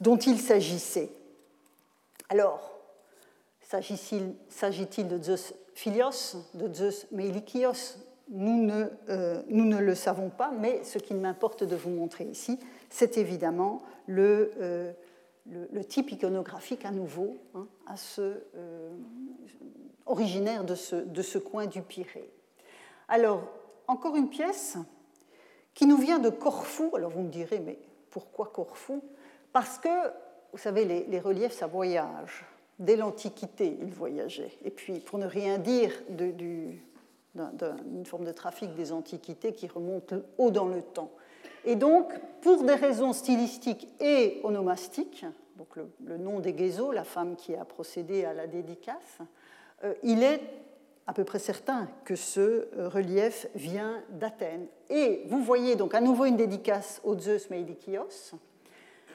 dont 0.00 0.16
il 0.16 0.38
s'agissait. 0.38 1.10
Alors, 2.28 2.73
s'agit-il 3.80 5.08
de 5.08 5.22
Zeus 5.22 5.54
Philios, 5.74 6.36
de 6.54 6.72
Zeus 6.72 7.06
Meilikios 7.10 7.98
nous 8.30 8.62
ne, 8.62 8.86
euh, 9.10 9.42
nous 9.48 9.66
ne 9.66 9.78
le 9.78 9.94
savons 9.94 10.30
pas, 10.30 10.50
mais 10.50 10.82
ce 10.82 10.98
qu'il 10.98 11.18
m'importe 11.18 11.62
de 11.62 11.76
vous 11.76 11.90
montrer 11.90 12.24
ici, 12.24 12.58
c'est 12.88 13.18
évidemment 13.18 13.82
le, 14.06 14.94
le, 15.46 15.84
type 15.84 16.10
iconographique 16.10 16.86
à 16.86 16.90
nouveau, 16.90 17.36
hein, 17.54 17.66
à 17.86 17.98
ce, 17.98 18.38
originaire 20.06 20.64
de 20.64 20.74
ce, 20.74 20.96
de 20.96 21.20
ce 21.20 21.36
coin 21.36 21.66
du 21.66 21.82
Pirée. 21.82 22.30
Alors, 23.08 23.42
encore 23.86 24.16
une 24.16 24.30
pièce 24.30 24.78
qui 25.74 25.86
nous 25.86 25.96
vient 25.96 26.18
de 26.18 26.30
Corfou. 26.30 26.94
Alors 26.96 27.10
vous 27.10 27.22
me 27.22 27.30
direz, 27.30 27.58
mais 27.58 27.78
pourquoi 28.10 28.46
Corfou? 28.46 29.02
Parce 29.52 29.78
que, 29.78 29.88
vous 30.52 30.58
savez, 30.58 30.84
les, 30.84 31.20
reliefs, 31.20 31.52
ça 31.52 31.66
voyage. 31.66 32.44
Dès 32.78 32.96
l'Antiquité, 32.96 33.78
ils 33.80 33.92
voyageaient. 33.92 34.52
Et 34.64 34.70
puis, 34.70 34.98
pour 35.00 35.18
ne 35.18 35.26
rien 35.26 35.58
dire 35.58 35.92
d'une 36.08 36.80
forme 38.04 38.24
de 38.24 38.32
trafic 38.32 38.74
des 38.74 38.92
Antiquités 38.92 39.52
qui 39.52 39.68
remonte 39.68 40.14
haut 40.38 40.50
dans 40.50 40.66
le 40.66 40.82
temps. 40.82 41.10
Et 41.64 41.76
donc, 41.76 42.12
pour 42.42 42.62
des 42.62 42.74
raisons 42.74 43.12
stylistiques 43.12 43.88
et 44.00 44.40
onomastiques, 44.42 45.24
donc 45.56 45.68
le, 46.04 46.18
nom 46.18 46.40
des 46.40 46.52
Guézos, 46.52 46.92
la 46.92 47.04
femme 47.04 47.36
qui 47.36 47.54
a 47.54 47.64
procédé 47.64 48.24
à 48.24 48.32
la 48.34 48.46
dédicace, 48.46 49.18
euh, 49.84 49.94
il 50.02 50.22
est 50.22 50.40
à 51.06 51.12
peu 51.12 51.24
près 51.24 51.38
certain 51.38 51.88
que 52.04 52.16
ce 52.16 52.40
euh, 52.76 52.88
relief 52.88 53.46
vient 53.54 54.02
d'Athènes. 54.10 54.66
Et 54.90 55.22
vous 55.26 55.42
voyez 55.42 55.76
donc 55.76 55.94
à 55.94 56.00
nouveau 56.00 56.24
une 56.24 56.36
dédicace 56.36 57.00
au 57.04 57.18
Zeus 57.18 57.50
Meidikios, 57.50 58.34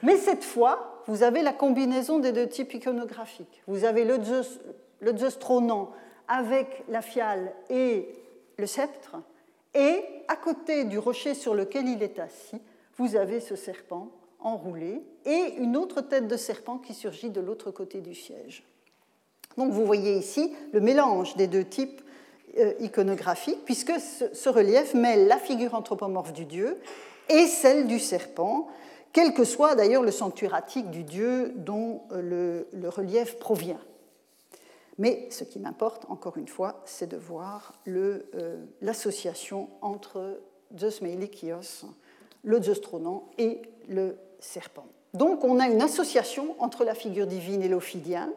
mais 0.02 0.16
cette 0.16 0.44
fois, 0.44 0.89
vous 1.06 1.22
avez 1.22 1.42
la 1.42 1.52
combinaison 1.52 2.18
des 2.18 2.32
deux 2.32 2.48
types 2.48 2.74
iconographiques. 2.74 3.62
Vous 3.66 3.84
avez 3.84 4.04
le 4.04 4.22
Zeus, 4.22 4.60
le 5.00 5.14
trônant 5.38 5.92
avec 6.28 6.84
la 6.88 7.02
fiale 7.02 7.52
et 7.68 8.08
le 8.56 8.66
sceptre, 8.66 9.16
et 9.74 10.04
à 10.28 10.36
côté 10.36 10.84
du 10.84 10.98
rocher 10.98 11.34
sur 11.34 11.54
lequel 11.54 11.88
il 11.88 12.02
est 12.02 12.18
assis, 12.18 12.60
vous 12.96 13.16
avez 13.16 13.40
ce 13.40 13.56
serpent 13.56 14.08
enroulé 14.40 15.02
et 15.24 15.54
une 15.58 15.76
autre 15.76 16.00
tête 16.00 16.28
de 16.28 16.36
serpent 16.36 16.78
qui 16.78 16.94
surgit 16.94 17.30
de 17.30 17.40
l'autre 17.40 17.70
côté 17.70 18.00
du 18.00 18.14
siège. 18.14 18.64
Donc 19.56 19.72
vous 19.72 19.84
voyez 19.84 20.16
ici 20.16 20.52
le 20.72 20.80
mélange 20.80 21.36
des 21.36 21.46
deux 21.46 21.64
types 21.64 22.00
euh, 22.58 22.72
iconographiques, 22.80 23.64
puisque 23.64 23.92
ce, 24.00 24.48
relief 24.48 24.94
mêle 24.94 25.26
la 25.26 25.38
figure 25.38 25.74
anthropomorphe 25.74 26.32
du 26.32 26.44
dieu 26.44 26.78
et 27.28 27.46
celle 27.46 27.86
du 27.86 27.98
serpent, 27.98 28.68
quel 29.12 29.34
que 29.34 29.44
soit 29.44 29.74
d'ailleurs 29.74 30.02
le 30.02 30.10
sanctuaire 30.10 30.54
attique 30.54 30.90
du 30.90 31.04
dieu 31.04 31.52
dont 31.56 32.02
euh, 32.12 32.64
le, 32.72 32.88
relief 32.88 33.38
provient. 33.38 33.80
Mais 34.98 35.28
ce 35.30 35.44
qui 35.44 35.58
m'importe, 35.58 36.04
encore 36.08 36.36
une 36.36 36.48
fois, 36.48 36.82
c'est 36.84 37.08
de 37.08 37.16
voir 37.16 37.74
euh, 37.88 38.64
l'association 38.82 39.68
entre 39.80 40.40
Zeus 40.78 41.00
Meilikios, 41.00 41.86
le 42.42 42.62
Zeus 42.62 42.80
trônant, 42.80 43.28
et 43.38 43.62
le 43.88 44.16
serpent. 44.38 44.86
Donc 45.14 45.42
on 45.44 45.58
a 45.58 45.66
une 45.66 45.82
association 45.82 46.54
entre 46.58 46.84
la 46.84 46.94
figure 46.94 47.26
divine 47.26 47.62
et 47.62 47.68
l'ophidien, 47.68 48.32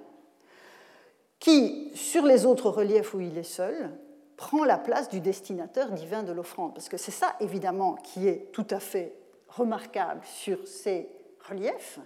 qui, 1.39 1.91
sur 1.93 2.25
les 2.25 2.45
autres 2.45 2.69
reliefs 2.69 3.13
où 3.13 3.19
il 3.19 3.37
est 3.37 3.43
seul, 3.43 3.91
prend 4.37 4.63
la 4.63 4.77
place 4.77 5.09
du 5.09 5.19
destinateur 5.19 5.91
divin 5.91 6.23
de 6.23 6.31
l'offrande. 6.31 6.73
Parce 6.73 6.89
que 6.89 6.97
c'est 6.97 7.11
ça, 7.11 7.35
évidemment, 7.41 7.95
qui 7.95 8.27
est 8.27 8.51
tout 8.51 8.65
à 8.69 8.79
fait 8.79 9.13
remarquable 9.55 10.21
sur 10.23 10.67
ces 10.67 11.09
reliefs, 11.49 11.99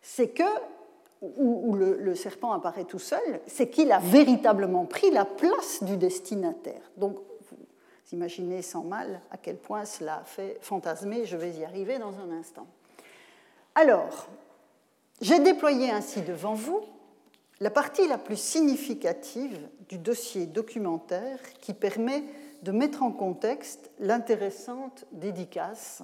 c'est 0.00 0.28
que, 0.28 0.42
où, 1.20 1.74
le, 1.74 2.14
serpent 2.14 2.52
apparaît 2.52 2.84
tout 2.84 2.98
seul, 2.98 3.40
c'est 3.46 3.70
qu'il 3.70 3.92
a 3.92 4.00
véritablement 4.00 4.84
pris 4.86 5.10
la 5.10 5.24
place 5.24 5.82
du 5.82 5.96
destinataire. 5.96 6.90
Donc, 6.96 7.16
vous 7.50 7.56
imaginez 8.12 8.62
sans 8.62 8.82
mal 8.82 9.20
à 9.30 9.36
quel 9.36 9.56
point 9.56 9.84
cela 9.84 10.22
fait 10.26 10.58
fantasmer, 10.60 11.24
je 11.24 11.36
vais 11.36 11.50
y 11.50 11.64
arriver 11.64 11.98
dans 11.98 12.18
un 12.18 12.30
instant. 12.32 12.66
Alors, 13.74 14.26
j'ai 15.20 15.38
déployé 15.38 15.90
ainsi 15.90 16.22
devant 16.22 16.54
vous 16.54 16.80
la 17.60 17.70
partie 17.70 18.08
la 18.08 18.18
plus 18.18 18.40
significative 18.40 19.56
du 19.88 19.98
dossier 19.98 20.46
documentaire 20.46 21.38
qui 21.60 21.74
permet 21.74 22.24
de 22.62 22.72
mettre 22.72 23.04
en 23.04 23.12
contexte 23.12 23.90
l'intéressante 24.00 25.04
dédicace 25.12 26.02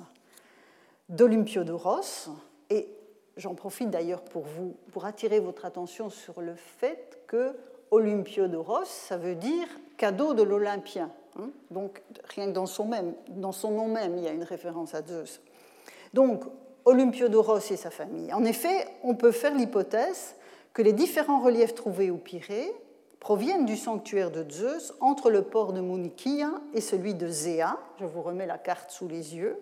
d'Olympiodoros. 1.09 2.29
Et 2.71 2.89
j'en 3.37 3.55
profite 3.55 3.91
d'ailleurs 3.91 4.23
pour, 4.23 4.43
vous, 4.43 4.77
pour 4.93 5.05
attirer 5.05 5.41
votre 5.41 5.65
attention 5.65 6.11
sur 6.11 6.41
le 6.41 6.55
fait 6.55 7.21
que 7.27 7.55
Olympiodoros, 7.91 8.85
ça 8.85 9.17
veut 9.17 9.35
dire 9.35 9.67
cadeau 9.97 10.35
de 10.35 10.43
l'Olympien. 10.43 11.11
Hein. 11.39 11.51
Donc, 11.71 12.03
rien 12.35 12.47
que 12.47 12.53
dans 12.53 12.67
son, 12.67 12.85
nom 13.71 13.89
même, 13.89 14.19
il 14.19 14.25
y 14.25 14.29
a 14.29 14.33
une 14.33 14.45
référence 14.45 14.95
à 14.95 15.03
Zeus. 15.03 15.41
Donc, 16.13 16.45
Olympiodoros 16.85 17.71
et 17.71 17.77
sa 17.77 17.91
famille. 17.91 18.33
En 18.33 18.45
effet, 18.45 18.87
on 19.03 19.15
peut 19.15 19.33
faire 19.33 19.55
l'hypothèse 19.55 20.37
que 20.73 20.83
les 20.83 20.93
différents 20.93 21.41
reliefs 21.41 21.75
trouvés 21.75 22.11
au 22.11 22.17
Pirée 22.17 22.73
proviennent 23.21 23.67
du 23.67 23.77
sanctuaire 23.77 24.31
de 24.31 24.49
Zeus 24.49 24.95
entre 25.01 25.31
le 25.31 25.43
port 25.43 25.73
de 25.73 25.81
Munikia 25.81 26.51
et 26.73 26.81
celui 26.81 27.15
de 27.15 27.27
Zéa. 27.27 27.79
Je 28.01 28.07
vous 28.07 28.23
remets 28.23 28.47
la 28.47 28.59
carte 28.59 28.91
sous 28.91 29.09
les 29.09 29.37
yeux. 29.37 29.59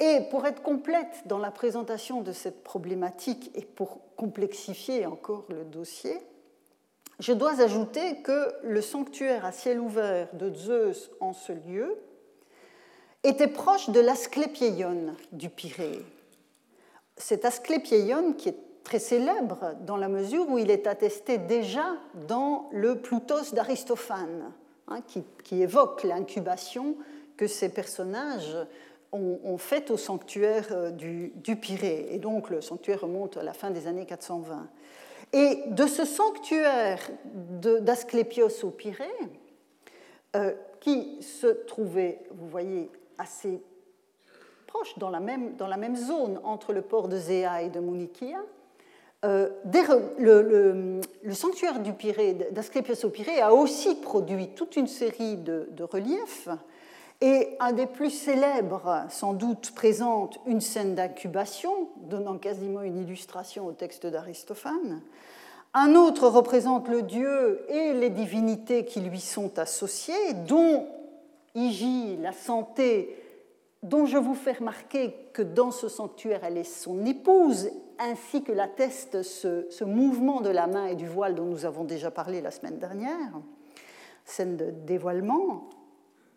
Et 0.00 0.22
pour 0.30 0.46
être 0.46 0.62
complète 0.62 1.22
dans 1.26 1.38
la 1.38 1.50
présentation 1.50 2.22
de 2.22 2.32
cette 2.32 2.64
problématique 2.64 3.50
et 3.54 3.64
pour 3.64 4.00
complexifier 4.16 5.04
encore 5.06 5.44
le 5.50 5.64
dossier, 5.64 6.18
je 7.18 7.34
dois 7.34 7.60
ajouter 7.60 8.22
que 8.22 8.48
le 8.62 8.80
sanctuaire 8.80 9.44
à 9.44 9.52
ciel 9.52 9.78
ouvert 9.78 10.28
de 10.32 10.52
Zeus 10.54 11.10
en 11.20 11.34
ce 11.34 11.52
lieu 11.52 11.98
était 13.22 13.46
proche 13.46 13.90
de 13.90 14.00
l'Asclépieion 14.00 15.14
du 15.32 15.50
Pirée. 15.50 16.00
Cet 17.18 17.44
Asclépieion, 17.44 18.32
qui 18.32 18.48
est 18.48 18.56
très 18.82 18.98
célèbre 18.98 19.74
dans 19.82 19.98
la 19.98 20.08
mesure 20.08 20.48
où 20.48 20.56
il 20.56 20.70
est 20.70 20.86
attesté 20.86 21.36
déjà 21.36 21.84
dans 22.26 22.70
le 22.72 22.98
Ploutos 22.98 23.52
d'Aristophane, 23.52 24.52
hein, 24.88 25.00
qui, 25.44 25.62
évoque 25.62 26.02
l'incubation 26.04 26.96
que 27.36 27.46
ces 27.46 27.68
personnages 27.68 28.56
ont, 29.12 29.58
faite 29.58 29.90
au 29.90 29.96
sanctuaire 29.96 30.68
euh, 30.70 30.90
du, 30.90 31.32
du, 31.36 31.56
Pirée. 31.56 32.08
Et 32.10 32.18
donc 32.18 32.50
le 32.50 32.60
sanctuaire 32.60 33.00
remonte 33.02 33.36
à 33.36 33.42
la 33.42 33.52
fin 33.52 33.70
des 33.70 33.86
années 33.86 34.06
420. 34.06 34.68
Et 35.32 35.62
de 35.66 35.86
ce 35.86 36.04
sanctuaire 36.04 36.98
d'Asclépios 37.60 38.64
au 38.64 38.70
Pirée, 38.70 39.04
euh, 40.36 40.52
qui 40.80 41.20
se 41.22 41.46
trouvait, 41.46 42.20
vous 42.30 42.48
voyez, 42.48 42.90
assez 43.18 43.60
proche, 44.66 44.96
dans 44.98 45.10
la 45.10 45.20
même, 45.20 45.56
dans 45.56 45.66
la 45.66 45.76
même 45.76 45.96
zone 45.96 46.40
entre 46.44 46.72
le 46.72 46.82
port 46.82 47.08
de 47.08 47.16
Zéa 47.16 47.62
et 47.62 47.68
de 47.68 47.80
Munikia. 47.80 48.40
Euh, 49.24 49.50
le, 50.18 51.00
sanctuaire 51.32 51.80
du 51.80 51.92
Pirée, 51.92 52.34
d'Asclépios 52.52 53.04
au 53.04 53.10
Pirée, 53.10 53.40
a 53.40 53.52
aussi 53.52 53.96
produit 53.96 54.48
toute 54.48 54.76
une 54.76 54.86
série 54.86 55.36
de, 55.36 55.68
reliefs, 55.82 56.48
et 57.20 57.56
un 57.60 57.72
des 57.72 57.86
plus 57.86 58.10
célèbres, 58.10 59.04
sans 59.10 59.34
doute, 59.34 59.72
présente 59.74 60.38
une 60.46 60.60
scène 60.60 60.94
d'incubation, 60.94 61.88
donnant 61.96 62.38
quasiment 62.38 62.82
une 62.82 62.98
illustration 62.98 63.66
au 63.66 63.72
texte 63.72 64.06
d'Aristophane. 64.06 65.02
Un 65.74 65.94
autre 65.94 66.28
représente 66.28 66.88
le 66.88 67.02
dieu 67.02 67.64
et 67.68 67.92
les 67.92 68.10
divinités 68.10 68.84
qui 68.84 69.00
lui 69.00 69.20
sont 69.20 69.58
associées, 69.58 70.32
dont 70.46 70.86
Igi, 71.54 72.16
la 72.16 72.32
santé, 72.32 73.16
dont 73.82 74.06
je 74.06 74.16
vous 74.16 74.34
fais 74.34 74.52
remarquer 74.52 75.14
que 75.32 75.42
dans 75.42 75.70
ce 75.70 75.88
sanctuaire, 75.88 76.40
elle 76.42 76.56
est 76.56 76.64
son 76.64 77.04
épouse, 77.04 77.70
ainsi 77.98 78.42
que 78.42 78.52
l'atteste 78.52 79.22
ce 79.22 79.84
mouvement 79.84 80.40
de 80.40 80.48
la 80.48 80.66
main 80.66 80.86
et 80.86 80.96
du 80.96 81.06
voile 81.06 81.34
dont 81.34 81.44
nous 81.44 81.66
avons 81.66 81.84
déjà 81.84 82.10
parlé 82.10 82.40
la 82.40 82.50
semaine 82.50 82.78
dernière, 82.78 83.32
scène 84.24 84.56
de 84.56 84.70
dévoilement, 84.70 85.68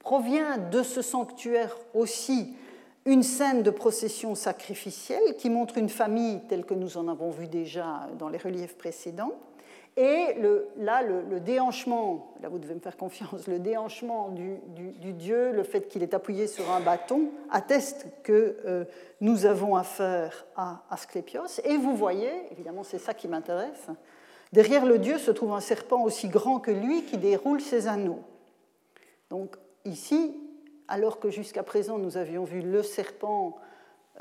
provient 0.04 0.58
de 0.58 0.84
ce 0.84 1.02
sanctuaire 1.02 1.76
aussi 1.94 2.56
une 3.06 3.24
scène 3.24 3.64
de 3.64 3.72
procession 3.72 4.36
sacrificielle 4.36 5.36
qui 5.38 5.50
montre 5.50 5.78
une 5.78 5.90
famille 5.90 6.42
telle 6.48 6.66
que 6.66 6.74
nous 6.74 6.98
en 6.98 7.08
avons 7.08 7.32
vu 7.32 7.48
déjà 7.48 8.08
dans 8.18 8.30
les 8.30 8.38
reliefs 8.38 8.78
précédents, 8.78 9.34
et 9.96 10.36
là, 10.78 11.04
le, 11.04 11.40
déhanchement, 11.40 12.34
là 12.42 12.50
vous 12.50 12.58
devez 12.58 12.74
me 12.74 12.80
faire 12.80 12.98
confiance, 12.98 13.48
le 13.48 13.60
déhanchement 13.60 14.30
du, 14.30 15.14
dieu, 15.14 15.52
le 15.52 15.64
fait 15.64 15.88
qu'il 15.88 16.02
est 16.02 16.16
appuyé 16.16 16.48
sur 16.48 16.72
un 16.72 16.80
bâton, 16.80 17.30
atteste 17.52 18.08
que 18.24 18.58
euh, 18.66 18.86
nous 19.22 19.46
avons 19.46 19.76
affaire 19.76 20.46
à 20.56 20.84
Asclépios. 20.90 21.60
Et 21.64 21.78
vous 21.78 21.96
voyez, 21.96 22.32
évidemment 22.52 22.84
c'est 22.84 22.98
ça 22.98 23.14
qui 23.14 23.28
m'intéresse, 23.28 23.88
derrière 24.52 24.86
le 24.86 24.98
dieu 24.98 25.20
se 25.20 25.30
trouve 25.30 25.54
un 25.54 25.60
serpent 25.60 26.02
aussi 26.02 26.28
grand 26.28 26.60
que 26.60 26.72
lui 26.72 27.04
qui 27.04 27.20
déroule 27.20 27.62
ses 27.62 27.88
anneaux. 27.88 28.24
Donc 29.30 29.58
ici, 29.86 30.34
alors 30.88 31.20
que 31.20 31.30
jusqu'à 31.30 31.64
présent 31.64 31.98
nous 31.98 32.18
avions 32.18 32.44
vu 32.44 32.62
le 32.62 32.84
serpent 32.84 33.58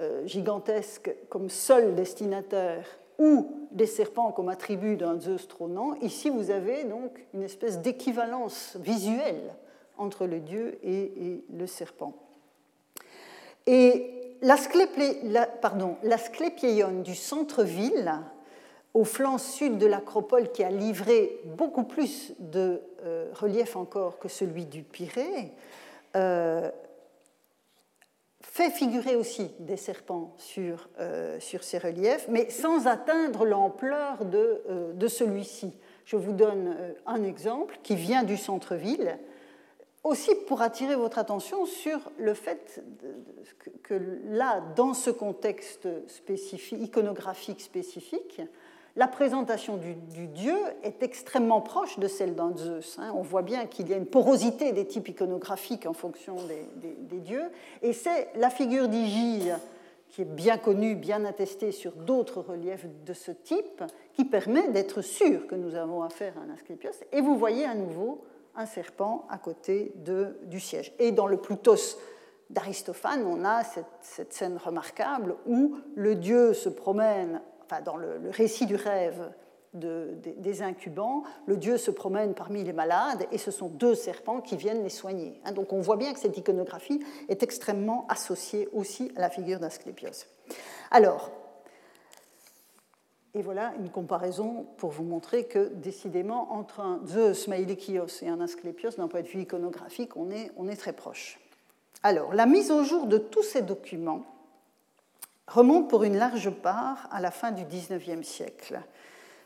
euh, 0.00 0.26
gigantesque 0.26 1.14
comme 1.28 1.50
seul 1.50 1.94
destinataire 1.94 2.86
ou 3.18 3.68
des 3.72 3.84
serpents 3.86 4.32
comme 4.32 4.48
attribut 4.48 4.96
d'un 4.96 5.20
Zeus 5.20 5.46
trônant, 5.48 5.94
ici 6.00 6.30
vous 6.30 6.50
avez 6.50 6.84
donc 6.84 7.10
une 7.34 7.42
espèce 7.42 7.80
d'équivalence 7.80 8.78
visuelle 8.80 9.54
entre 9.98 10.26
le 10.26 10.40
dieu 10.40 10.78
et, 10.82 11.44
le 11.52 11.66
serpent. 11.66 12.14
Et 13.66 14.38
l'asclépieion 14.40 17.02
du 17.02 17.14
centre-ville, 17.14 18.14
au 18.94 19.04
flanc 19.04 19.38
sud 19.38 19.78
de 19.78 19.86
l'acropole 19.86 20.52
qui 20.52 20.62
a 20.62 20.70
livré 20.70 21.40
beaucoup 21.44 21.84
plus 21.84 22.34
de 22.38 22.82
euh, 23.04 23.30
relief 23.34 23.76
encore 23.76 24.18
que 24.18 24.28
celui 24.28 24.66
du 24.66 24.82
Pirée, 24.82 25.52
euh, 26.14 26.70
fait 28.42 28.70
figurer 28.70 29.16
aussi 29.16 29.50
des 29.60 29.78
serpents 29.78 30.34
sur, 30.36 30.88
euh, 31.00 31.40
sur 31.40 31.64
ces 31.64 31.78
reliefs, 31.78 32.26
mais 32.28 32.50
sans 32.50 32.86
atteindre 32.86 33.46
l'ampleur 33.46 34.26
de, 34.26 34.62
euh, 34.68 34.92
de 34.92 35.08
celui-ci. 35.08 35.72
Je 36.04 36.16
vous 36.16 36.32
donne 36.32 36.76
un 37.06 37.22
exemple 37.22 37.78
qui 37.82 37.94
vient 37.96 38.24
du 38.24 38.36
centre-ville, 38.36 39.18
aussi 40.04 40.34
pour 40.46 40.60
attirer 40.60 40.96
votre 40.96 41.18
attention 41.18 41.64
sur 41.64 42.10
le 42.18 42.34
fait 42.34 42.82
que, 43.84 43.94
là, 44.26 44.60
dans 44.76 44.92
ce 44.92 45.10
contexte 45.10 45.88
iconographique 46.72 47.60
spécifique, 47.60 48.42
la 48.94 49.08
présentation 49.08 49.78
du, 49.78 49.94
dieu 50.26 50.56
est 50.82 51.02
extrêmement 51.02 51.62
proche 51.62 51.98
de 51.98 52.08
celle 52.08 52.34
d'un 52.34 52.54
Zeus. 52.56 52.98
Hein. 52.98 53.12
On 53.14 53.22
voit 53.22 53.42
bien 53.42 53.66
qu'il 53.66 53.88
y 53.88 53.94
a 53.94 53.96
une 53.96 54.06
porosité 54.06 54.72
des 54.72 54.86
types 54.86 55.08
iconographiques 55.08 55.86
en 55.86 55.94
fonction 55.94 56.36
des, 56.80 57.20
dieux. 57.20 57.50
Et 57.80 57.92
c'est 57.94 58.28
la 58.34 58.50
figure 58.50 58.88
d'Igyre 58.88 59.58
qui 60.08 60.22
est 60.22 60.26
bien 60.26 60.58
connu, 60.58 60.94
bien 60.94 61.24
attesté 61.24 61.72
sur 61.72 61.92
d'autres 61.92 62.42
reliefs 62.42 62.84
de 63.06 63.14
ce 63.14 63.30
type, 63.30 63.82
qui 64.12 64.26
permet 64.26 64.68
d'être 64.68 65.00
sûr 65.00 65.46
que 65.46 65.54
nous 65.54 65.74
avons 65.74 66.02
affaire 66.02 66.34
à 66.36 66.42
un 66.42 66.54
Asclepios. 66.54 66.90
Et 67.12 67.22
vous 67.22 67.38
voyez 67.38 67.64
à 67.64 67.74
nouveau 67.74 68.22
un 68.54 68.66
serpent 68.66 69.26
à 69.30 69.38
côté 69.38 69.94
du 70.42 70.60
siège. 70.60 70.92
Et 70.98 71.12
dans 71.12 71.26
le 71.26 71.38
Plutos 71.38 71.96
d'Aristophane, 72.50 73.24
on 73.24 73.42
a 73.44 73.62
cette, 73.64 74.34
scène 74.34 74.58
remarquable 74.62 75.36
où 75.46 75.76
le 75.94 76.14
dieu 76.14 76.52
se 76.52 76.68
promène, 76.68 77.40
enfin 77.64 77.80
dans 77.82 77.96
le, 77.96 78.20
récit 78.30 78.66
du 78.66 78.76
rêve 78.76 79.32
des 79.74 80.62
incubants, 80.62 81.22
le 81.46 81.56
dieu 81.56 81.78
se 81.78 81.90
promène 81.90 82.34
parmi 82.34 82.62
les 82.62 82.74
malades 82.74 83.26
et 83.32 83.38
ce 83.38 83.50
sont 83.50 83.68
deux 83.68 83.94
serpents 83.94 84.42
qui 84.42 84.56
viennent 84.56 84.82
les 84.82 84.90
soigner. 84.90 85.40
Hein, 85.44 85.52
donc 85.52 85.72
on 85.72 85.80
voit 85.80 85.96
bien 85.96 86.12
que 86.12 86.20
cette 86.20 86.36
iconographie 86.36 87.02
est 87.28 87.42
extrêmement 87.42 88.06
associée 88.08 88.68
aussi 88.74 89.10
à 89.16 89.20
la 89.20 89.30
figure 89.30 89.60
d'Asclépios. 89.60 90.26
Alors, 90.90 91.30
et 93.34 93.40
voilà 93.40 93.72
une 93.78 93.88
comparaison 93.88 94.66
pour 94.76 94.90
vous 94.90 95.04
montrer 95.04 95.44
que, 95.44 95.72
décidément, 95.72 96.52
entre 96.52 96.80
un 96.80 97.00
Zeus 97.06 97.48
Maïlikios 97.48 98.20
et 98.20 98.28
un 98.28 98.42
Asclépios, 98.42 98.90
d'un 98.98 99.08
point 99.08 99.22
de 99.22 99.26
vue 99.26 99.40
iconographique, 99.40 100.16
on 100.16 100.30
est, 100.30 100.50
on 100.58 100.68
est 100.68 100.76
très 100.76 100.92
proche. 100.92 101.40
Alors, 102.02 102.34
la 102.34 102.44
mise 102.44 102.70
au 102.70 102.84
jour 102.84 103.06
de 103.06 103.16
tous 103.16 103.42
ces 103.42 103.62
documents 103.62 104.26
remonte 105.52 105.90
pour 105.90 106.04
une 106.04 106.16
large 106.16 106.50
part 106.50 107.08
à 107.10 107.20
la 107.20 107.30
fin 107.30 107.50
du 107.50 107.64
XIXe 107.64 108.26
siècle, 108.26 108.80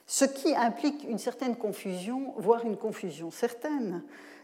ce 0.06 0.24
qui 0.24 0.54
implique 0.54 1.04
une 1.08 1.18
certaine 1.18 1.56
confusion, 1.56 2.32
voire 2.36 2.64
une 2.64 2.76
confusion 2.76 3.30
certaine, 3.30 4.02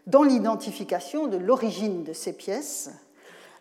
dans 0.08 0.24
l'identification 0.24 1.28
de 1.28 1.36
l'origine 1.36 2.02
de 2.02 2.12
ces 2.12 2.32
pièces, 2.32 2.90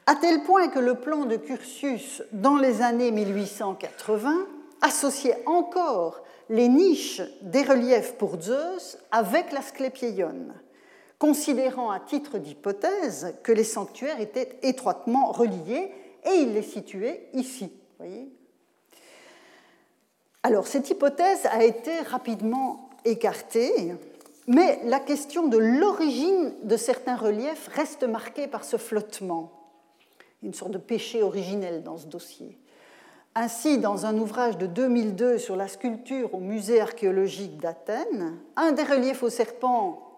à 0.08 0.16
tel 0.16 0.42
point 0.42 0.70
que 0.70 0.80
le 0.80 0.96
plan 0.96 1.26
de 1.26 1.36
Curtius 1.36 2.24
dans 2.32 2.58
les 2.58 2.82
années 2.82 3.12
1880 3.12 4.48
associait 4.82 5.44
encore 5.46 6.24
les 6.50 6.70
niches 6.70 7.22
des 7.42 7.62
reliefs 7.62 8.18
pour 8.18 8.42
Zeus 8.42 8.98
avec 9.12 9.52
l'Asclépieion, 9.52 10.48
considérant 11.20 11.92
à 11.92 12.00
titre 12.00 12.40
d'hypothèse 12.40 13.36
que 13.44 13.52
les 13.52 13.64
sanctuaires 13.64 14.20
étaient 14.20 14.58
étroitement 14.64 15.32
reliés 15.32 15.92
et 16.26 16.34
il 16.34 16.54
les 16.54 16.64
situait 16.64 17.30
ici. 17.34 17.72
Alors 20.44 20.68
cette 20.68 20.90
hypothèse 20.90 21.46
a 21.46 21.64
été 21.64 22.00
rapidement 22.00 22.90
écartée, 23.06 23.94
mais 24.48 24.80
la 24.86 25.00
question 25.00 25.48
de 25.48 25.58
l'origine 25.58 26.54
de 26.64 26.78
certains 26.78 27.16
reliefs 27.16 27.70
reste 27.74 28.04
marquée 28.04 28.48
par 28.48 28.64
ce 28.64 28.78
flottement, 28.78 29.52
une 30.42 30.54
sorte 30.54 30.72
de 30.72 30.78
péché 30.78 31.22
originel 31.22 31.84
dans 31.84 31.98
ce 31.98 32.08
dossier. 32.08 32.58
Ainsi, 33.34 33.78
dans 33.78 34.06
un 34.06 34.18
ouvrage 34.18 34.58
de 34.58 34.66
2002 34.66 35.38
sur 35.38 35.56
la 35.56 35.70
sculpture 35.70 36.34
au 36.34 36.40
musée 36.40 36.82
archéologique 36.82 37.58
d'Athènes, 37.58 38.36
un 38.58 38.74
des 38.74 38.84
reliefs 38.84 39.24
au 39.24 39.30
serpent 39.30 40.18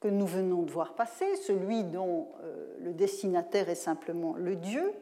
que 0.00 0.08
nous 0.08 0.26
venons 0.26 0.62
de 0.62 0.70
voir 0.70 0.94
passer, 0.94 1.36
celui 1.36 1.84
dont 1.84 2.28
euh, 2.42 2.66
le 2.80 2.92
destinataire 2.92 3.68
est 3.68 3.76
simplement 3.76 4.34
le 4.36 4.56
dieu, 4.56 4.92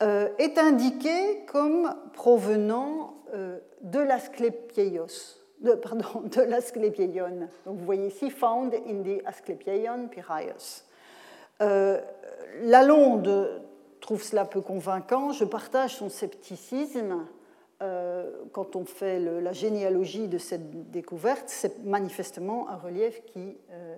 est 0.00 0.58
indiqué 0.58 1.44
comme 1.46 1.94
provenant 2.12 3.14
euh, 3.34 3.58
de 3.80 3.98
l'Asclepieios, 3.98 5.06
de, 5.60 5.72
pardon, 5.72 6.20
de. 6.24 7.48
Donc 7.64 7.78
vous 7.78 7.84
voyez 7.84 8.08
ici, 8.08 8.30
found 8.30 8.74
in 8.74 9.02
the 9.02 9.22
Asclepieion 9.24 10.08
Pyraios. 10.08 10.84
Lalonde 12.62 13.62
trouve 14.00 14.22
cela 14.22 14.44
peu 14.44 14.60
convaincant. 14.60 15.32
Je 15.32 15.44
partage 15.44 15.96
son 15.96 16.08
scepticisme. 16.08 17.26
Euh, 17.82 18.30
quand 18.52 18.74
on 18.74 18.86
fait 18.86 19.20
la 19.20 19.52
généalogie 19.52 20.28
de 20.28 20.38
cette 20.38 20.90
découverte, 20.90 21.44
c'est 21.46 21.84
manifestement 21.84 22.70
un 22.70 22.76
relief 22.76 23.22
qui, 23.26 23.54
euh, 23.70 23.96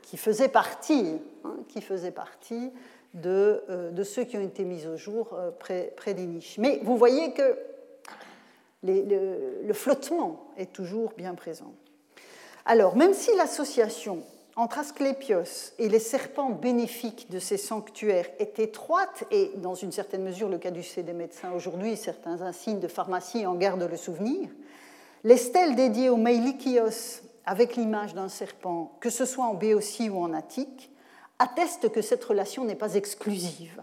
qui, 0.00 0.16
faisait 0.16 0.48
partie, 0.48 1.18
hein, 1.44 1.56
qui 1.68 1.82
faisait 1.82 2.10
partie 2.10 2.70
de, 3.12 3.62
euh, 3.68 3.90
de, 3.90 4.02
ceux 4.02 4.24
qui 4.24 4.38
ont 4.38 4.42
été 4.42 4.64
mis 4.64 4.86
au 4.86 4.96
jour 4.96 5.38
près, 5.58 5.92
des 6.06 6.26
niches. 6.26 6.56
Mais 6.56 6.80
vous 6.84 6.96
voyez 6.96 7.34
que 7.34 7.58
le, 8.82 9.62
le 9.62 9.74
flottement 9.74 10.46
est 10.56 10.72
toujours 10.72 11.12
bien 11.14 11.34
présent. 11.34 11.74
Alors, 12.64 12.96
même 12.96 13.12
si 13.12 13.36
l'association 13.36 14.22
entre 14.56 14.78
Asclépios 14.78 15.72
et 15.78 15.88
les 15.88 15.98
serpents 15.98 16.50
bénéfiques 16.50 17.30
de 17.30 17.38
ces 17.38 17.56
sanctuaires 17.56 18.28
est 18.38 18.58
étroite, 18.58 19.24
et 19.30 19.52
dans 19.56 19.74
une 19.74 19.92
certaine 19.92 20.22
mesure 20.22 20.48
le 20.48 20.58
caducée 20.58 21.02
des 21.02 21.14
médecins 21.14 21.52
aujourd'hui, 21.52 21.96
certains 21.96 22.42
insignes 22.42 22.80
de 22.80 22.88
pharmacie 22.88 23.46
en 23.46 23.54
gardent 23.54 23.88
le 23.90 23.96
souvenir, 23.96 24.48
les 25.24 25.36
stèles 25.36 25.74
dédiées 25.74 26.10
au 26.10 26.16
Meilikios 26.16 27.22
avec 27.46 27.76
l'image 27.76 28.14
d'un 28.14 28.28
serpent, 28.28 28.96
que 29.00 29.10
ce 29.10 29.24
soit 29.24 29.46
en 29.46 29.54
Béotie 29.54 30.10
ou 30.10 30.18
en 30.18 30.32
Attique, 30.32 30.90
attestent 31.38 31.90
que 31.90 32.02
cette 32.02 32.22
relation 32.22 32.64
n'est 32.64 32.74
pas 32.74 32.94
exclusive. 32.94 33.82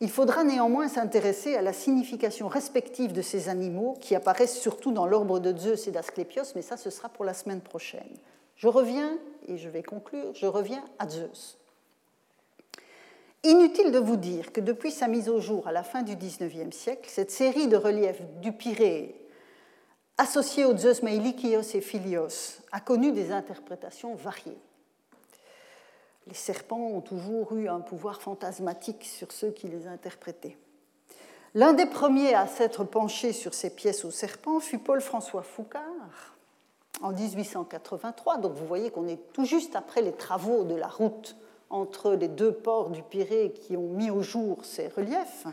Il 0.00 0.10
faudra 0.10 0.44
néanmoins 0.44 0.88
s'intéresser 0.88 1.56
à 1.56 1.62
la 1.62 1.72
signification 1.72 2.48
respective 2.48 3.12
de 3.12 3.22
ces 3.22 3.48
animaux 3.48 3.96
qui 4.00 4.14
apparaissent 4.14 4.58
surtout 4.58 4.92
dans 4.92 5.06
l'ordre 5.06 5.38
de 5.38 5.56
Zeus 5.56 5.88
et 5.88 5.90
d'Asclépios, 5.90 6.52
mais 6.54 6.62
ça 6.62 6.76
ce 6.76 6.90
sera 6.90 7.08
pour 7.08 7.24
la 7.24 7.34
semaine 7.34 7.62
prochaine. 7.62 8.16
Je 8.56 8.68
reviens, 8.68 9.18
et 9.48 9.58
je 9.58 9.68
vais 9.68 9.82
conclure, 9.82 10.34
je 10.34 10.46
reviens 10.46 10.84
à 10.98 11.08
Zeus. 11.08 11.58
Inutile 13.44 13.92
de 13.92 13.98
vous 13.98 14.16
dire 14.16 14.52
que 14.52 14.60
depuis 14.60 14.90
sa 14.90 15.08
mise 15.08 15.28
au 15.28 15.40
jour 15.40 15.68
à 15.68 15.72
la 15.72 15.82
fin 15.82 16.02
du 16.02 16.16
XIXe 16.16 16.74
siècle, 16.74 17.08
cette 17.08 17.30
série 17.30 17.68
de 17.68 17.76
reliefs 17.76 18.22
du 18.40 18.52
Pirée, 18.52 19.14
associés 20.18 20.64
aux 20.64 20.76
Zeus 20.76 21.02
Meilikios 21.02 21.74
et 21.74 21.80
Philios, 21.80 22.60
a 22.72 22.80
connu 22.80 23.12
des 23.12 23.30
interprétations 23.30 24.14
variées. 24.14 24.58
Les 26.26 26.34
serpents 26.34 26.88
ont 26.88 27.02
toujours 27.02 27.54
eu 27.54 27.68
un 27.68 27.80
pouvoir 27.80 28.20
fantasmatique 28.20 29.04
sur 29.04 29.30
ceux 29.30 29.50
qui 29.50 29.68
les 29.68 29.86
interprétaient. 29.86 30.56
L'un 31.54 31.72
des 31.72 31.86
premiers 31.86 32.34
à 32.34 32.46
s'être 32.46 32.84
penché 32.84 33.32
sur 33.32 33.54
ces 33.54 33.70
pièces 33.70 34.04
aux 34.04 34.10
serpents 34.10 34.60
fut 34.60 34.78
Paul-François 34.78 35.42
Foucard, 35.42 36.35
en 37.02 37.12
1883. 37.12 38.38
Donc 38.38 38.52
vous 38.54 38.66
voyez 38.66 38.90
qu'on 38.90 39.08
est 39.08 39.20
tout 39.32 39.44
juste 39.44 39.76
après 39.76 40.02
les 40.02 40.12
travaux 40.12 40.64
de 40.64 40.74
la 40.74 40.88
route 40.88 41.36
entre 41.70 42.12
les 42.12 42.28
deux 42.28 42.52
ports 42.52 42.90
du 42.90 43.02
Pirée 43.02 43.52
qui 43.52 43.76
ont 43.76 43.88
mis 43.88 44.10
au 44.10 44.22
jour 44.22 44.64
ces 44.64 44.88
reliefs. 44.88 45.46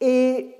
Et 0.00 0.54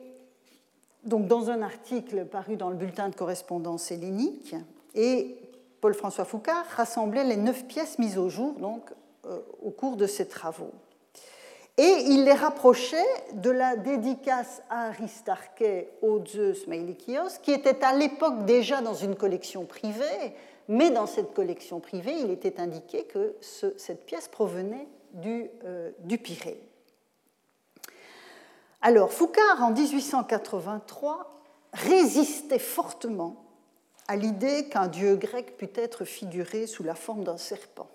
donc 1.04 1.26
dans 1.26 1.50
un 1.50 1.62
article 1.62 2.24
paru 2.24 2.56
dans 2.56 2.70
le 2.70 2.76
bulletin 2.76 3.08
de 3.08 3.14
correspondance 3.14 3.90
hellénique, 3.90 4.54
et 4.94 5.36
Paul-François 5.80 6.24
Foucard 6.24 6.64
rassemblait 6.76 7.24
les 7.24 7.36
neuf 7.36 7.66
pièces 7.66 7.98
mises 7.98 8.16
au 8.16 8.30
jour 8.30 8.54
donc, 8.54 8.90
euh, 9.26 9.38
au 9.62 9.70
cours 9.70 9.96
de 9.96 10.06
ses 10.06 10.26
travaux. 10.26 10.72
Et 11.76 12.04
il 12.06 12.24
les 12.24 12.32
rapprochait 12.32 12.96
de 13.32 13.50
la 13.50 13.76
dédicace 13.76 14.62
à 14.70 14.86
Aristarché 14.86 15.88
au 16.02 16.24
Zeus 16.24 16.68
Meilikios, 16.68 17.40
qui 17.42 17.50
était 17.50 17.84
à 17.84 17.92
l'époque 17.92 18.44
déjà 18.44 18.80
dans 18.80 18.94
une 18.94 19.16
collection 19.16 19.64
privée, 19.64 20.34
mais 20.68 20.90
dans 20.90 21.06
cette 21.06 21.34
collection 21.34 21.80
privée, 21.80 22.14
il 22.20 22.30
était 22.30 22.60
indiqué 22.60 23.04
que 23.04 23.34
cette 23.40 24.06
pièce 24.06 24.28
provenait 24.28 24.86
du, 25.14 25.50
euh, 25.64 25.90
du 26.00 26.18
Pirée. 26.18 26.60
Alors, 28.80 29.12
Foucard, 29.12 29.62
en 29.62 29.70
1883, 29.70 31.40
résistait 31.72 32.58
fortement 32.58 33.44
à 34.06 34.16
l'idée 34.16 34.68
qu'un 34.68 34.86
dieu 34.86 35.16
grec 35.16 35.56
pût 35.56 35.70
être 35.74 36.04
figuré 36.04 36.66
sous 36.66 36.84
la 36.84 36.94
forme 36.94 37.24
d'un 37.24 37.38
serpent. 37.38 37.88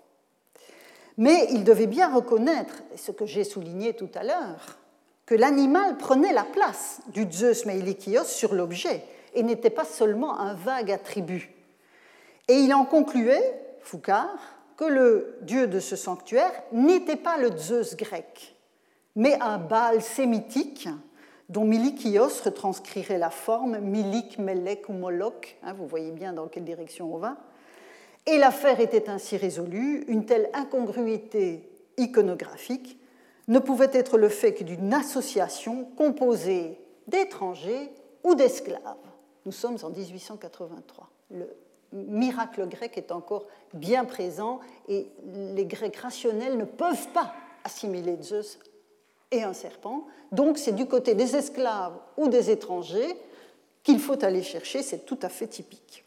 Mais 1.16 1.48
il 1.50 1.64
devait 1.64 1.86
bien 1.86 2.14
reconnaître, 2.14 2.82
ce 2.96 3.10
que 3.12 3.26
j'ai 3.26 3.44
souligné 3.44 3.94
tout 3.94 4.08
à 4.14 4.24
l'heure, 4.24 4.78
que 5.26 5.34
l'animal 5.34 5.96
prenait 5.96 6.32
la 6.32 6.44
place 6.44 7.00
du 7.08 7.26
Zeus 7.30 7.66
Meilikios 7.66 8.24
sur 8.24 8.54
l'objet 8.54 9.04
et 9.34 9.42
n'était 9.42 9.70
pas 9.70 9.84
seulement 9.84 10.38
un 10.38 10.54
vague 10.54 10.90
attribut. 10.90 11.50
Et 12.48 12.54
il 12.54 12.74
en 12.74 12.84
concluait, 12.84 13.60
Foucard, 13.80 14.38
que 14.76 14.84
le 14.84 15.36
dieu 15.42 15.66
de 15.66 15.78
ce 15.78 15.94
sanctuaire 15.94 16.52
n'était 16.72 17.16
pas 17.16 17.38
le 17.38 17.56
Zeus 17.56 17.96
grec, 17.96 18.56
mais 19.14 19.38
un 19.40 19.58
Baal 19.58 20.02
sémitique 20.02 20.88
dont 21.50 21.64
Milikios 21.64 22.42
retranscrirait 22.44 23.18
la 23.18 23.30
forme 23.30 23.78
Milik, 23.78 24.38
Melek 24.38 24.88
ou 24.88 24.92
Moloch. 24.92 25.56
Hein, 25.62 25.74
vous 25.74 25.86
voyez 25.86 26.12
bien 26.12 26.32
dans 26.32 26.46
quelle 26.46 26.64
direction 26.64 27.12
on 27.14 27.18
va. 27.18 27.36
Et 28.30 28.38
l'affaire 28.38 28.78
était 28.78 29.08
ainsi 29.08 29.36
résolue, 29.36 30.04
une 30.06 30.24
telle 30.24 30.50
incongruité 30.52 31.68
iconographique 31.96 32.96
ne 33.48 33.58
pouvait 33.58 33.90
être 33.92 34.18
le 34.18 34.28
fait 34.28 34.54
que 34.54 34.62
d'une 34.62 34.94
association 34.94 35.84
composée 35.96 36.78
d'étrangers 37.08 37.90
ou 38.22 38.36
d'esclaves. 38.36 38.78
Nous 39.46 39.50
sommes 39.50 39.78
en 39.82 39.90
1883. 39.90 41.10
Le 41.32 41.48
miracle 41.92 42.68
grec 42.68 42.96
est 42.96 43.10
encore 43.10 43.46
bien 43.74 44.04
présent 44.04 44.60
et 44.88 45.08
les 45.56 45.66
Grecs 45.66 45.96
rationnels 45.96 46.56
ne 46.56 46.64
peuvent 46.64 47.08
pas 47.08 47.34
assimiler 47.64 48.16
Zeus 48.22 48.60
et 49.32 49.42
un 49.42 49.54
serpent. 49.54 50.06
Donc 50.30 50.56
c'est 50.56 50.76
du 50.76 50.86
côté 50.86 51.16
des 51.16 51.34
esclaves 51.34 51.98
ou 52.16 52.28
des 52.28 52.48
étrangers 52.48 53.16
qu'il 53.82 53.98
faut 53.98 54.24
aller 54.24 54.44
chercher, 54.44 54.84
c'est 54.84 55.04
tout 55.04 55.18
à 55.20 55.28
fait 55.28 55.48
typique. 55.48 56.04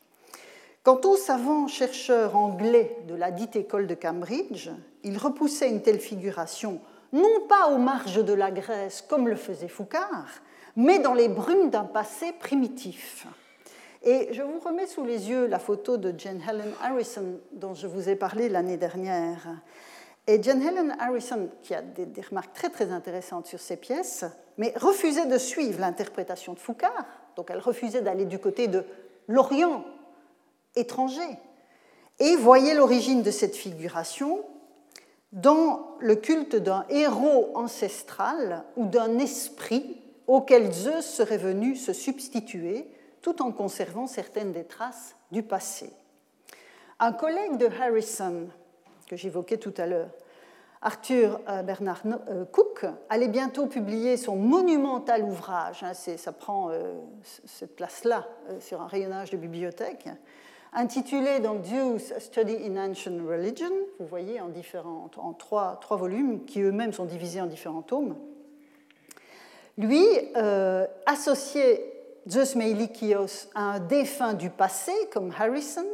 Quant 0.84 1.00
aux 1.06 1.16
savants 1.16 1.70
chercheurs 1.70 2.36
anglais 2.36 2.98
de 3.08 3.16
la 3.16 3.32
dite 3.32 3.56
école 3.56 3.88
de 3.88 3.96
Cambridge, 3.96 4.70
ils 5.04 5.18
repoussaient 5.18 5.70
une 5.70 5.82
telle 5.82 6.02
figuration 6.02 6.82
non 7.14 7.48
pas 7.48 7.70
aux 7.70 7.78
marges 7.78 8.22
de 8.22 8.34
la 8.34 8.52
Grèce 8.52 9.02
comme 9.02 9.30
le 9.30 9.38
faisait 9.38 9.70
Foucard, 9.70 10.28
mais 10.76 11.00
dans 11.00 11.14
les 11.14 11.30
brumes 11.30 11.70
d'un 11.70 11.86
passé 11.86 12.34
primitif. 12.34 13.28
Et 14.02 14.34
je 14.34 14.42
vous 14.42 14.60
remets 14.60 14.88
sous 14.88 15.06
les 15.06 15.30
yeux 15.30 15.48
la 15.48 15.58
photo 15.58 15.96
de 15.96 16.14
Jane 16.18 16.42
Helen 16.46 16.74
Harrison 16.82 17.40
dont 17.54 17.74
je 17.74 17.88
vous 17.88 18.10
ai 18.10 18.18
parlé 18.18 18.50
l'année 18.50 18.76
dernière. 18.76 19.48
Et 20.28 20.44
Jane 20.44 20.62
Helen 20.62 20.98
Harrison, 21.00 21.50
qui 21.62 21.74
a 21.74 21.82
des, 21.82 22.10
remarques 22.30 22.54
très 22.54 22.70
très 22.70 22.92
intéressantes 22.92 23.46
sur 23.46 23.62
ces 23.62 23.78
pièces, 23.78 24.26
mais 24.58 24.74
refusait 24.76 25.28
de 25.28 25.38
suivre 25.38 25.80
l'interprétation 25.80 26.52
de 26.52 26.60
Foucard, 26.60 27.06
donc 27.38 27.52
elle 27.52 27.60
refusait 27.60 28.02
d'aller 28.02 28.26
du 28.26 28.40
côté 28.40 28.68
de 28.68 28.84
l'Orient 29.30 29.86
étranger, 30.76 31.38
et 32.20 32.36
voyait 32.36 32.76
l'origine 32.76 33.24
de 33.24 33.32
cette 33.32 33.56
figuration 33.56 34.44
dans 35.32 35.96
le 36.00 36.16
culte 36.16 36.56
d'un 36.56 36.86
héros 36.90 37.52
ancestral 37.56 38.64
ou 38.76 38.86
d'un 38.86 39.18
esprit 39.18 40.00
auquel 40.28 40.72
Zeus 40.72 41.06
serait 41.06 41.38
venu 41.38 41.76
se 41.76 41.92
substituer 41.92 42.88
tout 43.22 43.42
en 43.42 43.52
conservant 43.52 44.06
certaines 44.06 44.52
des 44.52 44.64
traces 44.64 45.16
du 45.32 45.44
passé. 45.44 45.90
Un 47.00 47.14
collègue 47.14 47.58
de 47.58 47.68
Harrison, 47.68 48.48
que 49.08 49.16
j'évoquais 49.16 49.58
tout 49.58 49.74
à 49.78 49.88
l'heure, 49.88 50.10
Arthur 50.82 51.40
euh, 51.48 51.64
Bernard 51.64 52.02
euh, 52.30 52.46
Cook, 52.46 52.86
allait 53.10 53.30
bientôt 53.30 53.68
publier 53.68 54.18
son 54.18 54.36
monumental 54.36 55.24
ouvrage, 55.24 55.82
hein, 55.82 55.94
ça 55.94 56.32
prend 56.34 56.70
euh, 56.70 56.94
cette 57.24 57.76
place-là 57.76 58.28
sur 58.60 58.82
un 58.82 58.88
rayonnage 58.88 59.30
de 59.32 59.38
bibliothèque, 59.38 60.10
intitulé 60.76 61.40
donc 61.40 61.62
A 61.66 62.20
Study 62.20 62.58
in 62.66 62.78
Ancient 62.78 63.18
Religion, 63.28 63.72
vous 64.00 64.06
voyez 64.06 64.40
en, 64.42 65.34
trois, 65.34 65.80
volumes 65.92 66.46
qui 66.46 66.62
eux-mêmes 66.62 66.94
sont 66.94 67.06
divisés 67.06 67.42
en 67.42 67.48
différents 67.48 67.82
tomes. 67.82 68.16
Lui 69.78 70.06
associait 71.06 71.94
Zeus 72.30 72.56
Meilikios 72.56 73.50
à 73.56 73.74
un 73.74 73.80
défunt 73.80 74.34
du 74.34 74.50
passé 74.50 74.94
comme 75.12 75.32
Harrison, 75.38 75.86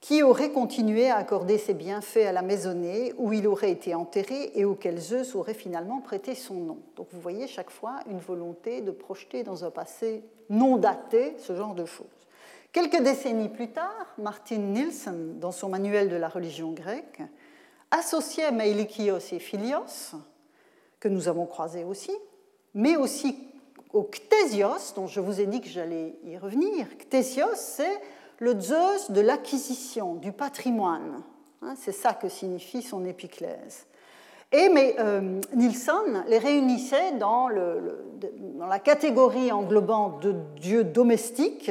qui 0.00 0.22
aurait 0.22 0.50
continué 0.50 1.10
à 1.10 1.16
accorder 1.16 1.58
ses 1.58 1.74
bienfaits 1.74 2.26
à 2.26 2.32
la 2.32 2.42
maisonnée 2.42 3.12
où 3.18 3.32
il 3.32 3.46
aurait 3.46 3.70
été 3.70 3.94
enterré 3.94 4.50
et 4.54 4.64
auquel 4.64 4.98
Zeus 4.98 5.34
aurait 5.34 5.54
finalement 5.54 6.00
prêté 6.00 6.34
son 6.34 6.54
nom. 6.54 6.78
Donc 6.96 7.08
vous 7.12 7.20
voyez 7.20 7.46
chaque 7.46 7.70
fois 7.70 8.00
une 8.10 8.18
volonté 8.18 8.80
de 8.80 8.92
projeter 8.92 9.42
dans 9.42 9.64
un 9.64 9.70
passé 9.70 10.22
non 10.48 10.78
daté 10.78 11.34
ce 11.38 11.54
genre 11.54 11.74
de 11.74 11.84
choses. 11.84 12.06
Quelques 12.72 13.02
décennies 13.02 13.48
plus 13.48 13.68
tard, 13.68 14.06
Martin 14.18 14.58
Nielsen, 14.58 15.40
dans 15.40 15.50
son 15.50 15.68
manuel 15.68 16.08
de 16.08 16.16
la 16.16 16.28
religion 16.28 16.70
grecque, 16.70 17.20
associait 17.90 18.52
Meilikios 18.52 19.32
et 19.32 19.40
Philios, 19.40 20.14
que 21.00 21.08
nous 21.08 21.26
avons 21.26 21.46
croisés 21.46 21.82
aussi, 21.82 22.12
mais 22.74 22.96
aussi 22.96 23.36
au 23.92 24.04
Ctésios, 24.04 24.94
dont 24.94 25.08
je 25.08 25.18
vous 25.18 25.40
ai 25.40 25.46
dit 25.46 25.60
que 25.60 25.68
j'allais 25.68 26.14
y 26.24 26.38
revenir. 26.38 26.86
Ctésios, 26.96 27.56
c'est 27.56 28.00
le 28.38 28.58
Zeus 28.60 29.10
de 29.10 29.20
l'acquisition, 29.20 30.14
du 30.14 30.30
patrimoine. 30.30 31.22
Hein, 31.62 31.74
c'est 31.76 31.92
ça 31.92 32.14
que 32.14 32.28
signifie 32.28 32.82
son 32.82 33.04
épiclèse. 33.04 33.86
Et 34.52 34.68
mais 34.68 34.96
euh, 34.98 35.40
Nilsson 35.54 36.24
les 36.28 36.38
réunissait 36.38 37.12
dans, 37.18 37.48
dans, 37.48 38.66
la 38.66 38.78
catégorie 38.78 39.52
englobant 39.52 40.18
de 40.20 40.34
dieux 40.60 40.84
domestiques, 40.84 41.70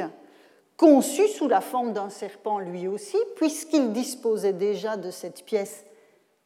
conçus 0.80 1.28
sous 1.28 1.46
la 1.46 1.60
forme 1.60 1.92
d'un 1.92 2.08
serpent 2.08 2.58
lui 2.58 2.88
aussi, 2.88 3.18
puisqu'il 3.36 3.92
disposait 3.92 4.54
déjà 4.54 4.96
de 4.96 5.10
cette 5.10 5.44
pièce 5.44 5.84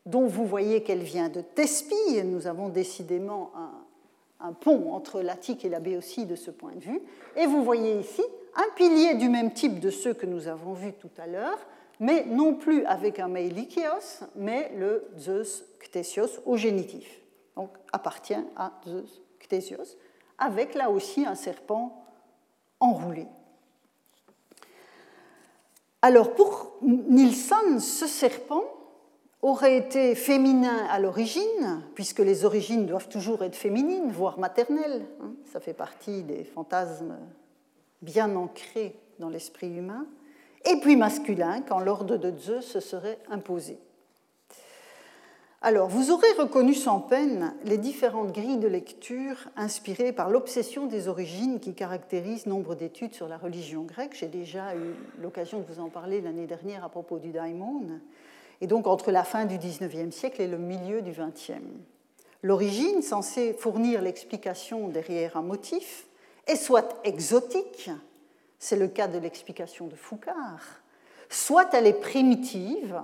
dont 0.06 0.26
vous 0.26 0.44
voyez 0.44 0.82
qu'elle 0.82 1.04
vient 1.04 1.28
de 1.28 1.40
Thespie. 1.40 2.20
Nous 2.24 2.48
avons 2.48 2.68
décidément 2.68 3.52
un, 4.40 4.52
pont 4.52 4.92
entre 4.92 5.20
l'Attique 5.20 5.64
et 5.64 5.68
la 5.68 5.78
Béotie 5.78 6.26
de 6.26 6.34
ce 6.34 6.50
point 6.50 6.72
de 6.74 6.80
vue. 6.80 7.00
Et 7.36 7.46
vous 7.46 7.62
voyez 7.62 7.96
ici 8.00 8.24
un 8.56 8.74
pilier 8.74 9.14
du 9.14 9.28
même 9.28 9.52
type 9.52 9.78
de 9.78 9.90
ceux 9.90 10.14
que 10.14 10.26
nous 10.26 10.48
avons 10.48 10.72
vus 10.72 10.94
tout 10.94 11.12
à 11.16 11.28
l'heure, 11.28 11.58
mais 12.00 12.24
non 12.24 12.54
plus 12.54 12.84
avec 12.86 13.20
un 13.20 13.28
meilikios, 13.28 14.24
mais 14.34 14.72
le 14.76 15.12
Zeus 15.16 15.64
Ctésios 15.78 16.40
au 16.44 16.56
génitif. 16.56 17.20
Donc 17.54 17.70
appartient 17.92 18.34
à 18.56 18.72
Zeus 18.84 19.22
Ctésios, 19.38 19.96
avec 20.38 20.74
là 20.74 20.90
aussi 20.90 21.24
un 21.24 21.36
serpent 21.36 22.04
enroulé. 22.80 23.28
Alors 26.04 26.34
pour 26.34 26.74
Nilsson, 26.82 27.78
ce 27.78 28.06
serpent 28.06 28.62
aurait 29.40 29.78
été 29.78 30.14
féminin 30.14 30.84
à 30.90 30.98
l'origine, 30.98 31.80
puisque 31.94 32.18
les 32.18 32.44
origines 32.44 32.84
doivent 32.84 33.08
toujours 33.08 33.42
être 33.42 33.56
féminines, 33.56 34.10
voire 34.10 34.38
maternelles. 34.38 35.06
Hein. 35.22 35.32
Ça 35.50 35.60
fait 35.60 35.72
partie 35.72 36.22
des 36.22 36.44
fantasmes 36.44 37.16
bien 38.02 38.36
ancrés 38.36 39.00
dans 39.18 39.30
l'esprit 39.30 39.74
humain. 39.74 40.04
Et 40.70 40.78
puis 40.78 40.96
masculin, 40.96 41.62
quand 41.62 41.78
l'ordre 41.78 42.18
de 42.18 42.38
Zeus 42.38 42.66
se 42.66 42.80
serait 42.80 43.18
imposé. 43.30 43.78
Alors, 45.66 45.88
vous 45.88 46.10
aurez 46.10 46.30
reconnu 46.38 46.74
sans 46.74 47.00
peine 47.00 47.54
les 47.64 47.78
différentes 47.78 48.32
grilles 48.32 48.58
de 48.58 48.68
lecture 48.68 49.48
inspirées 49.56 50.12
par 50.12 50.28
l'obsession 50.28 50.86
des 50.86 51.08
origines 51.08 51.58
qui 51.58 51.72
caractérise 51.72 52.44
nombre 52.44 52.74
d'études 52.74 53.14
sur 53.14 53.28
la 53.28 53.38
religion 53.38 53.80
grecque. 53.84 54.14
J'ai 54.14 54.28
déjà 54.28 54.76
eu 54.76 54.92
l'occasion 55.22 55.60
de 55.60 55.64
vous 55.64 55.80
en 55.80 55.88
parler 55.88 56.20
l'année 56.20 56.46
dernière 56.46 56.84
à 56.84 56.90
propos 56.90 57.18
du 57.18 57.30
daimon 57.30 57.80
et 58.60 58.66
donc 58.66 58.86
entre 58.86 59.10
la 59.10 59.24
fin 59.24 59.46
du 59.46 59.56
XIXe 59.56 60.14
siècle 60.14 60.42
et 60.42 60.48
le 60.48 60.58
milieu 60.58 61.00
du 61.00 61.12
XXe. 61.12 61.64
L'origine, 62.42 63.00
censée 63.00 63.54
fournir 63.54 64.02
l'explication 64.02 64.88
derrière 64.88 65.38
un 65.38 65.42
motif, 65.42 66.08
est 66.46 66.56
soit 66.56 67.00
exotique, 67.04 67.88
c'est 68.58 68.76
le 68.76 68.88
cas 68.88 69.08
de 69.08 69.16
l'explication 69.16 69.86
de 69.86 69.96
Foucard, 69.96 70.82
soit 71.30 71.72
elle 71.72 71.86
est 71.86 72.00
primitive, 72.02 73.00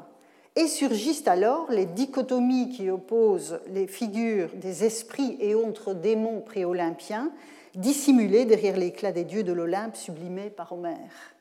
et 0.61 0.69
surgissent 0.69 1.27
alors 1.27 1.71
les 1.71 1.87
dichotomies 1.87 2.69
qui 2.69 2.91
opposent 2.91 3.61
les 3.69 3.87
figures 3.87 4.51
des 4.55 4.85
esprits 4.85 5.39
et 5.41 5.55
autres 5.55 5.95
démons 5.95 6.43
préolympiens, 6.43 7.31
dissimulés 7.75 8.45
derrière 8.45 8.77
l'éclat 8.77 9.11
des 9.11 9.25
dieux 9.25 9.43
de 9.43 9.55
l'Olympe 9.55 9.97
sublimés 9.97 10.51
par 10.51 10.73
Homère. 10.73 11.35